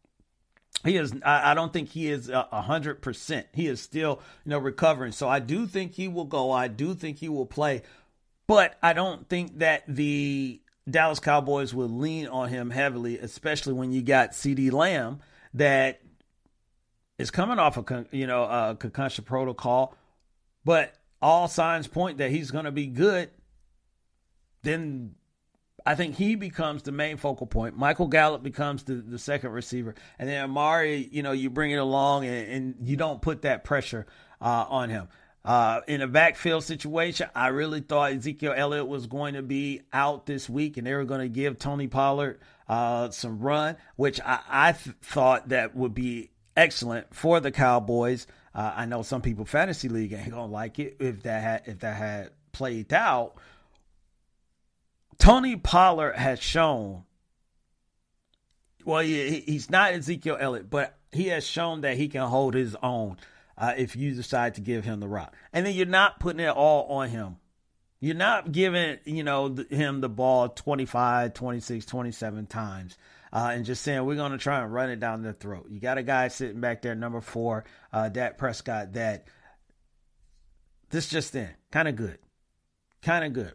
he 0.84 0.96
is 0.96 1.14
I, 1.24 1.54
don't 1.54 1.72
think 1.72 1.90
he 1.90 2.08
is 2.08 2.28
a 2.28 2.62
hundred 2.62 3.02
percent 3.02 3.48
he 3.52 3.66
is 3.66 3.80
still 3.80 4.20
you 4.44 4.50
know 4.50 4.58
recovering 4.58 5.10
so 5.10 5.28
i 5.28 5.40
do 5.40 5.66
think 5.66 5.94
he 5.94 6.06
will 6.06 6.26
go 6.26 6.52
i 6.52 6.68
do 6.68 6.94
think 6.94 7.18
he 7.18 7.28
will 7.28 7.46
play 7.46 7.82
but 8.46 8.78
i 8.80 8.92
don't 8.92 9.28
think 9.28 9.58
that 9.58 9.82
the 9.88 10.60
dallas 10.90 11.20
cowboys 11.20 11.74
will 11.74 11.88
lean 11.88 12.26
on 12.26 12.48
him 12.48 12.70
heavily 12.70 13.18
especially 13.18 13.72
when 13.72 13.92
you 13.92 14.02
got 14.02 14.32
CeeDee 14.32 14.72
Lamb 14.72 15.20
that 15.54 16.00
is 17.18 17.30
coming 17.30 17.58
off 17.58 17.76
a 17.76 17.82
con, 17.82 18.06
you 18.10 18.26
know 18.26 18.44
a 18.44 18.76
concussion 18.78 19.24
protocol 19.24 19.94
but 20.64 20.94
all 21.20 21.48
signs 21.48 21.86
point 21.86 22.18
that 22.18 22.30
he's 22.30 22.50
going 22.50 22.64
to 22.64 22.72
be 22.72 22.86
good 22.86 23.30
then 24.62 25.14
I 25.88 25.94
think 25.94 26.16
he 26.16 26.34
becomes 26.34 26.82
the 26.82 26.92
main 26.92 27.16
focal 27.16 27.46
point. 27.46 27.74
Michael 27.74 28.08
Gallup 28.08 28.42
becomes 28.42 28.82
the, 28.82 28.96
the 28.96 29.18
second 29.18 29.52
receiver. 29.52 29.94
And 30.18 30.28
then 30.28 30.44
Amari, 30.44 31.08
you 31.10 31.22
know, 31.22 31.32
you 31.32 31.48
bring 31.48 31.70
it 31.70 31.76
along 31.76 32.26
and, 32.26 32.52
and 32.52 32.88
you 32.88 32.96
don't 32.96 33.22
put 33.22 33.42
that 33.42 33.64
pressure 33.64 34.06
uh, 34.38 34.66
on 34.68 34.90
him. 34.90 35.08
Uh, 35.44 35.80
in 35.86 36.02
a 36.02 36.06
backfield 36.06 36.64
situation, 36.64 37.28
I 37.34 37.48
really 37.48 37.80
thought 37.80 38.12
Ezekiel 38.12 38.54
Elliott 38.56 38.88
was 38.88 39.06
going 39.06 39.34
to 39.34 39.42
be 39.42 39.82
out 39.92 40.26
this 40.26 40.48
week 40.48 40.76
and 40.76 40.86
they 40.86 40.94
were 40.94 41.04
going 41.04 41.20
to 41.20 41.28
give 41.28 41.58
Tony 41.58 41.86
Pollard 41.86 42.40
uh, 42.68 43.10
some 43.10 43.38
run, 43.38 43.76
which 43.96 44.20
I, 44.20 44.40
I 44.48 44.72
th- 44.72 44.96
thought 45.00 45.48
that 45.48 45.74
would 45.74 45.94
be 45.94 46.30
excellent 46.56 47.14
for 47.14 47.40
the 47.40 47.50
Cowboys. 47.50 48.26
Uh, 48.54 48.72
I 48.76 48.86
know 48.86 49.02
some 49.02 49.22
people 49.22 49.44
fantasy 49.44 49.88
league 49.88 50.12
ain't 50.12 50.30
gonna 50.30 50.46
like 50.46 50.78
it 50.78 50.96
if 50.98 51.22
that 51.22 51.42
had 51.42 51.62
if 51.66 51.78
that 51.80 51.96
had 51.96 52.30
played 52.52 52.92
out, 52.92 53.34
Tony 55.18 55.56
Pollard 55.56 56.14
has 56.16 56.40
shown, 56.40 57.04
well, 58.84 59.02
he, 59.02 59.40
he's 59.40 59.70
not 59.70 59.92
Ezekiel 59.92 60.36
Elliott, 60.40 60.68
but 60.68 60.96
he 61.12 61.28
has 61.28 61.46
shown 61.46 61.82
that 61.82 61.96
he 61.96 62.08
can 62.08 62.22
hold 62.22 62.54
his 62.54 62.76
own 62.82 63.16
uh, 63.58 63.74
if 63.76 63.96
you 63.96 64.14
decide 64.14 64.54
to 64.54 64.60
give 64.60 64.84
him 64.84 65.00
the 65.00 65.08
rock. 65.08 65.34
And 65.52 65.66
then 65.66 65.74
you're 65.74 65.86
not 65.86 66.20
putting 66.20 66.40
it 66.40 66.48
all 66.48 66.84
on 66.84 67.08
him. 67.08 67.36
You're 68.00 68.14
not 68.14 68.52
giving, 68.52 68.98
you 69.04 69.24
know, 69.24 69.54
him 69.68 70.00
the 70.00 70.08
ball 70.08 70.48
25, 70.48 71.34
26, 71.34 71.84
27 71.84 72.46
times. 72.46 72.96
Uh, 73.32 73.50
and 73.52 73.64
just 73.64 73.82
saying 73.82 74.04
we're 74.06 74.14
going 74.14 74.32
to 74.32 74.38
try 74.38 74.62
and 74.62 74.72
run 74.72 74.88
it 74.88 75.00
down 75.00 75.22
their 75.22 75.32
throat. 75.32 75.66
You 75.68 75.80
got 75.80 75.98
a 75.98 76.02
guy 76.02 76.28
sitting 76.28 76.60
back 76.60 76.80
there, 76.80 76.94
number 76.94 77.20
four, 77.20 77.64
uh, 77.92 78.08
Dak 78.08 78.38
Prescott, 78.38 78.94
that 78.94 79.26
this 80.90 81.08
just 81.08 81.34
in, 81.34 81.50
kind 81.70 81.88
of 81.88 81.96
good, 81.96 82.18
kind 83.02 83.24
of 83.24 83.32
good. 83.34 83.52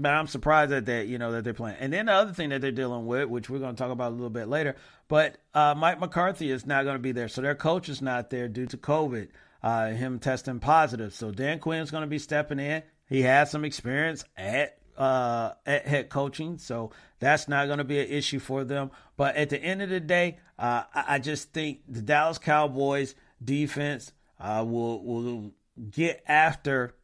But 0.00 0.14
I'm 0.14 0.26
surprised 0.26 0.72
at 0.72 0.86
that 0.86 1.08
you 1.08 1.18
know, 1.18 1.32
that 1.32 1.44
they're 1.44 1.52
playing. 1.54 1.76
And 1.78 1.92
then 1.92 2.06
the 2.06 2.12
other 2.12 2.32
thing 2.32 2.48
that 2.50 2.60
they're 2.60 2.72
dealing 2.72 3.06
with, 3.06 3.28
which 3.28 3.50
we're 3.50 3.58
going 3.58 3.74
to 3.74 3.78
talk 3.78 3.90
about 3.90 4.12
a 4.12 4.14
little 4.14 4.30
bit 4.30 4.48
later, 4.48 4.76
but 5.08 5.36
uh, 5.54 5.74
Mike 5.76 6.00
McCarthy 6.00 6.50
is 6.50 6.64
not 6.66 6.84
going 6.84 6.94
to 6.94 7.02
be 7.02 7.12
there, 7.12 7.28
so 7.28 7.42
their 7.42 7.54
coach 7.54 7.88
is 7.88 8.00
not 8.00 8.30
there 8.30 8.48
due 8.48 8.66
to 8.66 8.76
COVID, 8.76 9.28
uh, 9.62 9.88
him 9.88 10.18
testing 10.18 10.60
positive. 10.60 11.12
So 11.12 11.30
Dan 11.30 11.58
Quinn 11.58 11.80
is 11.80 11.90
going 11.90 12.02
to 12.02 12.06
be 12.06 12.18
stepping 12.18 12.58
in. 12.58 12.82
He 13.08 13.22
has 13.22 13.50
some 13.50 13.64
experience 13.64 14.24
at 14.36 14.78
uh, 14.96 15.54
at 15.64 15.86
head 15.86 16.10
coaching, 16.10 16.58
so 16.58 16.90
that's 17.18 17.48
not 17.48 17.66
going 17.66 17.78
to 17.78 17.84
be 17.84 17.98
an 17.98 18.08
issue 18.08 18.38
for 18.38 18.64
them. 18.64 18.90
But 19.16 19.34
at 19.36 19.48
the 19.48 19.58
end 19.58 19.80
of 19.82 19.88
the 19.88 19.98
day, 19.98 20.38
uh, 20.58 20.84
I, 20.94 21.04
I, 21.08 21.18
just 21.18 21.54
think 21.54 21.80
the 21.88 22.02
Dallas 22.02 22.36
Cowboys 22.36 23.14
defense 23.42 24.12
uh, 24.38 24.64
will 24.66 25.02
will 25.02 25.52
get 25.90 26.22
after 26.28 26.94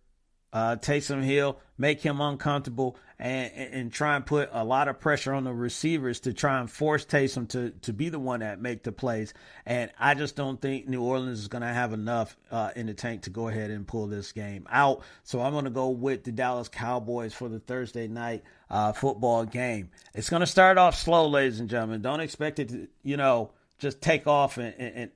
uh, 0.57 0.75
Taysom 0.77 1.23
Hill, 1.23 1.59
make 1.77 2.01
him 2.01 2.19
uncomfortable, 2.19 2.97
and, 3.19 3.53
and 3.53 3.93
try 3.93 4.17
and 4.17 4.25
put 4.25 4.49
a 4.53 4.65
lot 4.65 4.89
of 4.89 4.99
pressure 4.99 5.35
on 5.35 5.45
the 5.45 5.53
receivers 5.53 6.21
to 6.21 6.33
try 6.33 6.59
and 6.59 6.71
force 6.71 7.05
Taysom 7.05 7.47
to, 7.49 7.73
to 7.83 7.93
be 7.93 8.09
the 8.09 8.19
one 8.19 8.41
that 8.41 8.59
make 8.59 8.83
the 8.83 8.91
plays. 8.91 9.35
And 9.67 9.91
I 9.99 10.15
just 10.15 10.35
don't 10.35 10.59
think 10.59 10.89
New 10.89 11.03
Orleans 11.03 11.41
is 11.41 11.49
going 11.49 11.61
to 11.61 11.69
have 11.69 11.93
enough 11.93 12.39
uh, 12.51 12.71
in 12.75 12.87
the 12.87 12.95
tank 12.95 13.25
to 13.25 13.31
go 13.31 13.49
ahead 13.49 13.71
and 13.71 13.87
pull 13.87 14.07
this 14.07 14.33
game 14.33 14.67
out. 14.71 15.03
So 15.25 15.43
I'm 15.43 15.53
going 15.53 15.65
to 15.65 15.71
go 15.71 15.91
with 15.91 16.25
the 16.25 16.33
Dallas 16.33 16.69
Cowboys 16.69 17.35
for 17.35 17.51
the 17.51 17.61
Thursday 17.61 18.09
night 18.09 18.43
uh, 18.71 18.95
football 18.95 19.45
game. 19.45 19.91
It's 20.15 20.31
going 20.31 20.41
to 20.41 20.47
start 20.47 20.79
off 20.79 20.97
slow, 20.97 21.29
ladies 21.29 21.61
and 21.61 21.69
gentlemen. 21.69 22.01
Don't 22.01 22.21
expect 22.21 22.61
it 22.61 22.71
to, 22.71 22.89
you 23.03 23.19
know, 23.19 23.51
just 23.79 24.01
take 24.01 24.27
off 24.27 24.57
and, 24.57 24.75
and, 24.79 25.11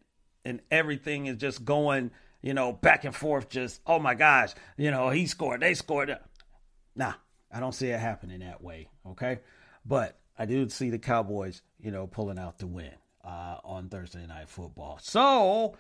and 0.45 0.61
everything 0.71 1.29
is 1.29 1.39
just 1.39 1.65
going– 1.65 2.11
you 2.43 2.55
know, 2.55 2.73
back 2.73 3.05
and 3.05 3.15
forth, 3.15 3.49
just, 3.49 3.81
oh 3.87 3.99
my 3.99 4.15
gosh, 4.15 4.55
you 4.77 4.91
know, 4.91 5.11
he 5.11 5.27
scored, 5.27 5.61
they 5.61 5.75
scored. 5.75 6.17
Nah, 6.95 7.15
I 7.53 7.61
don't 7.61 7.75
see 7.75 7.89
it 7.89 8.01
happening 8.01 8.41
that 8.41 8.63
way, 8.63 8.89
okay? 9.11 9.41
But 9.85 10.19
I 10.39 10.47
do 10.47 10.69
see 10.69 10.91
the 10.91 10.99
Cowboys, 10.99 11.63
you 11.79 11.91
know, 11.91 12.07
pulling 12.07 12.39
out 12.39 12.59
the 12.59 12.67
win 12.67 12.93
uh, 13.25 13.57
on 13.65 13.89
Thursday 13.89 14.27
Night 14.27 14.49
Football. 14.49 14.99
So, 15.03 15.77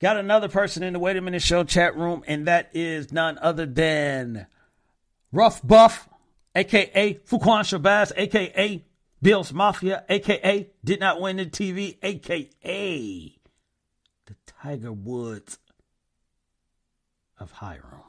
got 0.00 0.16
another 0.16 0.48
person 0.48 0.82
in 0.82 0.92
the 0.92 0.98
Wait 0.98 1.16
a 1.16 1.20
Minute 1.20 1.42
Show 1.42 1.64
chat 1.64 1.96
room, 1.96 2.24
and 2.26 2.46
that 2.48 2.70
is 2.74 3.12
none 3.12 3.38
other 3.40 3.66
than 3.66 4.46
Rough 5.32 5.64
Buff, 5.66 6.08
aka 6.54 7.14
Fuquan 7.14 7.62
Shabazz, 7.62 8.12
aka 8.16 8.84
Bills 9.22 9.52
Mafia, 9.52 10.04
aka 10.08 10.68
Did 10.84 11.00
Not 11.00 11.20
Win 11.20 11.36
the 11.36 11.46
TV, 11.46 11.98
aka 12.02 13.36
the 14.26 14.36
Tiger 14.46 14.92
Woods 14.92 15.58
of 17.40 17.50
Hiram. 17.50 18.02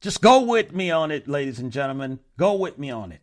Just 0.00 0.20
go 0.20 0.42
with 0.42 0.72
me 0.72 0.90
on 0.90 1.10
it, 1.10 1.26
ladies 1.26 1.58
and 1.58 1.72
gentlemen. 1.72 2.20
Go 2.38 2.54
with 2.54 2.78
me 2.78 2.90
on 2.90 3.12
it. 3.12 3.20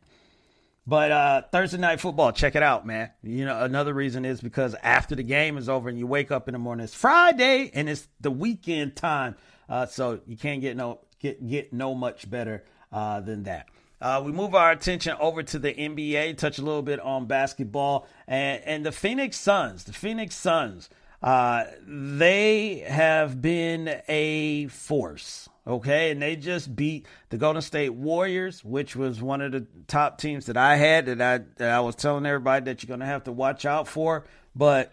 But 0.86 1.12
uh, 1.12 1.42
Thursday 1.50 1.78
night 1.78 2.02
football, 2.02 2.34
check 2.34 2.56
it 2.56 2.64
out, 2.64 2.86
man. 2.86 3.12
You 3.22 3.46
know, 3.46 3.64
another 3.64 3.94
reason 3.94 4.26
is 4.26 4.42
because 4.42 4.76
after 4.84 5.16
the 5.16 5.24
game 5.24 5.58
is 5.58 5.70
over 5.70 5.88
and 5.88 5.98
you 5.98 6.06
wake 6.06 6.30
up 6.30 6.50
in 6.50 6.54
the 6.54 6.60
morning, 6.60 6.84
it's 6.84 6.94
Friday 6.94 7.72
and 7.74 7.90
it's 7.90 8.08
the 8.20 8.32
weekend 8.32 8.98
time, 8.98 9.36
uh, 9.70 9.86
so 9.86 10.20
you 10.26 10.36
can't 10.36 10.60
get 10.60 10.76
no 10.76 11.00
get 11.20 11.48
get 11.48 11.72
no 11.72 11.96
much 11.96 12.30
better 12.30 12.66
uh, 12.92 13.22
than 13.22 13.44
that. 13.44 13.68
Uh, 14.02 14.22
we 14.26 14.34
move 14.34 14.54
our 14.54 14.72
attention 14.72 15.16
over 15.22 15.42
to 15.42 15.58
the 15.58 15.74
NBA, 15.74 16.38
touch 16.38 16.58
a 16.58 16.62
little 16.62 16.82
bit 16.82 17.00
on 17.00 17.28
basketball, 17.28 18.06
and 18.28 18.62
and 18.66 18.86
the 18.86 18.92
Phoenix 18.92 19.38
Suns. 19.38 19.86
The 19.86 19.94
Phoenix 19.94 20.36
Suns 20.36 20.90
uh, 21.24 21.64
they 21.88 22.80
have 22.80 23.42
been 23.42 24.02
a 24.10 24.68
force, 24.68 25.48
okay? 25.66 26.12
And 26.12 26.22
they 26.22 26.36
just 26.36 26.76
beat 26.76 27.08
the 27.30 27.38
Golden 27.38 27.62
State 27.62 27.94
Warriors, 27.94 28.64
which 28.64 28.94
was 28.94 29.22
one 29.22 29.40
of 29.40 29.54
the 29.54 29.66
top 29.88 30.18
teams 30.18 30.48
that 30.48 30.58
I 30.58 30.76
had 30.76 31.06
that 31.06 31.22
I, 31.22 31.46
that 31.56 31.70
I 31.70 31.80
was 31.80 31.96
telling 31.96 32.26
everybody 32.26 32.66
that 32.66 32.84
you're 32.84 32.90
going 32.90 33.00
to 33.00 33.06
have 33.06 33.24
to 33.24 33.32
watch 33.32 33.66
out 33.66 33.88
for. 33.88 34.26
But 34.54 34.92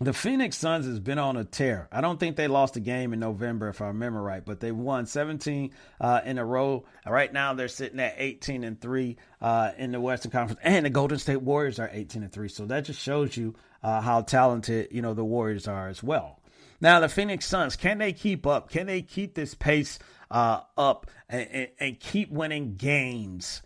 the 0.00 0.12
Phoenix 0.12 0.58
Suns 0.58 0.86
has 0.86 1.00
been 1.00 1.18
on 1.18 1.36
a 1.36 1.44
tear. 1.44 1.88
I 1.90 2.02
don't 2.02 2.20
think 2.20 2.36
they 2.36 2.46
lost 2.46 2.76
a 2.76 2.80
game 2.80 3.12
in 3.12 3.18
November, 3.18 3.68
if 3.68 3.80
I 3.80 3.88
remember 3.88 4.22
right, 4.22 4.44
but 4.44 4.60
they 4.60 4.70
won 4.70 5.06
17 5.06 5.72
uh, 6.00 6.20
in 6.24 6.38
a 6.38 6.44
row. 6.44 6.84
Right 7.04 7.32
now, 7.32 7.54
they're 7.54 7.66
sitting 7.66 7.98
at 7.98 8.14
18 8.16 8.62
and 8.62 8.80
three 8.80 9.16
uh, 9.40 9.72
in 9.76 9.90
the 9.90 10.00
Western 10.00 10.30
Conference, 10.30 10.60
and 10.62 10.86
the 10.86 10.90
Golden 10.90 11.18
State 11.18 11.42
Warriors 11.42 11.80
are 11.80 11.90
18 11.92 12.22
and 12.22 12.32
three. 12.32 12.48
So 12.48 12.66
that 12.66 12.84
just 12.84 13.00
shows 13.00 13.36
you 13.36 13.56
uh, 13.86 14.00
how 14.00 14.20
talented 14.20 14.88
you 14.90 15.00
know 15.00 15.14
the 15.14 15.24
Warriors 15.24 15.68
are 15.68 15.88
as 15.88 16.02
well. 16.02 16.40
Now 16.80 16.98
the 16.98 17.08
Phoenix 17.08 17.46
Suns 17.46 17.76
can 17.76 17.98
they 17.98 18.12
keep 18.12 18.44
up? 18.44 18.68
Can 18.68 18.86
they 18.86 19.00
keep 19.00 19.34
this 19.34 19.54
pace 19.54 20.00
uh, 20.28 20.62
up 20.76 21.08
and, 21.28 21.48
and, 21.52 21.68
and 21.78 22.00
keep 22.00 22.32
winning 22.32 22.74
games 22.74 23.62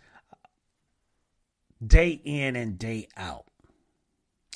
day 1.85 2.21
in 2.23 2.55
and 2.55 2.77
day 2.77 3.07
out? 3.17 3.45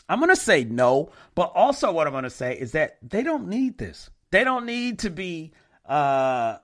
I'm 0.08 0.20
going 0.20 0.30
to 0.30 0.36
say 0.36 0.64
no, 0.66 1.12
but 1.34 1.52
also 1.56 1.92
what 1.92 2.06
I'm 2.06 2.14
going 2.14 2.26
to 2.26 2.30
say 2.30 2.56
is 2.56 2.74
that 2.74 2.98
they 3.02 3.24
don't 3.24 3.48
need 3.48 3.80
this. 3.80 4.12
They 4.30 4.44
don't 4.44 4.68
need 4.68 5.00
to 5.00 5.10
be 5.10 5.52
uh, 5.84 6.58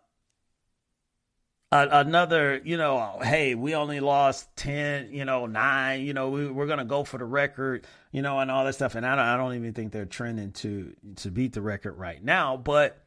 another, 1.71 2.61
you 2.63 2.77
know, 2.77 3.19
hey, 3.21 3.55
we 3.55 3.75
only 3.75 3.99
lost 3.99 4.53
10, 4.57 5.13
you 5.13 5.23
know, 5.25 5.45
nine, 5.45 6.01
you 6.01 6.13
know, 6.13 6.29
we, 6.29 6.45
are 6.45 6.65
going 6.65 6.79
to 6.79 6.85
go 6.85 7.03
for 7.03 7.17
the 7.17 7.25
record, 7.25 7.87
you 8.11 8.21
know, 8.21 8.39
and 8.39 8.51
all 8.51 8.65
that 8.65 8.73
stuff. 8.73 8.95
And 8.95 9.05
I 9.05 9.15
don't, 9.15 9.25
I 9.25 9.37
don't 9.37 9.55
even 9.55 9.73
think 9.73 9.91
they're 9.91 10.05
trending 10.05 10.51
to, 10.53 10.93
to 11.17 11.31
beat 11.31 11.53
the 11.53 11.61
record 11.61 11.93
right 11.93 12.21
now, 12.23 12.57
but 12.57 13.03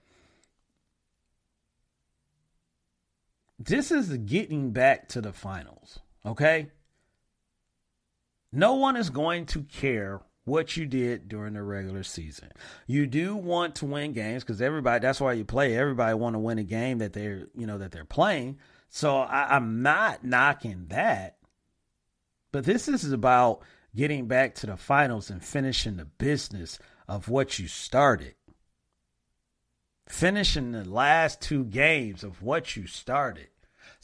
this 3.58 3.90
is 3.90 4.16
getting 4.18 4.70
back 4.70 5.08
to 5.08 5.20
the 5.20 5.32
finals. 5.32 5.98
Okay. 6.24 6.70
No 8.50 8.74
one 8.74 8.96
is 8.96 9.10
going 9.10 9.46
to 9.46 9.62
care 9.64 10.20
what 10.44 10.76
you 10.76 10.86
did 10.86 11.28
during 11.28 11.54
the 11.54 11.62
regular 11.62 12.02
season. 12.02 12.50
You 12.86 13.06
do 13.06 13.34
want 13.34 13.76
to 13.76 13.86
win 13.86 14.12
games 14.12 14.42
because 14.42 14.60
everybody 14.60 15.00
that's 15.00 15.20
why 15.20 15.32
you 15.32 15.44
play. 15.44 15.76
Everybody 15.76 16.14
want 16.14 16.34
to 16.34 16.40
win 16.40 16.58
a 16.58 16.64
game 16.64 16.98
that 16.98 17.12
they're 17.12 17.48
you 17.54 17.66
know 17.66 17.78
that 17.78 17.92
they're 17.92 18.04
playing. 18.04 18.58
So 18.88 19.16
I, 19.16 19.56
I'm 19.56 19.82
not 19.82 20.24
knocking 20.24 20.86
that. 20.88 21.38
But 22.52 22.64
this 22.64 22.86
is 22.86 23.10
about 23.10 23.62
getting 23.96 24.26
back 24.26 24.54
to 24.56 24.66
the 24.66 24.76
finals 24.76 25.30
and 25.30 25.42
finishing 25.42 25.96
the 25.96 26.04
business 26.04 26.78
of 27.08 27.28
what 27.28 27.58
you 27.58 27.66
started. 27.66 28.34
Finishing 30.08 30.72
the 30.72 30.84
last 30.84 31.40
two 31.40 31.64
games 31.64 32.22
of 32.22 32.42
what 32.42 32.76
you 32.76 32.86
started. 32.86 33.48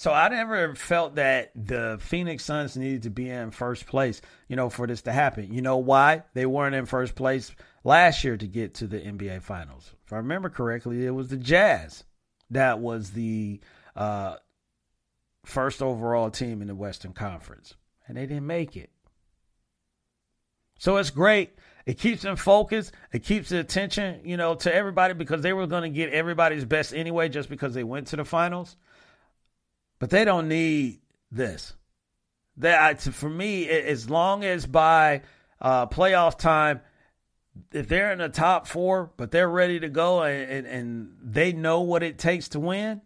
So 0.01 0.15
I 0.15 0.31
never 0.31 0.75
felt 0.77 1.17
that 1.17 1.53
the 1.55 1.99
Phoenix 2.01 2.43
Suns 2.43 2.75
needed 2.75 3.03
to 3.03 3.11
be 3.11 3.29
in 3.29 3.51
first 3.51 3.85
place, 3.85 4.23
you 4.49 4.57
know, 4.57 4.71
for 4.71 4.87
this 4.87 5.03
to 5.03 5.13
happen. 5.13 5.53
You 5.53 5.61
know 5.61 5.77
why? 5.77 6.23
They 6.33 6.47
weren't 6.47 6.75
in 6.75 6.87
first 6.87 7.15
place 7.15 7.55
last 7.85 8.25
year 8.25 8.39
to 8.39 8.47
get 8.47 8.73
to 8.77 8.87
the 8.87 8.99
NBA 8.99 9.43
Finals. 9.43 9.93
If 10.07 10.15
I 10.15 10.17
remember 10.17 10.49
correctly, 10.49 11.05
it 11.05 11.11
was 11.11 11.29
the 11.29 11.37
Jazz 11.37 12.05
that 12.49 12.79
was 12.79 13.11
the 13.11 13.61
uh, 13.95 14.37
first 15.45 15.83
overall 15.83 16.31
team 16.31 16.63
in 16.63 16.69
the 16.69 16.75
Western 16.75 17.13
Conference, 17.13 17.75
and 18.09 18.17
they 18.17 18.25
didn't 18.25 18.47
make 18.47 18.79
it. 18.79 18.89
So 20.79 20.97
it's 20.97 21.11
great. 21.11 21.59
It 21.85 21.99
keeps 21.99 22.23
them 22.23 22.37
focused. 22.37 22.93
It 23.13 23.23
keeps 23.23 23.51
the 23.51 23.61
attention, 23.61 24.23
you 24.25 24.39
know, 24.39 24.55
to 24.55 24.75
everybody 24.75 25.13
because 25.13 25.43
they 25.43 25.53
were 25.53 25.67
going 25.67 25.83
to 25.83 25.95
get 25.95 26.11
everybody's 26.11 26.65
best 26.65 26.95
anyway, 26.95 27.29
just 27.29 27.51
because 27.51 27.75
they 27.75 27.85
went 27.85 28.07
to 28.07 28.17
the 28.17 28.25
finals. 28.25 28.79
But 30.01 30.11
they 30.11 30.25
don't 30.25 30.49
need 30.49 30.99
this. 31.31 31.75
That 32.57 33.01
for 33.01 33.31
me, 33.31 33.69
as 33.69 34.11
long 34.11 34.43
as 34.43 34.67
by 34.67 35.23
uh, 35.61 35.87
playoff 35.87 36.37
time, 36.37 36.81
if 37.71 37.87
they're 37.87 38.11
in 38.13 38.19
the 38.19 38.29
top 38.29 38.67
four, 38.67 39.13
but 39.17 39.31
they're 39.31 39.49
ready 39.49 39.79
to 39.81 39.89
go 39.89 40.23
and, 40.23 40.51
and, 40.51 40.67
and 40.67 41.17
they 41.23 41.53
know 41.53 41.83
what 41.83 42.03
it 42.03 42.19
takes 42.19 42.49
to 42.51 42.61
win, 42.61 43.03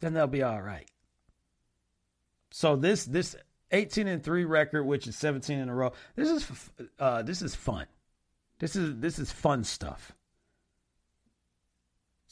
then 0.00 0.14
they'll 0.14 0.26
be 0.26 0.42
all 0.42 0.62
right. 0.62 0.88
So 2.50 2.76
this 2.76 3.04
this 3.04 3.36
18 3.72 4.08
and 4.08 4.22
3 4.22 4.44
record, 4.44 4.84
which 4.84 5.06
is 5.06 5.16
17 5.16 5.58
in 5.58 5.68
a 5.68 5.74
row. 5.74 5.92
This 6.16 6.28
is 6.28 6.70
uh, 6.98 7.22
this 7.22 7.42
is 7.42 7.54
fun. 7.54 7.86
This 8.58 8.76
is 8.76 8.96
this 8.96 9.18
is 9.18 9.30
fun 9.30 9.64
stuff. 9.64 10.12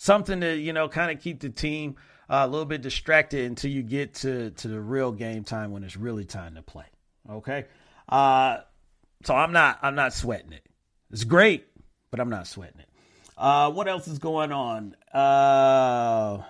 Something 0.01 0.41
to 0.43 0.57
you 0.57 0.73
know 0.73 0.89
kind 0.89 1.11
of 1.11 1.21
keep 1.21 1.41
the 1.41 1.51
team 1.51 1.97
uh, 2.31 2.43
a 2.45 2.49
little 2.49 2.65
bit 2.65 2.83
distracted 2.83 3.45
until 3.47 3.73
you 3.73 3.83
get 3.83 4.15
to 4.15 4.51
to 4.53 4.69
the 4.69 4.81
real 4.81 5.11
game 5.11 5.43
time 5.43 5.73
when 5.73 5.83
it's 5.83 5.97
really 5.97 6.25
time 6.25 6.55
to 6.55 6.63
play. 6.63 6.87
Okay, 7.29 7.67
uh, 8.09 8.59
so 9.25 9.35
I'm 9.35 9.51
not 9.51 9.81
I'm 9.83 9.97
not 9.97 10.13
sweating 10.13 10.53
it. 10.53 10.65
It's 11.11 11.25
great, 11.25 11.67
but 12.13 12.21
I'm 12.21 12.31
not 12.31 12.47
sweating 12.47 12.79
it. 12.79 12.89
Uh, 13.37 13.73
what 13.73 13.89
else 13.89 14.07
is 14.07 14.21
going 14.21 14.53
on? 14.53 14.95
Uh, 15.13 16.43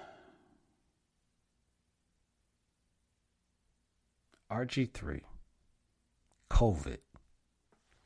RG3, 4.52 5.22
COVID, 6.50 6.98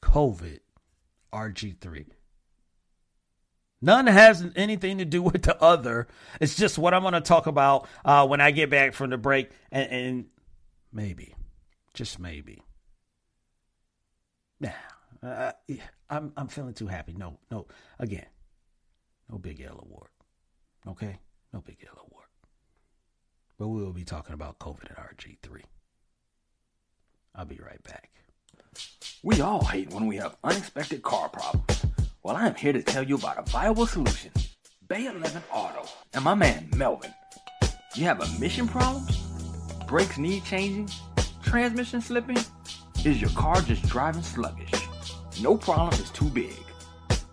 COVID, 0.03 0.61
RG3. 1.33 2.07
None 3.83 4.07
has 4.07 4.47
anything 4.55 4.99
to 4.99 5.05
do 5.05 5.21
with 5.23 5.43
the 5.43 5.61
other. 5.61 6.07
It's 6.41 6.55
just 6.55 6.79
what 6.79 6.95
I'm 6.95 7.03
going 7.03 7.15
to 7.15 7.21
talk 7.21 7.47
about 7.47 7.89
uh, 8.05 8.27
when 8.27 8.41
I 8.41 8.53
get 8.53 8.71
back 8.71 8.95
from 8.95 9.11
the 9.11 9.19
break, 9.19 9.51
and, 9.71 9.91
and 9.91 10.25
maybe, 10.93 11.35
just 11.93 12.19
maybe. 12.19 12.63
Yeah, 14.61 14.75
uh, 15.23 15.53
I'm 16.09 16.33
I'm 16.37 16.47
feeling 16.47 16.75
too 16.75 16.87
happy. 16.87 17.15
No, 17.15 17.41
no, 17.51 17.67
again, 17.99 18.27
no 19.29 19.39
Big 19.39 19.61
L 19.61 19.81
award. 19.83 20.11
Okay, 20.87 21.19
no 21.53 21.61
Big 21.61 21.79
L 21.85 22.01
award. 22.07 22.27
But 23.59 23.69
we 23.69 23.83
will 23.83 23.93
be 23.93 24.05
talking 24.05 24.35
about 24.35 24.61
COVID 24.61 24.89
and 24.89 24.97
RG3. 24.97 25.63
I'll 27.35 27.45
be 27.45 27.61
right 27.65 27.83
back. 27.83 28.11
We 29.23 29.41
all 29.41 29.65
hate 29.65 29.91
when 29.91 30.07
we 30.07 30.17
have 30.17 30.37
unexpected 30.45 31.03
car 31.03 31.29
problems. 31.29 31.85
Well, 32.25 32.37
I 32.37 32.47
am 32.47 32.55
here 32.55 32.73
to 32.73 32.81
tell 32.81 33.03
you 33.03 33.17
about 33.17 33.39
a 33.39 33.51
viable 33.51 33.85
solution 33.85 34.31
Bay 34.87 35.07
11 35.07 35.43
Auto 35.51 35.89
and 36.15 36.23
my 36.23 36.35
man 36.35 36.69
Melvin. 36.77 37.13
You 37.97 38.05
have 38.05 38.21
emission 38.21 38.69
problems? 38.69 39.19
Brakes 39.89 40.19
need 40.19 40.45
changing? 40.45 40.89
Transmission 41.43 42.01
slipping? 42.01 42.39
Is 43.05 43.21
your 43.21 43.31
car 43.31 43.61
just 43.63 43.83
driving 43.89 44.23
sluggish? 44.23 44.71
No 45.41 45.57
problem 45.57 46.01
is 46.01 46.11
too 46.11 46.29
big. 46.31 46.55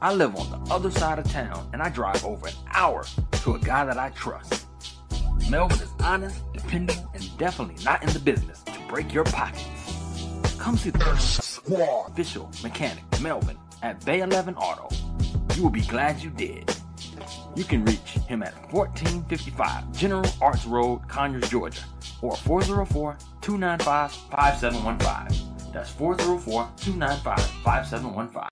I 0.01 0.11
live 0.11 0.35
on 0.35 0.49
the 0.49 0.73
other 0.73 0.89
side 0.89 1.19
of 1.19 1.29
town 1.29 1.69
and 1.71 1.83
I 1.83 1.89
drive 1.89 2.25
over 2.25 2.47
an 2.47 2.55
hour 2.73 3.05
to 3.43 3.53
a 3.53 3.59
guy 3.59 3.85
that 3.85 3.99
I 3.99 4.09
trust. 4.09 4.65
Melvin 5.51 5.81
is 5.81 5.93
honest, 5.99 6.41
dependable, 6.51 7.11
and 7.13 7.37
definitely 7.37 7.83
not 7.85 8.01
in 8.01 8.09
the 8.09 8.19
business 8.19 8.63
to 8.63 8.79
break 8.87 9.13
your 9.13 9.25
pockets. 9.25 9.67
Come 10.57 10.77
see 10.77 10.89
the 10.89 11.15
Squad 11.17 12.09
official 12.09 12.49
mechanic 12.63 13.03
Melvin 13.21 13.55
at 13.81 14.03
Bay 14.05 14.21
11 14.21 14.55
Auto. 14.55 14.93
You 15.55 15.63
will 15.63 15.69
be 15.69 15.81
glad 15.81 16.21
you 16.21 16.29
did. 16.29 16.73
You 17.55 17.63
can 17.63 17.83
reach 17.83 17.99
him 18.27 18.43
at 18.43 18.53
1455 18.73 19.91
General 19.91 20.29
Arts 20.41 20.65
Road, 20.65 21.07
Conyers, 21.07 21.49
Georgia, 21.49 21.83
or 22.21 22.35
404 22.35 23.17
295 23.41 24.11
5715. 24.31 25.71
That's 25.73 25.89
404 25.91 26.69
295 26.77 27.45
5715. 27.63 28.49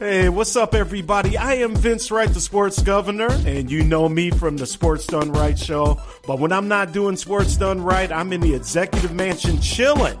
Hey, 0.00 0.28
what's 0.28 0.56
up, 0.56 0.74
everybody? 0.74 1.38
I 1.38 1.54
am 1.54 1.76
Vince 1.76 2.10
Wright, 2.10 2.28
the 2.28 2.40
sports 2.40 2.82
governor, 2.82 3.28
and 3.46 3.70
you 3.70 3.84
know 3.84 4.08
me 4.08 4.30
from 4.30 4.56
the 4.56 4.66
Sports 4.66 5.06
Done 5.06 5.30
Right 5.32 5.56
show. 5.56 6.00
But 6.26 6.40
when 6.40 6.52
I'm 6.52 6.66
not 6.66 6.92
doing 6.92 7.16
Sports 7.16 7.56
Done 7.56 7.80
Right, 7.80 8.10
I'm 8.10 8.32
in 8.32 8.40
the 8.40 8.54
executive 8.54 9.14
mansion 9.14 9.60
chilling 9.60 10.18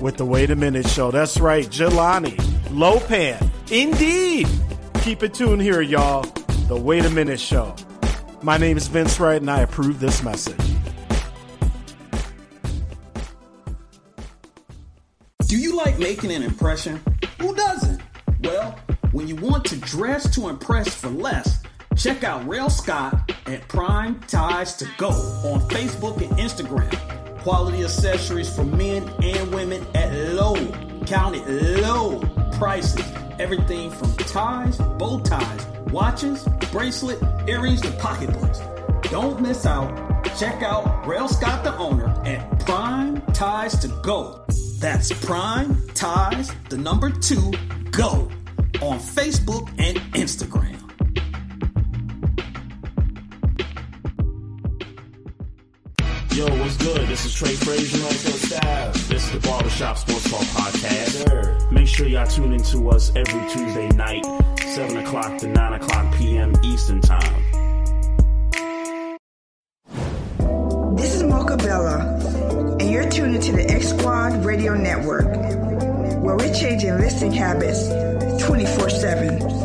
with 0.00 0.16
the 0.16 0.24
Wait 0.24 0.50
a 0.50 0.56
Minute 0.56 0.86
show. 0.86 1.10
That's 1.10 1.38
right, 1.38 1.64
Jelani, 1.66 2.36
Lopan. 2.70 3.50
Indeed. 3.70 4.48
Keep 5.02 5.22
it 5.22 5.34
tuned 5.34 5.62
here, 5.62 5.80
y'all. 5.80 6.22
The 6.68 6.76
Wait 6.76 7.04
a 7.04 7.10
Minute 7.10 7.40
show. 7.40 7.74
My 8.42 8.56
name 8.56 8.76
is 8.76 8.86
Vince 8.86 9.18
Wright, 9.18 9.40
and 9.40 9.50
I 9.50 9.60
approve 9.60 10.00
this 10.00 10.22
message. 10.22 10.56
Do 15.46 15.56
you 15.56 15.76
like 15.76 15.98
making 15.98 16.30
an 16.30 16.42
impression? 16.42 17.00
Who 17.40 17.54
doesn't? 17.54 18.00
Well, 18.42 18.78
when 19.12 19.26
you 19.26 19.36
want 19.36 19.64
to 19.66 19.76
dress 19.76 20.32
to 20.34 20.48
impress 20.48 20.94
for 20.94 21.08
less, 21.08 21.62
check 21.96 22.22
out 22.22 22.46
Rail 22.46 22.70
Scott 22.70 23.32
at 23.46 23.66
Prime 23.68 24.20
Ties 24.28 24.76
to 24.76 24.88
Go 24.98 25.08
on 25.08 25.60
Facebook 25.70 26.20
and 26.20 26.38
Instagram. 26.38 27.17
Quality 27.40 27.84
accessories 27.84 28.54
for 28.54 28.64
men 28.64 29.08
and 29.22 29.54
women 29.54 29.86
at 29.94 30.12
low, 30.34 30.54
counted 31.06 31.46
low 31.80 32.20
prices. 32.52 33.04
Everything 33.38 33.90
from 33.90 34.12
ties, 34.16 34.78
bow 34.98 35.20
ties, 35.20 35.66
watches, 35.92 36.46
bracelet, 36.72 37.22
earrings 37.48 37.80
to 37.82 37.90
pocketbooks. 37.92 38.60
Don't 39.10 39.40
miss 39.40 39.64
out. 39.64 40.08
Check 40.38 40.62
out 40.62 41.06
Rail 41.06 41.28
Scott, 41.28 41.64
the 41.64 41.76
owner, 41.78 42.08
at 42.26 42.60
Prime 42.66 43.22
Ties 43.32 43.78
to 43.78 43.88
Go. 44.02 44.44
That's 44.78 45.12
Prime 45.24 45.86
Ties, 45.94 46.52
the 46.68 46.76
number 46.76 47.10
two, 47.10 47.52
go 47.90 48.30
on 48.82 48.98
Facebook 48.98 49.68
and 49.78 49.96
Instagram. 50.12 50.87
Yo, 56.38 56.46
what's 56.60 56.76
good? 56.76 57.08
This 57.08 57.24
is 57.24 57.34
Trey 57.34 57.52
Frazier 57.52 58.00
on 58.00 58.10
the 58.10 58.16
staff. 58.16 58.94
This 59.08 59.24
is 59.24 59.32
the 59.32 59.40
Barbershop 59.40 59.98
Sports 59.98 60.30
Talk 60.30 60.42
Podcast. 60.42 61.72
Make 61.72 61.88
sure 61.88 62.06
y'all 62.06 62.28
tune 62.28 62.52
into 62.52 62.88
us 62.90 63.10
every 63.16 63.40
Tuesday 63.50 63.88
night, 63.88 64.24
7 64.60 64.98
o'clock 64.98 65.36
to 65.38 65.48
9 65.48 65.72
o'clock 65.72 66.14
p.m. 66.14 66.52
Eastern 66.62 67.00
Time. 67.00 67.42
This 70.94 71.16
is 71.16 71.24
Mocha 71.24 71.56
Bella, 71.56 72.76
and 72.78 72.88
you're 72.88 73.10
tuned 73.10 73.34
into 73.34 73.50
the 73.50 73.68
X 73.68 73.88
Squad 73.88 74.44
Radio 74.44 74.74
Network, 74.74 75.26
where 76.22 76.36
we're 76.36 76.54
changing 76.54 76.98
listening 76.98 77.32
habits 77.32 77.88
24 78.46 78.90
7. 78.90 79.57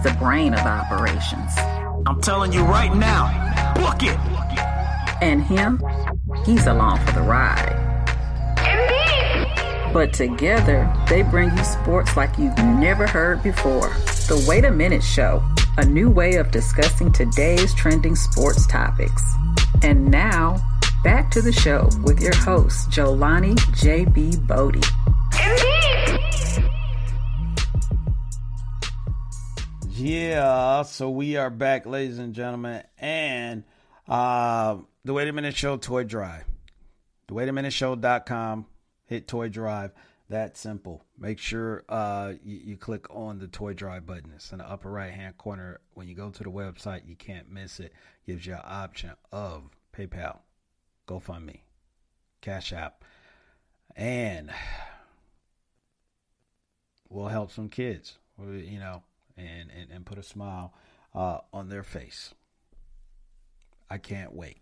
He's 0.00 0.12
the 0.12 0.18
brain 0.18 0.54
of 0.54 0.60
operations. 0.60 1.52
I'm 2.06 2.22
telling 2.22 2.54
you 2.54 2.62
right 2.62 2.94
now, 2.94 3.26
book 3.74 4.02
it! 4.02 4.18
And 5.20 5.42
him, 5.42 5.82
he's 6.46 6.66
along 6.66 7.04
for 7.04 7.12
the 7.12 7.20
ride. 7.20 7.76
But 9.92 10.14
together, 10.14 10.90
they 11.06 11.20
bring 11.20 11.54
you 11.54 11.64
sports 11.64 12.16
like 12.16 12.38
you've 12.38 12.56
never 12.56 13.06
heard 13.06 13.42
before. 13.42 13.90
The 14.28 14.42
Wait 14.48 14.64
a 14.64 14.70
Minute 14.70 15.02
Show 15.02 15.42
a 15.76 15.84
new 15.84 16.08
way 16.08 16.36
of 16.36 16.50
discussing 16.50 17.12
today's 17.12 17.74
trending 17.74 18.16
sports 18.16 18.66
topics. 18.66 19.22
And 19.82 20.10
now, 20.10 20.56
back 21.04 21.30
to 21.32 21.42
the 21.42 21.52
show 21.52 21.90
with 22.04 22.20
your 22.20 22.34
host, 22.36 22.88
Jelani 22.88 23.58
J.B. 23.78 24.36
Bodie. 24.46 24.80
Yeah, 30.00 30.82
so 30.84 31.10
we 31.10 31.36
are 31.36 31.50
back, 31.50 31.84
ladies 31.84 32.18
and 32.18 32.32
gentlemen, 32.34 32.84
and 32.96 33.64
uh, 34.08 34.78
the 35.04 35.12
Wait 35.12 35.28
a 35.28 35.32
Minute 35.34 35.54
Show 35.54 35.76
toy 35.76 36.04
drive. 36.04 36.44
The 37.28 37.34
Wait 37.34 37.50
a 37.50 37.52
Minute 37.52 37.74
Show.com, 37.74 38.64
hit 39.04 39.28
toy 39.28 39.50
drive. 39.50 39.92
That 40.30 40.56
simple. 40.56 41.04
Make 41.18 41.38
sure 41.38 41.84
uh, 41.90 42.32
you, 42.42 42.60
you, 42.64 42.76
click 42.78 43.14
on 43.14 43.40
the 43.40 43.46
toy 43.46 43.74
drive 43.74 44.06
button. 44.06 44.32
It's 44.34 44.52
in 44.52 44.58
the 44.58 44.70
upper 44.70 44.90
right 44.90 45.12
hand 45.12 45.36
corner. 45.36 45.80
When 45.92 46.08
you 46.08 46.14
go 46.14 46.30
to 46.30 46.42
the 46.42 46.50
website, 46.50 47.06
you 47.06 47.14
can't 47.14 47.52
miss 47.52 47.78
it. 47.78 47.92
Gives 48.26 48.46
you 48.46 48.54
an 48.54 48.62
option 48.64 49.10
of 49.30 49.64
PayPal, 49.94 50.38
GoFundMe, 51.08 51.60
Cash 52.40 52.72
App, 52.72 53.04
and 53.94 54.50
we'll 57.10 57.28
help 57.28 57.52
some 57.52 57.68
kids. 57.68 58.16
You 58.38 58.78
know, 58.78 59.02
and, 59.36 59.70
and, 59.70 59.90
and 59.90 60.06
put 60.06 60.18
a 60.18 60.22
smile 60.22 60.74
uh, 61.14 61.38
on 61.52 61.68
their 61.68 61.82
face. 61.82 62.34
I 63.88 63.98
can't 63.98 64.34
wait. 64.34 64.58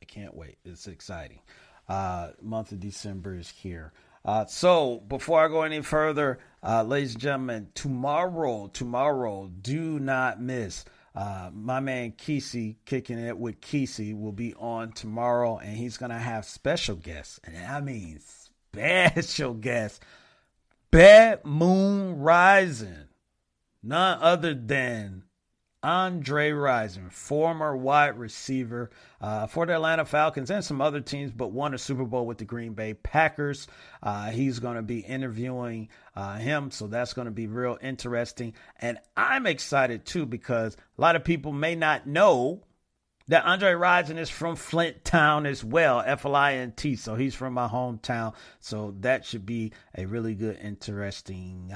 I 0.00 0.06
can't 0.06 0.34
wait. 0.34 0.56
It's 0.64 0.86
exciting. 0.86 1.40
Uh, 1.88 2.30
month 2.40 2.72
of 2.72 2.80
December 2.80 3.34
is 3.34 3.48
here. 3.48 3.92
Uh, 4.24 4.44
so 4.46 5.02
before 5.08 5.44
I 5.44 5.48
go 5.48 5.62
any 5.62 5.82
further, 5.82 6.38
uh, 6.62 6.82
ladies 6.82 7.14
and 7.14 7.22
gentlemen, 7.22 7.68
tomorrow, 7.74 8.68
tomorrow, 8.68 9.50
do 9.60 9.98
not 9.98 10.40
miss. 10.40 10.84
Uh, 11.14 11.50
my 11.52 11.80
man 11.80 12.12
Kesey, 12.12 12.76
kicking 12.84 13.18
it 13.18 13.36
with 13.36 13.60
Kesey, 13.60 14.18
will 14.18 14.32
be 14.32 14.54
on 14.54 14.92
tomorrow, 14.92 15.58
and 15.58 15.76
he's 15.76 15.96
gonna 15.96 16.18
have 16.18 16.44
special 16.44 16.96
guests, 16.96 17.40
and 17.44 17.56
I 17.56 17.80
mean 17.80 18.20
special 18.72 19.54
guests. 19.54 20.00
Bad 20.90 21.44
Moon 21.44 22.18
Rising 22.18 23.09
none 23.82 24.18
other 24.20 24.54
than 24.54 25.24
Andre 25.82 26.50
Rison, 26.50 27.10
former 27.10 27.74
wide 27.74 28.18
receiver 28.18 28.90
uh, 29.20 29.46
for 29.46 29.64
the 29.64 29.74
Atlanta 29.74 30.04
Falcons 30.04 30.50
and 30.50 30.62
some 30.62 30.82
other 30.82 31.00
teams, 31.00 31.32
but 31.32 31.52
won 31.52 31.72
a 31.72 31.78
Super 31.78 32.04
Bowl 32.04 32.26
with 32.26 32.36
the 32.36 32.44
Green 32.44 32.74
Bay 32.74 32.92
Packers. 32.92 33.66
Uh, 34.02 34.28
he's 34.30 34.58
going 34.58 34.76
to 34.76 34.82
be 34.82 34.98
interviewing 34.98 35.88
uh, 36.14 36.36
him, 36.36 36.70
so 36.70 36.86
that's 36.86 37.14
going 37.14 37.24
to 37.24 37.30
be 37.30 37.46
real 37.46 37.78
interesting. 37.80 38.52
And 38.78 38.98
I'm 39.16 39.46
excited 39.46 40.04
too 40.04 40.26
because 40.26 40.76
a 40.98 41.00
lot 41.00 41.16
of 41.16 41.24
people 41.24 41.52
may 41.52 41.76
not 41.76 42.06
know 42.06 42.62
that 43.28 43.46
Andre 43.46 43.72
Rison 43.72 44.18
is 44.18 44.28
from 44.28 44.56
Flint 44.56 45.02
Town 45.02 45.46
as 45.46 45.64
well, 45.64 46.02
F 46.04 46.26
L 46.26 46.36
I 46.36 46.54
N 46.54 46.72
T. 46.76 46.96
So 46.96 47.14
he's 47.14 47.34
from 47.34 47.54
my 47.54 47.68
hometown. 47.68 48.34
So 48.58 48.94
that 49.00 49.24
should 49.24 49.46
be 49.46 49.72
a 49.96 50.04
really 50.04 50.34
good, 50.34 50.58
interesting 50.60 51.72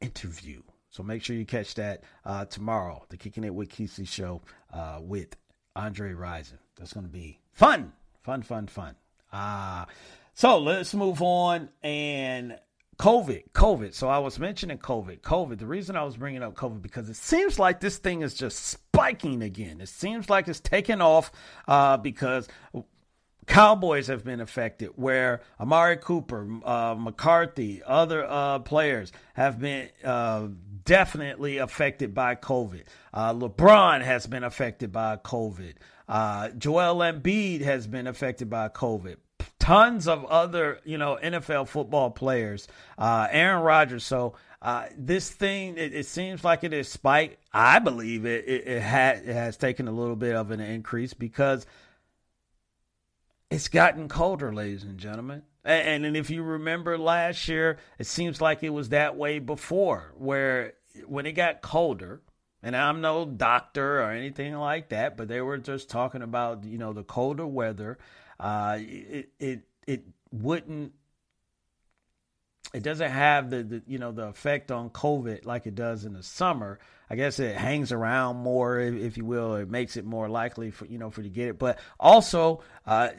interview. 0.00 0.62
So 0.96 1.02
make 1.02 1.22
sure 1.22 1.36
you 1.36 1.44
catch 1.44 1.74
that 1.74 2.04
uh, 2.24 2.46
tomorrow, 2.46 3.04
the 3.10 3.18
Kicking 3.18 3.44
It 3.44 3.54
with 3.54 3.68
Kesey 3.68 4.08
show 4.08 4.40
uh, 4.72 4.98
with 5.02 5.36
Andre 5.76 6.14
Rison. 6.14 6.56
That's 6.78 6.94
going 6.94 7.04
to 7.04 7.12
be 7.12 7.38
fun, 7.52 7.92
fun, 8.22 8.40
fun, 8.40 8.66
fun. 8.66 8.96
Uh, 9.30 9.84
so 10.32 10.56
let's 10.56 10.94
move 10.94 11.20
on 11.20 11.68
and 11.82 12.58
COVID, 12.98 13.50
COVID. 13.52 13.92
So 13.92 14.08
I 14.08 14.20
was 14.20 14.38
mentioning 14.38 14.78
COVID, 14.78 15.20
COVID. 15.20 15.58
The 15.58 15.66
reason 15.66 15.96
I 15.96 16.02
was 16.02 16.16
bringing 16.16 16.42
up 16.42 16.54
COVID 16.54 16.80
because 16.80 17.10
it 17.10 17.16
seems 17.16 17.58
like 17.58 17.80
this 17.80 17.98
thing 17.98 18.22
is 18.22 18.32
just 18.32 18.64
spiking 18.64 19.42
again. 19.42 19.82
It 19.82 19.90
seems 19.90 20.30
like 20.30 20.48
it's 20.48 20.60
taking 20.60 21.02
off 21.02 21.30
uh, 21.68 21.98
because 21.98 22.48
Cowboys 23.46 24.08
have 24.08 24.24
been 24.24 24.40
affected, 24.40 24.90
where 24.96 25.40
Amari 25.60 25.96
Cooper, 25.96 26.48
uh, 26.64 26.96
McCarthy, 26.98 27.82
other 27.84 28.24
uh, 28.28 28.58
players 28.58 29.12
have 29.34 29.60
been 29.60 29.88
uh, 30.02 30.48
definitely 30.86 31.58
affected 31.58 32.14
by 32.14 32.34
COVID. 32.34 32.84
Uh, 33.12 33.34
LeBron 33.34 34.02
has 34.02 34.26
been 34.26 34.44
affected 34.44 34.92
by 34.92 35.16
COVID. 35.16 35.74
Uh, 36.08 36.48
Joel 36.50 36.96
Embiid 36.96 37.60
has 37.60 37.86
been 37.86 38.06
affected 38.06 38.48
by 38.48 38.68
COVID. 38.70 39.16
Tons 39.58 40.08
of 40.08 40.24
other, 40.26 40.80
you 40.84 40.96
know, 40.96 41.18
NFL 41.22 41.68
football 41.68 42.10
players. 42.10 42.68
Uh, 42.96 43.28
Aaron 43.30 43.62
Rodgers. 43.62 44.04
So 44.04 44.34
this 44.96 45.30
thing, 45.30 45.76
it, 45.76 45.92
it, 45.92 46.06
seems 46.06 46.44
like 46.44 46.64
it 46.64 46.72
is 46.72 46.88
spiked. 46.88 47.36
I 47.52 47.78
believe 47.80 48.24
it, 48.24 48.48
it, 48.48 48.66
it, 48.66 48.82
ha- 48.82 49.20
it 49.22 49.34
has 49.34 49.56
taken 49.56 49.88
a 49.88 49.92
little 49.92 50.16
bit 50.16 50.34
of 50.34 50.50
an 50.50 50.60
increase 50.60 51.12
because– 51.12 51.66
it's 53.50 53.68
gotten 53.68 54.08
colder, 54.08 54.52
ladies 54.52 54.82
and 54.82 54.98
gentlemen. 54.98 55.42
And, 55.66 56.06
and 56.06 56.16
if 56.16 56.30
you 56.30 56.44
remember 56.44 56.96
last 56.96 57.48
year, 57.48 57.78
it 57.98 58.06
seems 58.06 58.40
like 58.40 58.62
it 58.62 58.70
was 58.70 58.90
that 58.90 59.16
way 59.16 59.40
before, 59.40 60.14
where 60.16 60.74
when 61.06 61.26
it 61.26 61.32
got 61.32 61.60
colder, 61.60 62.22
and 62.62 62.76
I'm 62.76 63.00
no 63.00 63.24
doctor 63.24 64.00
or 64.00 64.12
anything 64.12 64.54
like 64.54 64.90
that, 64.90 65.16
but 65.16 65.28
they 65.28 65.40
were 65.40 65.58
just 65.58 65.90
talking 65.90 66.22
about 66.22 66.64
you 66.64 66.78
know 66.78 66.92
the 66.92 67.02
colder 67.02 67.46
weather. 67.46 67.98
Uh, 68.38 68.78
it 68.80 69.30
it 69.40 69.62
it 69.86 70.04
wouldn't. 70.30 70.92
It 72.72 72.82
doesn't 72.82 73.10
have 73.10 73.50
the, 73.50 73.62
the 73.62 73.82
you 73.88 73.98
know 73.98 74.12
the 74.12 74.28
effect 74.28 74.70
on 74.70 74.90
COVID 74.90 75.46
like 75.46 75.66
it 75.66 75.74
does 75.74 76.04
in 76.04 76.12
the 76.12 76.22
summer. 76.22 76.78
I 77.08 77.16
guess 77.16 77.38
it 77.38 77.56
hangs 77.56 77.92
around 77.92 78.36
more, 78.36 78.80
if, 78.80 78.94
if 78.94 79.16
you 79.16 79.24
will. 79.24 79.54
It 79.56 79.70
makes 79.70 79.96
it 79.96 80.04
more 80.04 80.28
likely 80.28 80.70
for 80.70 80.86
you 80.86 80.98
know 80.98 81.10
for 81.10 81.22
you 81.22 81.28
to 81.28 81.34
get 81.34 81.48
it. 81.48 81.58
But 81.58 81.78
also, 81.98 82.62
uh, 82.86 83.10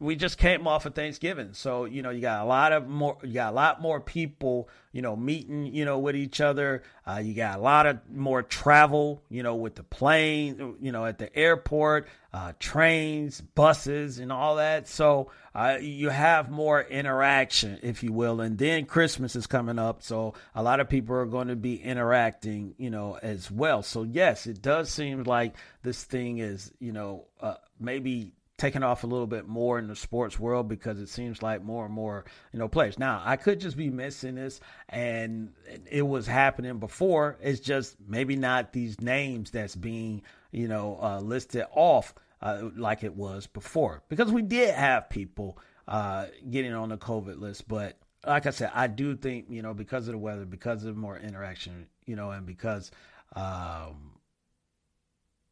we 0.00 0.16
just 0.16 0.38
came 0.38 0.66
off 0.66 0.86
of 0.86 0.94
Thanksgiving, 0.94 1.50
so 1.52 1.84
you 1.84 2.02
know 2.02 2.10
you 2.10 2.20
got 2.20 2.42
a 2.42 2.44
lot 2.44 2.72
of 2.72 2.88
more, 2.88 3.16
you 3.22 3.32
got 3.34 3.52
a 3.52 3.56
lot 3.56 3.80
more 3.80 4.00
people, 4.00 4.68
you 4.92 5.02
know, 5.02 5.14
meeting, 5.14 5.66
you 5.66 5.84
know, 5.84 5.98
with 5.98 6.16
each 6.16 6.40
other. 6.40 6.82
Uh, 7.06 7.20
you 7.24 7.32
got 7.32 7.58
a 7.58 7.62
lot 7.62 7.86
of 7.86 7.98
more 8.10 8.42
travel, 8.42 9.22
you 9.30 9.42
know, 9.42 9.54
with 9.54 9.76
the 9.76 9.84
plane, 9.84 10.76
you 10.80 10.90
know, 10.90 11.06
at 11.06 11.18
the 11.18 11.34
airport, 11.36 12.08
uh, 12.32 12.52
trains, 12.58 13.40
buses, 13.40 14.18
and 14.18 14.32
all 14.32 14.56
that. 14.56 14.88
So 14.88 15.30
uh, 15.54 15.78
you 15.80 16.08
have 16.08 16.50
more 16.50 16.82
interaction, 16.82 17.78
if 17.82 18.02
you 18.02 18.12
will. 18.12 18.40
And 18.40 18.58
then 18.58 18.86
Christmas 18.86 19.36
is 19.36 19.46
coming 19.46 19.78
up, 19.78 20.02
so 20.02 20.34
a 20.56 20.62
lot 20.62 20.80
of 20.80 20.88
people 20.88 21.14
are 21.14 21.26
going 21.26 21.48
to 21.48 21.56
be 21.56 21.80
interacting, 21.80 22.74
you 22.78 22.90
know, 22.90 23.16
as 23.22 23.48
well. 23.48 23.82
So 23.82 24.02
yes, 24.02 24.48
it 24.48 24.60
does 24.60 24.90
seem 24.90 25.22
like 25.22 25.54
this 25.82 26.02
thing 26.02 26.38
is, 26.38 26.72
you 26.80 26.92
know, 26.92 27.26
uh, 27.40 27.54
maybe 27.78 28.32
taking 28.64 28.82
off 28.82 29.04
a 29.04 29.06
little 29.06 29.26
bit 29.26 29.46
more 29.46 29.78
in 29.78 29.88
the 29.88 29.94
sports 29.94 30.40
world 30.40 30.68
because 30.68 30.98
it 30.98 31.10
seems 31.10 31.42
like 31.42 31.62
more 31.62 31.84
and 31.84 31.92
more 31.92 32.24
you 32.50 32.58
know 32.58 32.66
players. 32.66 32.98
Now 32.98 33.20
i 33.22 33.36
could 33.36 33.60
just 33.60 33.76
be 33.76 33.90
missing 33.90 34.36
this 34.36 34.58
and 34.88 35.52
it 35.90 36.00
was 36.00 36.26
happening 36.26 36.78
before. 36.78 37.36
It's 37.42 37.60
just 37.60 37.96
maybe 38.08 38.36
not 38.36 38.72
these 38.72 38.98
names 39.02 39.50
that's 39.50 39.76
being 39.76 40.22
you 40.50 40.66
know 40.66 40.98
uh, 41.02 41.20
listed 41.20 41.66
off 41.72 42.14
uh, 42.40 42.70
like 42.74 43.04
it 43.04 43.14
was 43.14 43.46
before. 43.46 44.02
Because 44.08 44.32
we 44.32 44.40
did 44.40 44.74
have 44.74 45.10
people 45.10 45.58
uh, 45.86 46.26
getting 46.48 46.72
on 46.72 46.88
the 46.88 46.96
covid 46.96 47.38
list 47.38 47.68
but 47.68 47.98
like 48.26 48.46
i 48.46 48.50
said 48.50 48.70
i 48.72 48.86
do 48.86 49.14
think 49.14 49.44
you 49.50 49.60
know 49.60 49.74
because 49.74 50.08
of 50.08 50.12
the 50.12 50.18
weather 50.18 50.46
because 50.46 50.86
of 50.86 50.96
more 50.96 51.18
interaction 51.18 51.86
you 52.06 52.16
know 52.16 52.30
and 52.30 52.46
because 52.46 52.90
um, 53.36 54.13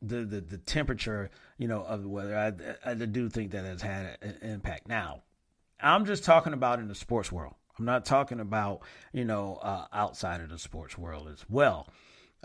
the, 0.03 0.25
the, 0.25 0.41
the 0.41 0.59
temperature, 0.59 1.31
you 1.57 1.69
know, 1.69 1.83
of 1.83 2.03
the 2.03 2.09
weather. 2.09 2.37
I, 2.37 2.91
I 2.91 2.95
do 2.95 3.29
think 3.29 3.53
that 3.53 3.65
has 3.65 3.81
had 3.81 4.19
an 4.21 4.37
impact. 4.43 4.89
Now, 4.89 5.23
I'm 5.81 6.05
just 6.05 6.25
talking 6.25 6.53
about 6.53 6.79
in 6.79 6.89
the 6.89 6.95
sports 6.95 7.31
world. 7.33 7.55
I'm 7.79 7.85
not 7.85 8.05
talking 8.05 8.41
about, 8.41 8.83
you 9.13 9.25
know, 9.25 9.59
uh, 9.63 9.87
outside 9.93 10.41
of 10.41 10.51
the 10.51 10.59
sports 10.59 10.99
world 10.99 11.29
as 11.29 11.45
well. 11.49 11.89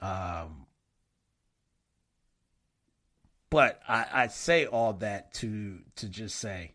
Um, 0.01 0.67
but 3.49 3.81
I, 3.87 4.05
I 4.13 4.27
say 4.27 4.65
all 4.65 4.93
that 4.93 5.33
to 5.35 5.79
to 5.97 6.09
just 6.09 6.35
say 6.37 6.73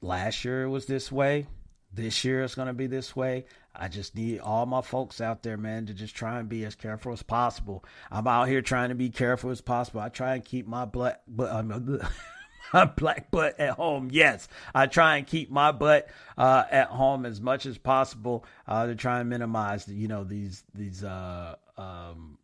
last 0.00 0.44
year 0.44 0.64
it 0.64 0.68
was 0.68 0.86
this 0.86 1.10
way. 1.10 1.46
This 1.92 2.24
year 2.24 2.42
it's 2.42 2.54
going 2.54 2.68
to 2.68 2.74
be 2.74 2.86
this 2.86 3.16
way. 3.16 3.46
I 3.74 3.88
just 3.88 4.14
need 4.14 4.40
all 4.40 4.66
my 4.66 4.82
folks 4.82 5.20
out 5.20 5.42
there, 5.42 5.56
man, 5.56 5.86
to 5.86 5.94
just 5.94 6.14
try 6.14 6.38
and 6.38 6.48
be 6.48 6.64
as 6.64 6.74
careful 6.74 7.12
as 7.12 7.22
possible. 7.22 7.84
I'm 8.10 8.26
out 8.26 8.48
here 8.48 8.62
trying 8.62 8.88
to 8.88 8.94
be 8.94 9.10
careful 9.10 9.50
as 9.50 9.60
possible. 9.60 10.00
I 10.00 10.08
try 10.08 10.34
and 10.34 10.44
keep 10.44 10.66
my 10.66 10.84
black, 10.84 11.22
but 11.28 11.50
um, 11.52 12.00
my 12.72 12.84
black 12.84 13.30
butt 13.30 13.58
at 13.60 13.70
home. 13.70 14.08
Yes, 14.12 14.48
I 14.74 14.86
try 14.86 15.16
and 15.16 15.26
keep 15.26 15.50
my 15.50 15.72
butt 15.72 16.08
uh, 16.36 16.64
at 16.70 16.88
home 16.88 17.24
as 17.24 17.40
much 17.40 17.66
as 17.66 17.78
possible 17.78 18.44
uh, 18.66 18.86
to 18.86 18.94
try 18.94 19.20
and 19.20 19.30
minimize, 19.30 19.86
you 19.88 20.08
know, 20.08 20.24
these 20.24 20.64
these 20.74 21.04
uh, 21.04 21.54
um, 21.78 22.38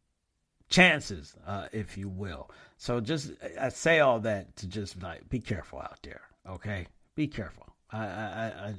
chances, 0.69 1.35
uh, 1.47 1.67
if 1.73 1.99
you 1.99 2.09
will. 2.09 2.51
So 2.77 3.01
just 3.01 3.33
I 3.61 3.71
say 3.71 4.01
all 4.01 4.21
that 4.21 4.57
to 4.57 4.69
just 4.69 5.03
like 5.03 5.29
be 5.29 5.41
careful 5.41 5.81
out 5.81 5.99
there. 6.03 6.23
Okay, 6.49 6.87
be 7.15 7.27
careful. 7.27 7.67
I 7.91 8.07
I 8.07 8.53
I, 8.69 8.75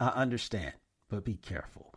I 0.00 0.08
understand 0.22 0.72
but 1.14 1.24
be 1.24 1.34
careful. 1.34 1.94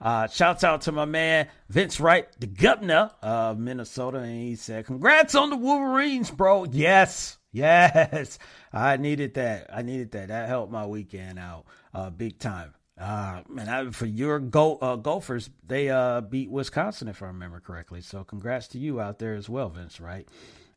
Uh, 0.00 0.26
shouts 0.28 0.64
out 0.64 0.82
to 0.82 0.92
my 0.92 1.04
man 1.04 1.48
Vince 1.68 2.00
Wright, 2.00 2.26
the 2.38 2.46
governor 2.46 3.10
of 3.20 3.58
Minnesota, 3.58 4.18
and 4.18 4.40
he 4.40 4.56
said, 4.56 4.86
"Congrats 4.86 5.34
on 5.34 5.50
the 5.50 5.56
Wolverines, 5.56 6.30
bro." 6.30 6.64
Yes, 6.64 7.36
yes, 7.52 8.38
I 8.72 8.96
needed 8.96 9.34
that. 9.34 9.68
I 9.72 9.82
needed 9.82 10.12
that. 10.12 10.28
That 10.28 10.48
helped 10.48 10.72
my 10.72 10.86
weekend 10.86 11.38
out 11.38 11.66
uh, 11.92 12.08
big 12.08 12.38
time. 12.38 12.72
Uh, 12.98 13.42
and 13.58 13.68
I, 13.68 13.90
for 13.90 14.06
your 14.06 14.38
go, 14.38 14.76
uh, 14.76 14.96
Gophers, 14.96 15.50
they 15.66 15.90
uh, 15.90 16.20
beat 16.20 16.50
Wisconsin, 16.50 17.08
if 17.08 17.22
I 17.22 17.26
remember 17.26 17.60
correctly. 17.60 18.02
So, 18.02 18.24
congrats 18.24 18.68
to 18.68 18.78
you 18.78 19.00
out 19.00 19.18
there 19.18 19.34
as 19.34 19.48
well, 19.48 19.68
Vince. 19.68 20.00
Wright. 20.00 20.28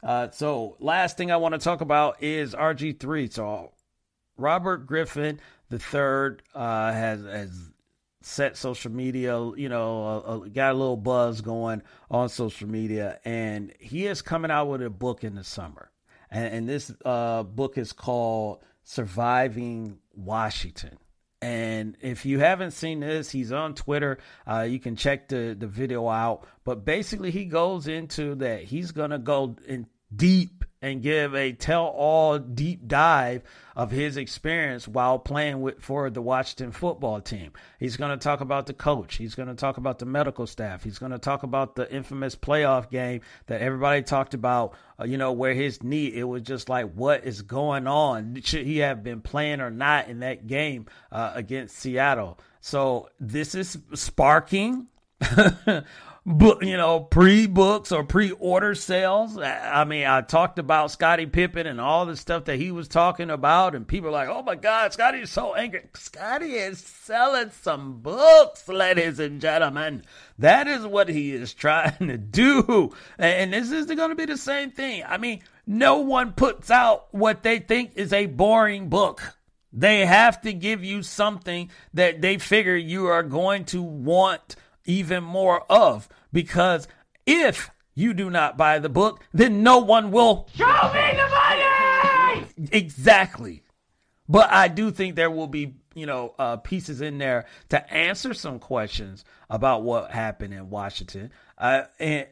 Uh, 0.01 0.31
so, 0.31 0.75
last 0.79 1.15
thing 1.15 1.31
I 1.31 1.37
want 1.37 1.53
to 1.53 1.59
talk 1.59 1.81
about 1.81 2.21
is 2.23 2.55
RG3. 2.55 3.31
So, 3.31 3.71
Robert 4.37 4.85
Griffin 4.87 5.39
the 5.73 5.79
third 5.79 6.43
uh, 6.53 6.91
has 6.91 7.23
has 7.23 7.71
set 8.25 8.57
social 8.57 8.91
media, 8.91 9.33
you 9.55 9.69
know, 9.69 10.23
uh, 10.25 10.37
got 10.49 10.71
a 10.71 10.77
little 10.77 10.97
buzz 10.97 11.41
going 11.41 11.83
on 12.09 12.29
social 12.29 12.67
media, 12.67 13.19
and 13.25 13.73
he 13.79 14.07
is 14.07 14.21
coming 14.21 14.51
out 14.51 14.65
with 14.69 14.81
a 14.81 14.89
book 14.89 15.23
in 15.23 15.35
the 15.35 15.43
summer, 15.43 15.91
and, 16.31 16.53
and 16.53 16.69
this 16.69 16.91
uh, 17.05 17.43
book 17.43 17.77
is 17.77 17.93
called 17.93 18.59
"Surviving 18.83 19.99
Washington." 20.15 20.97
And 21.41 21.97
if 21.99 22.25
you 22.25 22.39
haven't 22.39 22.71
seen 22.71 23.01
this, 23.01 23.29
he's 23.29 23.51
on 23.51 23.75
Twitter. 23.75 24.17
Uh, 24.49 24.61
you 24.61 24.79
can 24.79 24.95
check 24.95 25.27
the, 25.27 25.53
the 25.59 25.67
video 25.67 26.07
out. 26.07 26.47
But 26.63 26.85
basically, 26.85 27.31
he 27.31 27.43
goes 27.43 27.85
into 27.85 28.35
that 28.35 28.63
he's 28.63 28.91
going 28.91 29.09
to 29.09 29.17
go 29.17 29.57
in 29.67 29.87
deep 30.15 30.63
and 30.83 31.01
give 31.01 31.33
a 31.33 31.53
tell 31.53 31.85
all 31.85 32.37
deep 32.37 32.85
dive 32.87 33.41
of 33.73 33.89
his 33.89 34.17
experience 34.17 34.85
while 34.85 35.17
playing 35.17 35.61
with 35.61 35.81
for 35.81 36.09
the 36.09 36.21
Washington 36.21 36.73
football 36.73 37.21
team. 37.21 37.53
He's 37.79 37.95
going 37.95 38.11
to 38.11 38.21
talk 38.21 38.41
about 38.41 38.67
the 38.67 38.73
coach. 38.73 39.15
He's 39.15 39.33
going 39.33 39.47
to 39.47 39.55
talk 39.55 39.77
about 39.77 39.99
the 39.99 40.05
medical 40.05 40.45
staff. 40.45 40.83
He's 40.83 40.99
going 40.99 41.13
to 41.13 41.17
talk 41.17 41.43
about 41.43 41.75
the 41.75 41.91
infamous 41.91 42.35
playoff 42.35 42.91
game 42.91 43.21
that 43.47 43.61
everybody 43.61 44.01
talked 44.01 44.33
about, 44.33 44.73
uh, 44.99 45.05
you 45.05 45.17
know, 45.17 45.31
where 45.31 45.53
his 45.53 45.81
knee, 45.81 46.07
it 46.07 46.25
was 46.25 46.43
just 46.43 46.67
like, 46.67 46.91
what 46.93 47.23
is 47.23 47.41
going 47.41 47.87
on? 47.87 48.41
Should 48.43 48.65
he 48.65 48.79
have 48.79 49.03
been 49.03 49.21
playing 49.21 49.61
or 49.61 49.71
not 49.71 50.09
in 50.09 50.19
that 50.19 50.47
game 50.47 50.87
uh, 51.13 51.31
against 51.33 51.77
Seattle? 51.77 52.37
So 52.59 53.09
this 53.21 53.55
is 53.55 53.77
sparking 53.93 54.87
book, 56.25 56.63
you 56.63 56.77
know, 56.77 57.01
pre-books 57.01 57.91
or 57.91 58.03
pre-order 58.03 58.75
sales. 58.75 59.37
I 59.37 59.83
mean, 59.83 60.05
I 60.05 60.21
talked 60.21 60.57
about 60.57 60.91
Scottie 60.91 61.25
Pippen 61.25 61.67
and 61.67 61.81
all 61.81 62.05
the 62.05 62.15
stuff 62.15 62.45
that 62.45 62.57
he 62.57 62.71
was 62.71 62.87
talking 62.87 63.29
about, 63.29 63.75
and 63.75 63.87
people 63.87 64.09
are 64.09 64.13
like, 64.13 64.29
"Oh 64.29 64.41
my 64.41 64.55
God, 64.55 64.93
Scottie 64.93 65.19
is 65.19 65.31
so 65.31 65.53
angry." 65.53 65.81
Scottie 65.93 66.53
is 66.53 66.79
selling 66.79 67.51
some 67.51 67.99
books, 67.99 68.67
ladies 68.67 69.19
and 69.19 69.41
gentlemen. 69.41 70.03
That 70.39 70.67
is 70.67 70.85
what 70.85 71.09
he 71.09 71.31
is 71.33 71.53
trying 71.53 72.07
to 72.07 72.17
do, 72.17 72.91
and 73.17 73.53
this 73.53 73.71
is 73.71 73.87
going 73.87 74.09
to 74.09 74.15
be 74.15 74.25
the 74.25 74.37
same 74.37 74.71
thing. 74.71 75.03
I 75.05 75.17
mean, 75.17 75.41
no 75.67 75.99
one 75.99 76.33
puts 76.33 76.71
out 76.71 77.07
what 77.11 77.43
they 77.43 77.59
think 77.59 77.93
is 77.95 78.13
a 78.13 78.27
boring 78.27 78.89
book. 78.89 79.21
They 79.75 80.05
have 80.05 80.41
to 80.41 80.53
give 80.53 80.83
you 80.83 81.01
something 81.01 81.71
that 81.95 82.21
they 82.21 82.37
figure 82.37 82.75
you 82.75 83.07
are 83.07 83.23
going 83.23 83.65
to 83.65 83.81
want 83.81 84.55
even 84.85 85.23
more 85.23 85.63
of. 85.71 86.09
Because 86.31 86.87
if 87.25 87.69
you 87.95 88.13
do 88.13 88.29
not 88.29 88.57
buy 88.57 88.79
the 88.79 88.89
book, 88.89 89.23
then 89.33 89.63
no 89.63 89.79
one 89.79 90.11
will. 90.11 90.49
Show 90.55 90.65
me 90.65 91.11
the 91.11 91.29
money! 91.29 92.47
Exactly. 92.71 93.63
But 94.27 94.51
I 94.51 94.67
do 94.67 94.91
think 94.91 95.15
there 95.15 95.29
will 95.29 95.47
be, 95.47 95.75
you 95.93 96.05
know, 96.05 96.33
uh, 96.39 96.57
pieces 96.57 97.01
in 97.01 97.17
there 97.17 97.45
to 97.69 97.93
answer 97.93 98.33
some 98.33 98.59
questions 98.59 99.25
about 99.49 99.83
what 99.83 100.11
happened 100.11 100.53
in 100.53 100.69
Washington. 100.69 101.31
Uh, 101.57 101.83
and 101.99 102.27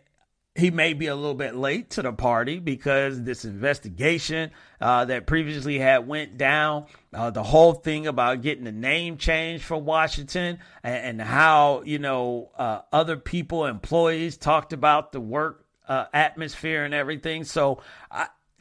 he 0.56 0.70
may 0.70 0.93
be 0.93 1.08
a 1.08 1.16
little 1.16 1.36
bit 1.36 1.56
late 1.56 1.91
to 1.91 2.02
the 2.02 2.12
party 2.12 2.60
because 2.60 3.24
this 3.24 3.45
investigation 3.45 4.52
uh, 4.82 5.06
that 5.06 5.26
previously 5.26 5.80
had 5.80 6.06
went 6.06 6.38
down, 6.38 6.88
uh, 7.14 7.30
the 7.30 7.43
whole 7.43 7.74
thing 7.74 8.06
about 8.06 8.41
getting 8.41 8.66
the 8.66 8.72
name 8.72 9.18
changed 9.18 9.64
for 9.64 9.78
Washington, 9.78 10.60
and, 10.84 11.20
and 11.20 11.22
how 11.22 11.84
you 11.86 11.99
know 11.99 12.52
uh, 12.58 12.82
other 12.91 13.16
people, 13.16 13.66
employees, 13.66 14.36
talked 14.36 14.74
about 14.74 15.14
the 15.14 15.22
work 15.22 15.66
uh, 15.88 16.06
atmosphere 16.14 16.84
and 16.84 16.93
everything. 16.93 17.45
So 17.45 17.82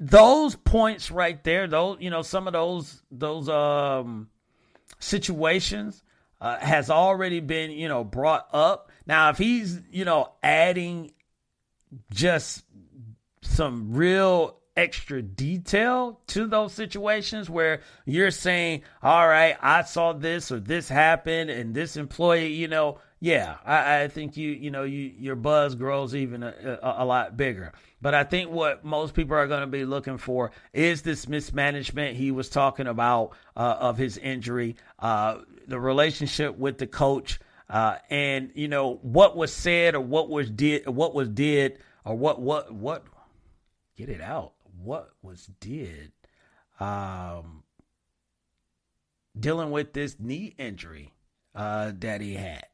those 0.01 0.57
points 0.57 1.11
right 1.11 1.43
there, 1.45 1.67
those 1.67 1.99
you 2.01 2.11
know, 2.11 2.23
some 2.23 2.47
of 2.47 2.55
those 2.55 3.03
those 3.11 3.49
um, 3.49 4.31
situations 4.99 6.03
uh, 6.41 6.59
has 6.59 6.89
already 6.89 7.41
been 7.41 7.71
you 7.71 7.89
know 7.89 8.03
brought 8.03 8.49
up. 8.53 8.91
Now, 9.07 9.31
if 9.31 9.39
he's 9.39 9.81
you 9.91 10.05
know 10.05 10.33
adding 10.43 11.13
just 12.11 12.65
some 13.43 13.93
real 13.93 14.57
extra 14.77 15.21
detail 15.21 16.21
to 16.29 16.47
those 16.47 16.73
situations 16.73 17.51
where 17.51 17.81
you're 18.07 18.31
saying, 18.31 18.83
all 19.03 19.29
right, 19.29 19.57
I 19.61 19.83
saw 19.83 20.13
this 20.13 20.51
or 20.51 20.61
this 20.61 20.89
happened 20.89 21.51
and 21.51 21.75
this 21.75 21.97
employee, 21.97 22.53
you 22.55 22.69
know, 22.69 22.99
yeah, 23.23 23.57
I, 23.67 24.03
I 24.03 24.09
think 24.09 24.39
you, 24.39 24.51
you 24.51 24.71
know, 24.71 24.85
you, 24.85 25.13
your 25.19 25.37
buzz 25.37 25.75
grows 25.75 26.15
even 26.15 26.43
a, 26.43 26.79
a, 26.83 26.95
a 26.99 27.05
lot 27.05 27.37
bigger. 27.37 27.73
But 28.01 28.15
I 28.15 28.25
think 28.25 28.51
what 28.51 28.83
most 28.83 29.13
people 29.13 29.37
are 29.37 29.47
going 29.47 29.61
to 29.61 29.67
be 29.67 29.85
looking 29.85 30.17
for 30.17 30.53
is 30.73 31.03
this 31.03 31.29
mismanagement 31.29 32.17
he 32.17 32.31
was 32.31 32.49
talking 32.49 32.87
about 32.87 33.33
uh, 33.55 33.77
of 33.79 33.99
his 33.99 34.17
injury, 34.17 34.77
uh, 34.99 35.39
the 35.67 35.79
relationship 35.79 36.57
with 36.57 36.79
the 36.79 36.87
coach, 36.87 37.39
uh, 37.71 37.97
and 38.11 38.51
you 38.55 38.67
know 38.69 38.99
what 39.03 39.37
was 39.37 39.53
said 39.53 39.95
or 39.95 40.01
what 40.01 40.29
was 40.29 40.51
did, 40.51 40.87
what 40.89 41.15
was 41.15 41.29
did 41.29 41.79
or 42.05 42.17
what 42.17 42.41
what 42.41 42.73
what 42.73 43.07
get 43.97 44.09
it 44.09 44.21
out. 44.21 44.55
What 44.83 45.11
was 45.23 45.49
did 45.61 46.13
um 46.81 47.63
dealing 49.39 49.71
with 49.71 49.93
this 49.93 50.17
knee 50.19 50.55
injury 50.59 51.13
uh 51.55 51.93
that 51.99 52.21
he 52.21 52.35
had 52.35 52.67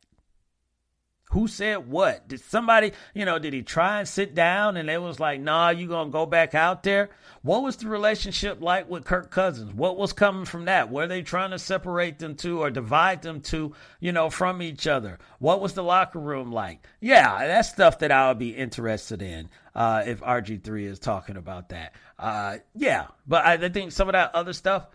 who 1.31 1.49
said 1.49 1.89
what? 1.89 2.29
Did 2.29 2.41
somebody, 2.41 2.93
you 3.15 3.25
know, 3.25 3.39
did 3.39 3.53
he 3.53 3.63
try 3.63 3.99
and 3.99 4.09
sit 4.09 4.35
down 4.35 4.77
and 4.77 4.89
it 4.89 5.03
was 5.03 5.19
like, 5.19 5.41
nah, 5.41 5.71
you 5.71 5.89
gonna 5.89 6.11
go 6.11 6.25
back 6.25 6.55
out 6.55 6.83
there? 6.83 7.11
What 7.43 7.63
was 7.63 7.77
the 7.77 7.89
relationship 7.89 8.61
like 8.61 8.89
with 8.89 9.05
Kirk 9.05 9.31
Cousins? 9.31 9.75
What 9.75 9.97
was 9.97 10.13
coming 10.13 10.45
from 10.45 10.67
that? 10.67 10.91
Were 10.91 11.07
they 11.07 11.23
trying 11.23 11.51
to 11.51 11.59
separate 11.59 12.19
them 12.19 12.37
two 12.37 12.61
or 12.61 12.71
divide 12.71 13.23
them 13.23 13.41
two, 13.41 13.75
you 14.01 14.13
know, 14.13 14.31
from 14.31 14.63
each 14.63 14.87
other? 14.87 15.19
What 15.39 15.61
was 15.61 15.75
the 15.75 15.83
locker 15.83 16.21
room 16.21 16.53
like? 16.53 16.87
Yeah, 17.01 17.47
that's 17.47 17.69
stuff 17.69 17.99
that 18.01 18.13
I 18.13 18.29
would 18.29 18.39
be 18.39 18.51
interested 18.51 19.21
in 19.21 19.49
uh, 19.75 20.05
if 20.07 20.21
RG3 20.21 20.85
is 20.85 20.99
talking 20.99 21.37
about 21.37 21.71
that. 21.71 21.93
Uh, 22.19 22.59
yeah, 22.75 23.09
but 23.27 23.45
I, 23.45 23.55
I 23.55 23.69
think 23.69 23.93
some 23.93 24.09
of 24.09 24.13
that 24.13 24.35
other 24.35 24.53
stuff. 24.53 24.87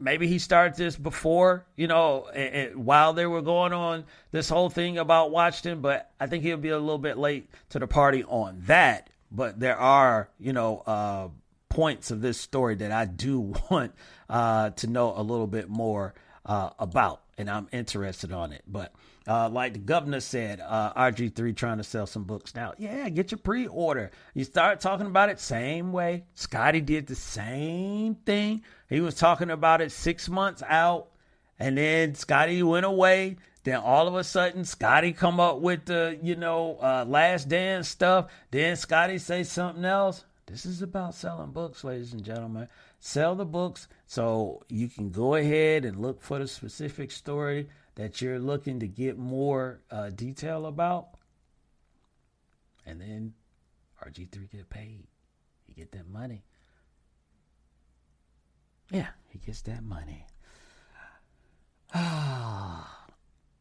Maybe 0.00 0.26
he 0.26 0.38
started 0.38 0.76
this 0.76 0.96
before, 0.96 1.66
you 1.76 1.86
know, 1.86 2.28
and, 2.32 2.54
and 2.54 2.86
while 2.86 3.12
they 3.12 3.26
were 3.26 3.42
going 3.42 3.72
on 3.72 4.04
this 4.32 4.48
whole 4.48 4.70
thing 4.70 4.98
about 4.98 5.30
Washington, 5.30 5.80
but 5.80 6.10
I 6.18 6.26
think 6.26 6.42
he'll 6.42 6.56
be 6.56 6.70
a 6.70 6.78
little 6.78 6.98
bit 6.98 7.18
late 7.18 7.48
to 7.70 7.78
the 7.78 7.86
party 7.86 8.24
on 8.24 8.62
that. 8.66 9.10
But 9.30 9.60
there 9.60 9.76
are, 9.76 10.28
you 10.38 10.52
know, 10.52 10.78
uh, 10.86 11.28
points 11.68 12.10
of 12.10 12.20
this 12.20 12.40
story 12.40 12.74
that 12.76 12.92
I 12.92 13.04
do 13.04 13.54
want 13.70 13.94
uh, 14.28 14.70
to 14.70 14.86
know 14.86 15.14
a 15.16 15.22
little 15.22 15.46
bit 15.46 15.68
more 15.68 16.14
uh, 16.46 16.70
about, 16.78 17.20
and 17.38 17.50
I'm 17.50 17.68
interested 17.72 18.32
on 18.32 18.52
it. 18.52 18.62
But 18.66 18.92
uh, 19.28 19.48
like 19.48 19.74
the 19.74 19.78
governor 19.78 20.20
said, 20.20 20.60
uh, 20.60 20.92
RG3 20.94 21.54
trying 21.54 21.78
to 21.78 21.84
sell 21.84 22.06
some 22.06 22.24
books 22.24 22.54
now. 22.54 22.72
Yeah, 22.78 23.08
get 23.10 23.30
your 23.30 23.38
pre 23.38 23.66
order. 23.66 24.10
You 24.34 24.44
start 24.44 24.80
talking 24.80 25.06
about 25.06 25.28
it 25.28 25.38
same 25.38 25.92
way. 25.92 26.24
Scottie 26.34 26.80
did 26.80 27.06
the 27.06 27.14
same 27.14 28.14
thing. 28.14 28.62
He 28.88 29.00
was 29.00 29.14
talking 29.14 29.50
about 29.50 29.82
it 29.82 29.92
six 29.92 30.28
months 30.28 30.62
out, 30.66 31.08
and 31.58 31.76
then 31.76 32.14
Scottie 32.14 32.62
went 32.62 32.86
away. 32.86 33.36
Then 33.62 33.76
all 33.76 34.08
of 34.08 34.14
a 34.14 34.24
sudden, 34.24 34.64
Scottie 34.64 35.12
come 35.12 35.38
up 35.38 35.58
with 35.58 35.84
the, 35.84 36.18
you 36.22 36.34
know, 36.34 36.78
uh, 36.82 37.04
last 37.06 37.48
dance 37.48 37.88
stuff. 37.88 38.32
Then 38.50 38.74
Scottie 38.76 39.18
say 39.18 39.44
something 39.44 39.84
else. 39.84 40.24
This 40.46 40.64
is 40.64 40.80
about 40.80 41.14
selling 41.14 41.52
books, 41.52 41.84
ladies 41.84 42.14
and 42.14 42.24
gentlemen. 42.24 42.68
Sell 42.98 43.34
the 43.34 43.44
books 43.44 43.86
so 44.06 44.62
you 44.68 44.88
can 44.88 45.10
go 45.10 45.34
ahead 45.34 45.84
and 45.84 46.00
look 46.00 46.22
for 46.22 46.38
the 46.38 46.48
specific 46.48 47.10
story 47.12 47.68
that 48.00 48.22
you're 48.22 48.38
looking 48.38 48.80
to 48.80 48.88
get 48.88 49.18
more 49.18 49.82
uh, 49.90 50.08
detail 50.08 50.64
about, 50.64 51.08
and 52.86 52.98
then 52.98 53.34
RG3 54.02 54.50
get 54.50 54.70
paid. 54.70 55.06
He 55.66 55.74
get 55.74 55.92
that 55.92 56.08
money. 56.08 56.42
Yeah, 58.90 59.08
he 59.28 59.38
gets 59.38 59.60
that 59.62 59.84
money. 59.84 60.24
I'm 61.94 62.80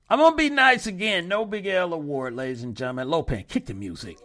gonna 0.10 0.38
be 0.38 0.50
nice 0.50 0.88
again. 0.88 1.28
No 1.28 1.44
Big 1.44 1.68
L 1.68 1.94
award, 1.94 2.34
ladies 2.34 2.64
and 2.64 2.78
gentlemen. 2.78 3.10
Lopan, 3.10 3.46
kick 3.46 3.66
the 3.66 3.74
music. 3.74 4.20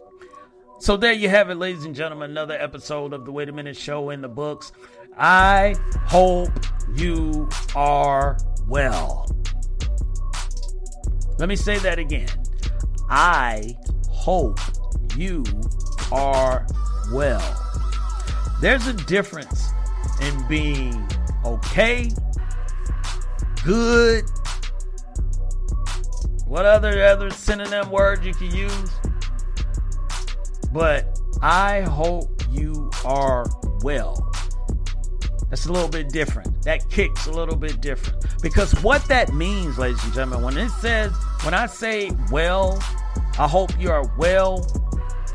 So 0.79 0.95
there 0.95 1.11
you 1.11 1.27
have 1.27 1.49
it, 1.49 1.55
ladies 1.55 1.83
and 1.83 1.93
gentlemen. 1.93 2.31
Another 2.31 2.55
episode 2.57 3.11
of 3.11 3.25
the 3.25 3.33
Wait 3.33 3.49
a 3.49 3.51
Minute 3.51 3.75
Show 3.75 4.11
in 4.11 4.21
the 4.21 4.29
books. 4.29 4.71
I 5.17 5.75
hope 6.05 6.53
you 6.95 7.49
are 7.75 8.37
well. 8.65 9.27
Let 11.37 11.49
me 11.49 11.55
say 11.55 11.77
that 11.79 11.99
again. 11.99 12.29
I 13.09 13.75
hope 14.09 14.59
you 15.15 15.43
are 16.11 16.65
well. 17.11 17.61
There's 18.61 18.87
a 18.87 18.93
difference 18.93 19.69
in 20.21 20.47
being 20.47 21.07
okay, 21.43 22.09
good, 23.63 24.25
what 26.47 26.65
other 26.65 27.03
other 27.03 27.29
synonym 27.31 27.89
word 27.89 28.23
you 28.23 28.33
can 28.33 28.53
use? 28.55 28.91
But 30.71 31.19
I 31.41 31.81
hope 31.81 32.41
you 32.51 32.89
are 33.03 33.45
well. 33.81 34.31
That's 35.49 35.67
a 35.67 35.71
little 35.71 35.89
bit 35.89 36.09
different. 36.09 36.63
That 36.63 36.89
kicks 36.89 37.27
a 37.27 37.31
little 37.31 37.55
bit 37.55 37.81
different. 37.81 38.25
Because 38.41 38.71
what 38.83 39.05
that 39.05 39.33
means, 39.33 39.77
ladies 39.77 40.03
and 40.03 40.13
gentlemen, 40.13 40.43
when 40.43 40.57
it 40.57 40.69
says, 40.71 41.11
when 41.43 41.53
I 41.53 41.67
say 41.67 42.11
well, 42.31 42.81
I 43.37 43.47
hope 43.47 43.69
you 43.79 43.91
are 43.91 44.11
well, 44.17 44.65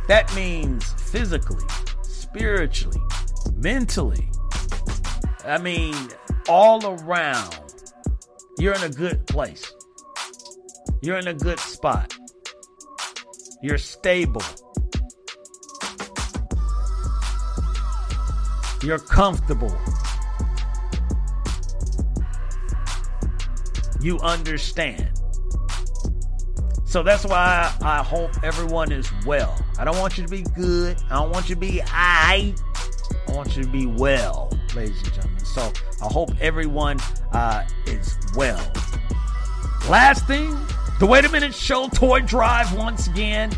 that 0.09 0.35
means 0.35 0.93
physically, 1.11 1.65
spiritually, 2.03 3.01
mentally. 3.55 4.29
I 5.45 5.59
mean, 5.59 5.95
all 6.49 6.85
around, 6.85 7.59
you're 8.59 8.75
in 8.75 8.83
a 8.83 8.89
good 8.89 9.27
place. 9.27 9.73
You're 11.01 11.19
in 11.19 11.29
a 11.29 11.35
good 11.35 11.59
spot. 11.59 12.15
You're 13.63 13.79
stable. 13.79 14.43
You're 18.83 18.99
comfortable. 18.99 19.77
You 24.01 24.19
understand. 24.21 25.11
So 26.87 27.03
that's 27.03 27.25
why 27.25 27.73
I, 27.83 28.03
hope 28.03 28.31
everyone 28.43 28.91
is 28.91 29.09
well. 29.25 29.57
I 29.79 29.85
don't 29.85 29.99
want 29.99 30.19
you 30.19 30.25
to 30.25 30.31
be 30.31 30.43
good. 30.43 30.97
I 31.11 31.17
don't 31.17 31.31
want 31.31 31.49
you 31.49 31.55
to 31.55 31.61
be 31.61 31.83
I. 31.87 32.55
I 33.29 33.33
want 33.33 33.57
you 33.57 33.63
to 33.63 33.69
be 33.69 33.87
well, 33.87 34.51
ladies 34.75 35.01
and 35.03 35.13
gentlemen. 35.13 35.45
So 35.45 35.73
I 36.03 36.07
hope 36.07 36.31
everyone 36.41 36.99
uh, 37.33 37.65
is 37.87 38.19
well. 38.35 38.61
Last 39.89 40.27
thing, 40.27 40.59
the 40.99 41.07
Wait 41.07 41.25
a 41.25 41.29
Minute 41.29 41.55
Show 41.55 41.89
toy 41.89 42.21
drive 42.21 42.73
once 42.77 43.07
again. 43.07 43.53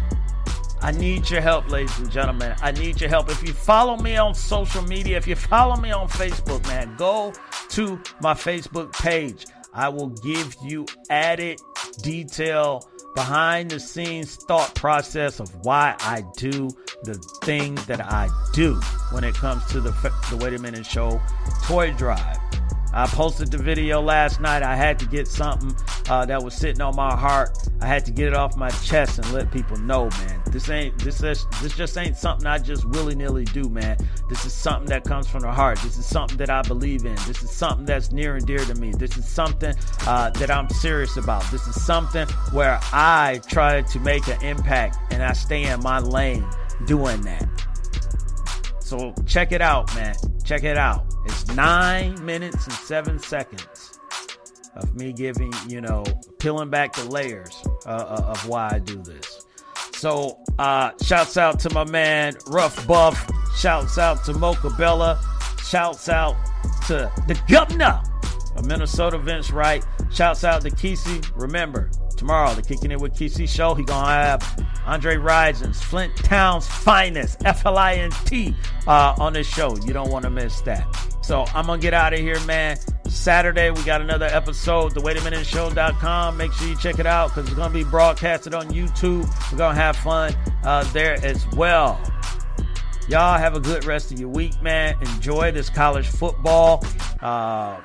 I 0.85 0.91
need 0.91 1.30
your 1.30 1.41
help, 1.41 1.70
ladies 1.70 1.97
and 2.01 2.11
gentlemen. 2.11 2.57
I 2.61 2.72
need 2.72 3.01
your 3.01 3.09
help. 3.09 3.30
If 3.30 3.47
you 3.47 3.53
follow 3.53 3.97
me 3.97 4.16
on 4.16 4.35
social 4.35 4.83
media, 4.83 5.16
if 5.16 5.28
you 5.28 5.37
follow 5.37 5.76
me 5.76 5.93
on 5.93 6.09
Facebook, 6.09 6.66
man, 6.66 6.97
go 6.97 7.33
to 7.68 8.01
my 8.20 8.35
Facebook 8.35 8.93
page. 8.93 9.47
I 9.72 9.89
will 9.89 10.09
give 10.09 10.57
you 10.61 10.87
added 11.09 11.61
detail 12.03 12.89
behind 13.14 13.70
the 13.70 13.78
scenes 13.78 14.35
thought 14.35 14.74
process 14.74 15.39
of 15.39 15.55
why 15.64 15.95
I 16.01 16.24
do 16.37 16.68
the 17.05 17.14
thing 17.45 17.76
that 17.87 18.01
I 18.01 18.28
do 18.53 18.74
when 19.12 19.22
it 19.22 19.35
comes 19.35 19.64
to 19.66 19.80
the, 19.80 19.91
the 20.30 20.37
Wait 20.37 20.53
a 20.53 20.59
Minute 20.59 20.85
Show 20.85 21.20
toy 21.64 21.93
drive. 21.93 22.39
I 22.95 23.07
posted 23.07 23.51
the 23.51 23.59
video 23.59 24.01
last 24.01 24.40
night. 24.40 24.62
I 24.62 24.76
had 24.76 24.99
to 24.99 25.07
get 25.07 25.26
something 25.26 25.74
uh, 26.11 26.26
that 26.26 26.43
was 26.43 26.55
sitting 26.55 26.82
on 26.82 26.95
my 26.95 27.14
heart. 27.16 27.57
I 27.80 27.86
had 27.86 28.05
to 28.05 28.11
get 28.11 28.28
it 28.28 28.34
off 28.34 28.57
my 28.57 28.70
chest 28.70 29.18
and 29.18 29.32
let 29.32 29.51
people 29.51 29.78
know, 29.78 30.11
man. 30.11 30.43
This 30.51 30.68
ain't 30.68 30.99
this 30.99 31.22
is, 31.22 31.47
this 31.62 31.74
just 31.74 31.97
ain't 31.97 32.16
something 32.16 32.47
I 32.47 32.59
just 32.59 32.84
willy 32.90 33.14
nilly 33.14 33.45
do, 33.47 33.68
man. 33.68 33.97
This 34.28 34.45
is 34.45 34.53
something 34.53 34.86
that 34.88 35.05
comes 35.05 35.26
from 35.26 35.40
the 35.40 35.51
heart. 35.51 35.78
This 35.78 35.97
is 35.97 36.05
something 36.05 36.36
that 36.36 36.51
I 36.51 36.61
believe 36.62 37.07
in. 37.07 37.14
This 37.26 37.43
is 37.43 37.51
something 37.51 37.86
that's 37.86 38.12
near 38.12 38.36
and 38.36 38.47
dear 38.47 38.59
to 38.59 38.74
me. 38.74 38.93
This 38.93 39.16
is 39.16 39.26
something 39.26 39.74
uh, 40.07 40.30
that 40.30 40.51
I'm 40.51 40.68
serious 40.68 41.16
about. 41.16 41.43
This 41.51 41.66
is 41.66 41.82
something 41.82 42.28
where 42.53 42.78
I 42.93 43.40
try 43.49 43.80
to 43.80 44.01
make 44.01 44.28
an 44.28 44.43
impact 44.43 44.99
and 45.11 45.22
I 45.22 45.32
stay 45.32 45.64
in 45.64 45.80
my 45.80 45.99
lane 45.99 46.47
doing 46.86 47.22
that. 47.22 47.49
So 48.93 49.14
check 49.24 49.53
it 49.53 49.62
out, 49.62 49.95
man. 49.95 50.14
Check 50.45 50.64
it 50.64 50.76
out. 50.76 51.07
It's 51.24 51.47
nine 51.55 52.22
minutes 52.26 52.66
and 52.66 52.74
seven 52.74 53.18
seconds 53.18 53.99
of 54.76 54.95
me 54.95 55.14
giving, 55.14 55.51
you 55.66 55.80
know, 55.80 56.05
peeling 56.38 56.68
back 56.68 56.93
the 56.93 57.05
layers 57.05 57.57
uh, 57.86 57.88
uh, 57.88 58.24
of 58.28 58.47
why 58.47 58.68
I 58.74 58.80
do 58.80 59.03
this. 59.03 59.47
So, 59.95 60.38
uh, 60.59 60.90
shouts 61.03 61.38
out 61.38 61.59
to 61.61 61.70
my 61.72 61.84
man 61.84 62.36
Rough 62.49 62.86
Buff. 62.86 63.26
Shouts 63.57 63.97
out 63.97 64.26
to 64.26 64.34
Mocha 64.34 64.68
Bella. 64.76 65.18
Shouts 65.64 66.11
out 66.11 66.36
to 66.88 67.11
the 67.26 67.40
governor 67.49 68.03
of 68.57 68.66
Minnesota, 68.66 69.16
Vince 69.16 69.51
Wright. 69.51 69.82
Shouts 70.11 70.45
out 70.45 70.61
to 70.61 70.70
Kesey. 70.70 71.26
Remember, 71.34 71.90
tomorrow, 72.22 72.54
the 72.54 72.62
Kicking 72.62 72.92
It 72.92 73.00
with 73.00 73.14
KC 73.14 73.48
show, 73.48 73.74
he 73.74 73.82
gonna 73.82 74.06
have 74.06 74.66
Andre 74.86 75.16
Rison's 75.16 75.82
Flint 75.82 76.14
Town's 76.16 76.68
finest, 76.68 77.44
F-L-I-N-T, 77.44 78.54
uh, 78.86 79.14
on 79.18 79.32
this 79.32 79.46
show. 79.48 79.76
You 79.84 79.92
don't 79.92 80.08
want 80.08 80.22
to 80.22 80.30
miss 80.30 80.60
that. 80.60 80.86
So 81.22 81.44
I'm 81.52 81.66
gonna 81.66 81.82
get 81.82 81.94
out 81.94 82.12
of 82.12 82.20
here, 82.20 82.38
man. 82.42 82.78
Saturday, 83.08 83.72
we 83.72 83.82
got 83.82 84.00
another 84.00 84.26
episode, 84.26 84.94
thewaitaminuteshow.com. 84.94 86.36
Make 86.36 86.52
sure 86.52 86.68
you 86.68 86.76
check 86.76 87.00
it 87.00 87.06
out 87.06 87.30
because 87.30 87.46
it's 87.46 87.56
gonna 87.56 87.74
be 87.74 87.84
broadcasted 87.84 88.54
on 88.54 88.70
YouTube. 88.70 89.28
We're 89.50 89.58
gonna 89.58 89.74
have 89.74 89.96
fun 89.96 90.32
uh, 90.62 90.84
there 90.92 91.14
as 91.24 91.44
well. 91.56 92.00
Y'all 93.08 93.36
have 93.36 93.56
a 93.56 93.60
good 93.60 93.84
rest 93.84 94.12
of 94.12 94.20
your 94.20 94.28
week, 94.28 94.62
man. 94.62 94.96
Enjoy 95.02 95.50
this 95.50 95.68
college 95.68 96.06
football. 96.06 96.84
Uh, 97.20 97.80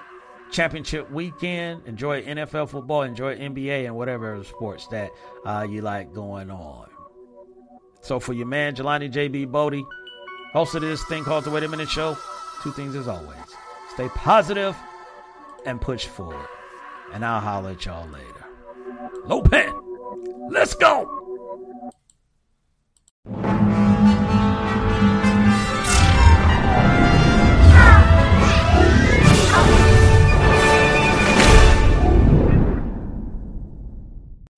championship 0.51 1.09
weekend. 1.11 1.85
Enjoy 1.85 2.21
NFL 2.21 2.69
football, 2.69 3.03
enjoy 3.03 3.37
NBA, 3.37 3.85
and 3.85 3.95
whatever 3.95 4.43
sports 4.43 4.87
that 4.87 5.11
uh, 5.45 5.65
you 5.69 5.81
like 5.81 6.13
going 6.13 6.49
on. 6.51 6.89
So 8.01 8.19
for 8.19 8.33
your 8.33 8.47
man, 8.47 8.75
Jelani 8.75 9.11
JB 9.11 9.51
Bodie, 9.51 9.85
host 10.53 10.75
of 10.75 10.81
this 10.81 11.03
thing 11.05 11.23
called 11.23 11.43
The 11.43 11.49
Wait 11.49 11.63
a 11.63 11.67
Minute 11.67 11.89
Show, 11.89 12.17
two 12.63 12.71
things 12.71 12.95
as 12.95 13.07
always. 13.07 13.37
Stay 13.93 14.07
positive 14.09 14.75
and 15.65 15.81
push 15.81 16.05
forward. 16.05 16.47
And 17.13 17.25
I'll 17.25 17.41
holler 17.41 17.71
at 17.71 17.85
y'all 17.85 18.07
later. 18.07 18.45
Lopez, 19.25 19.71
let's 20.49 20.75
go! 20.75 21.26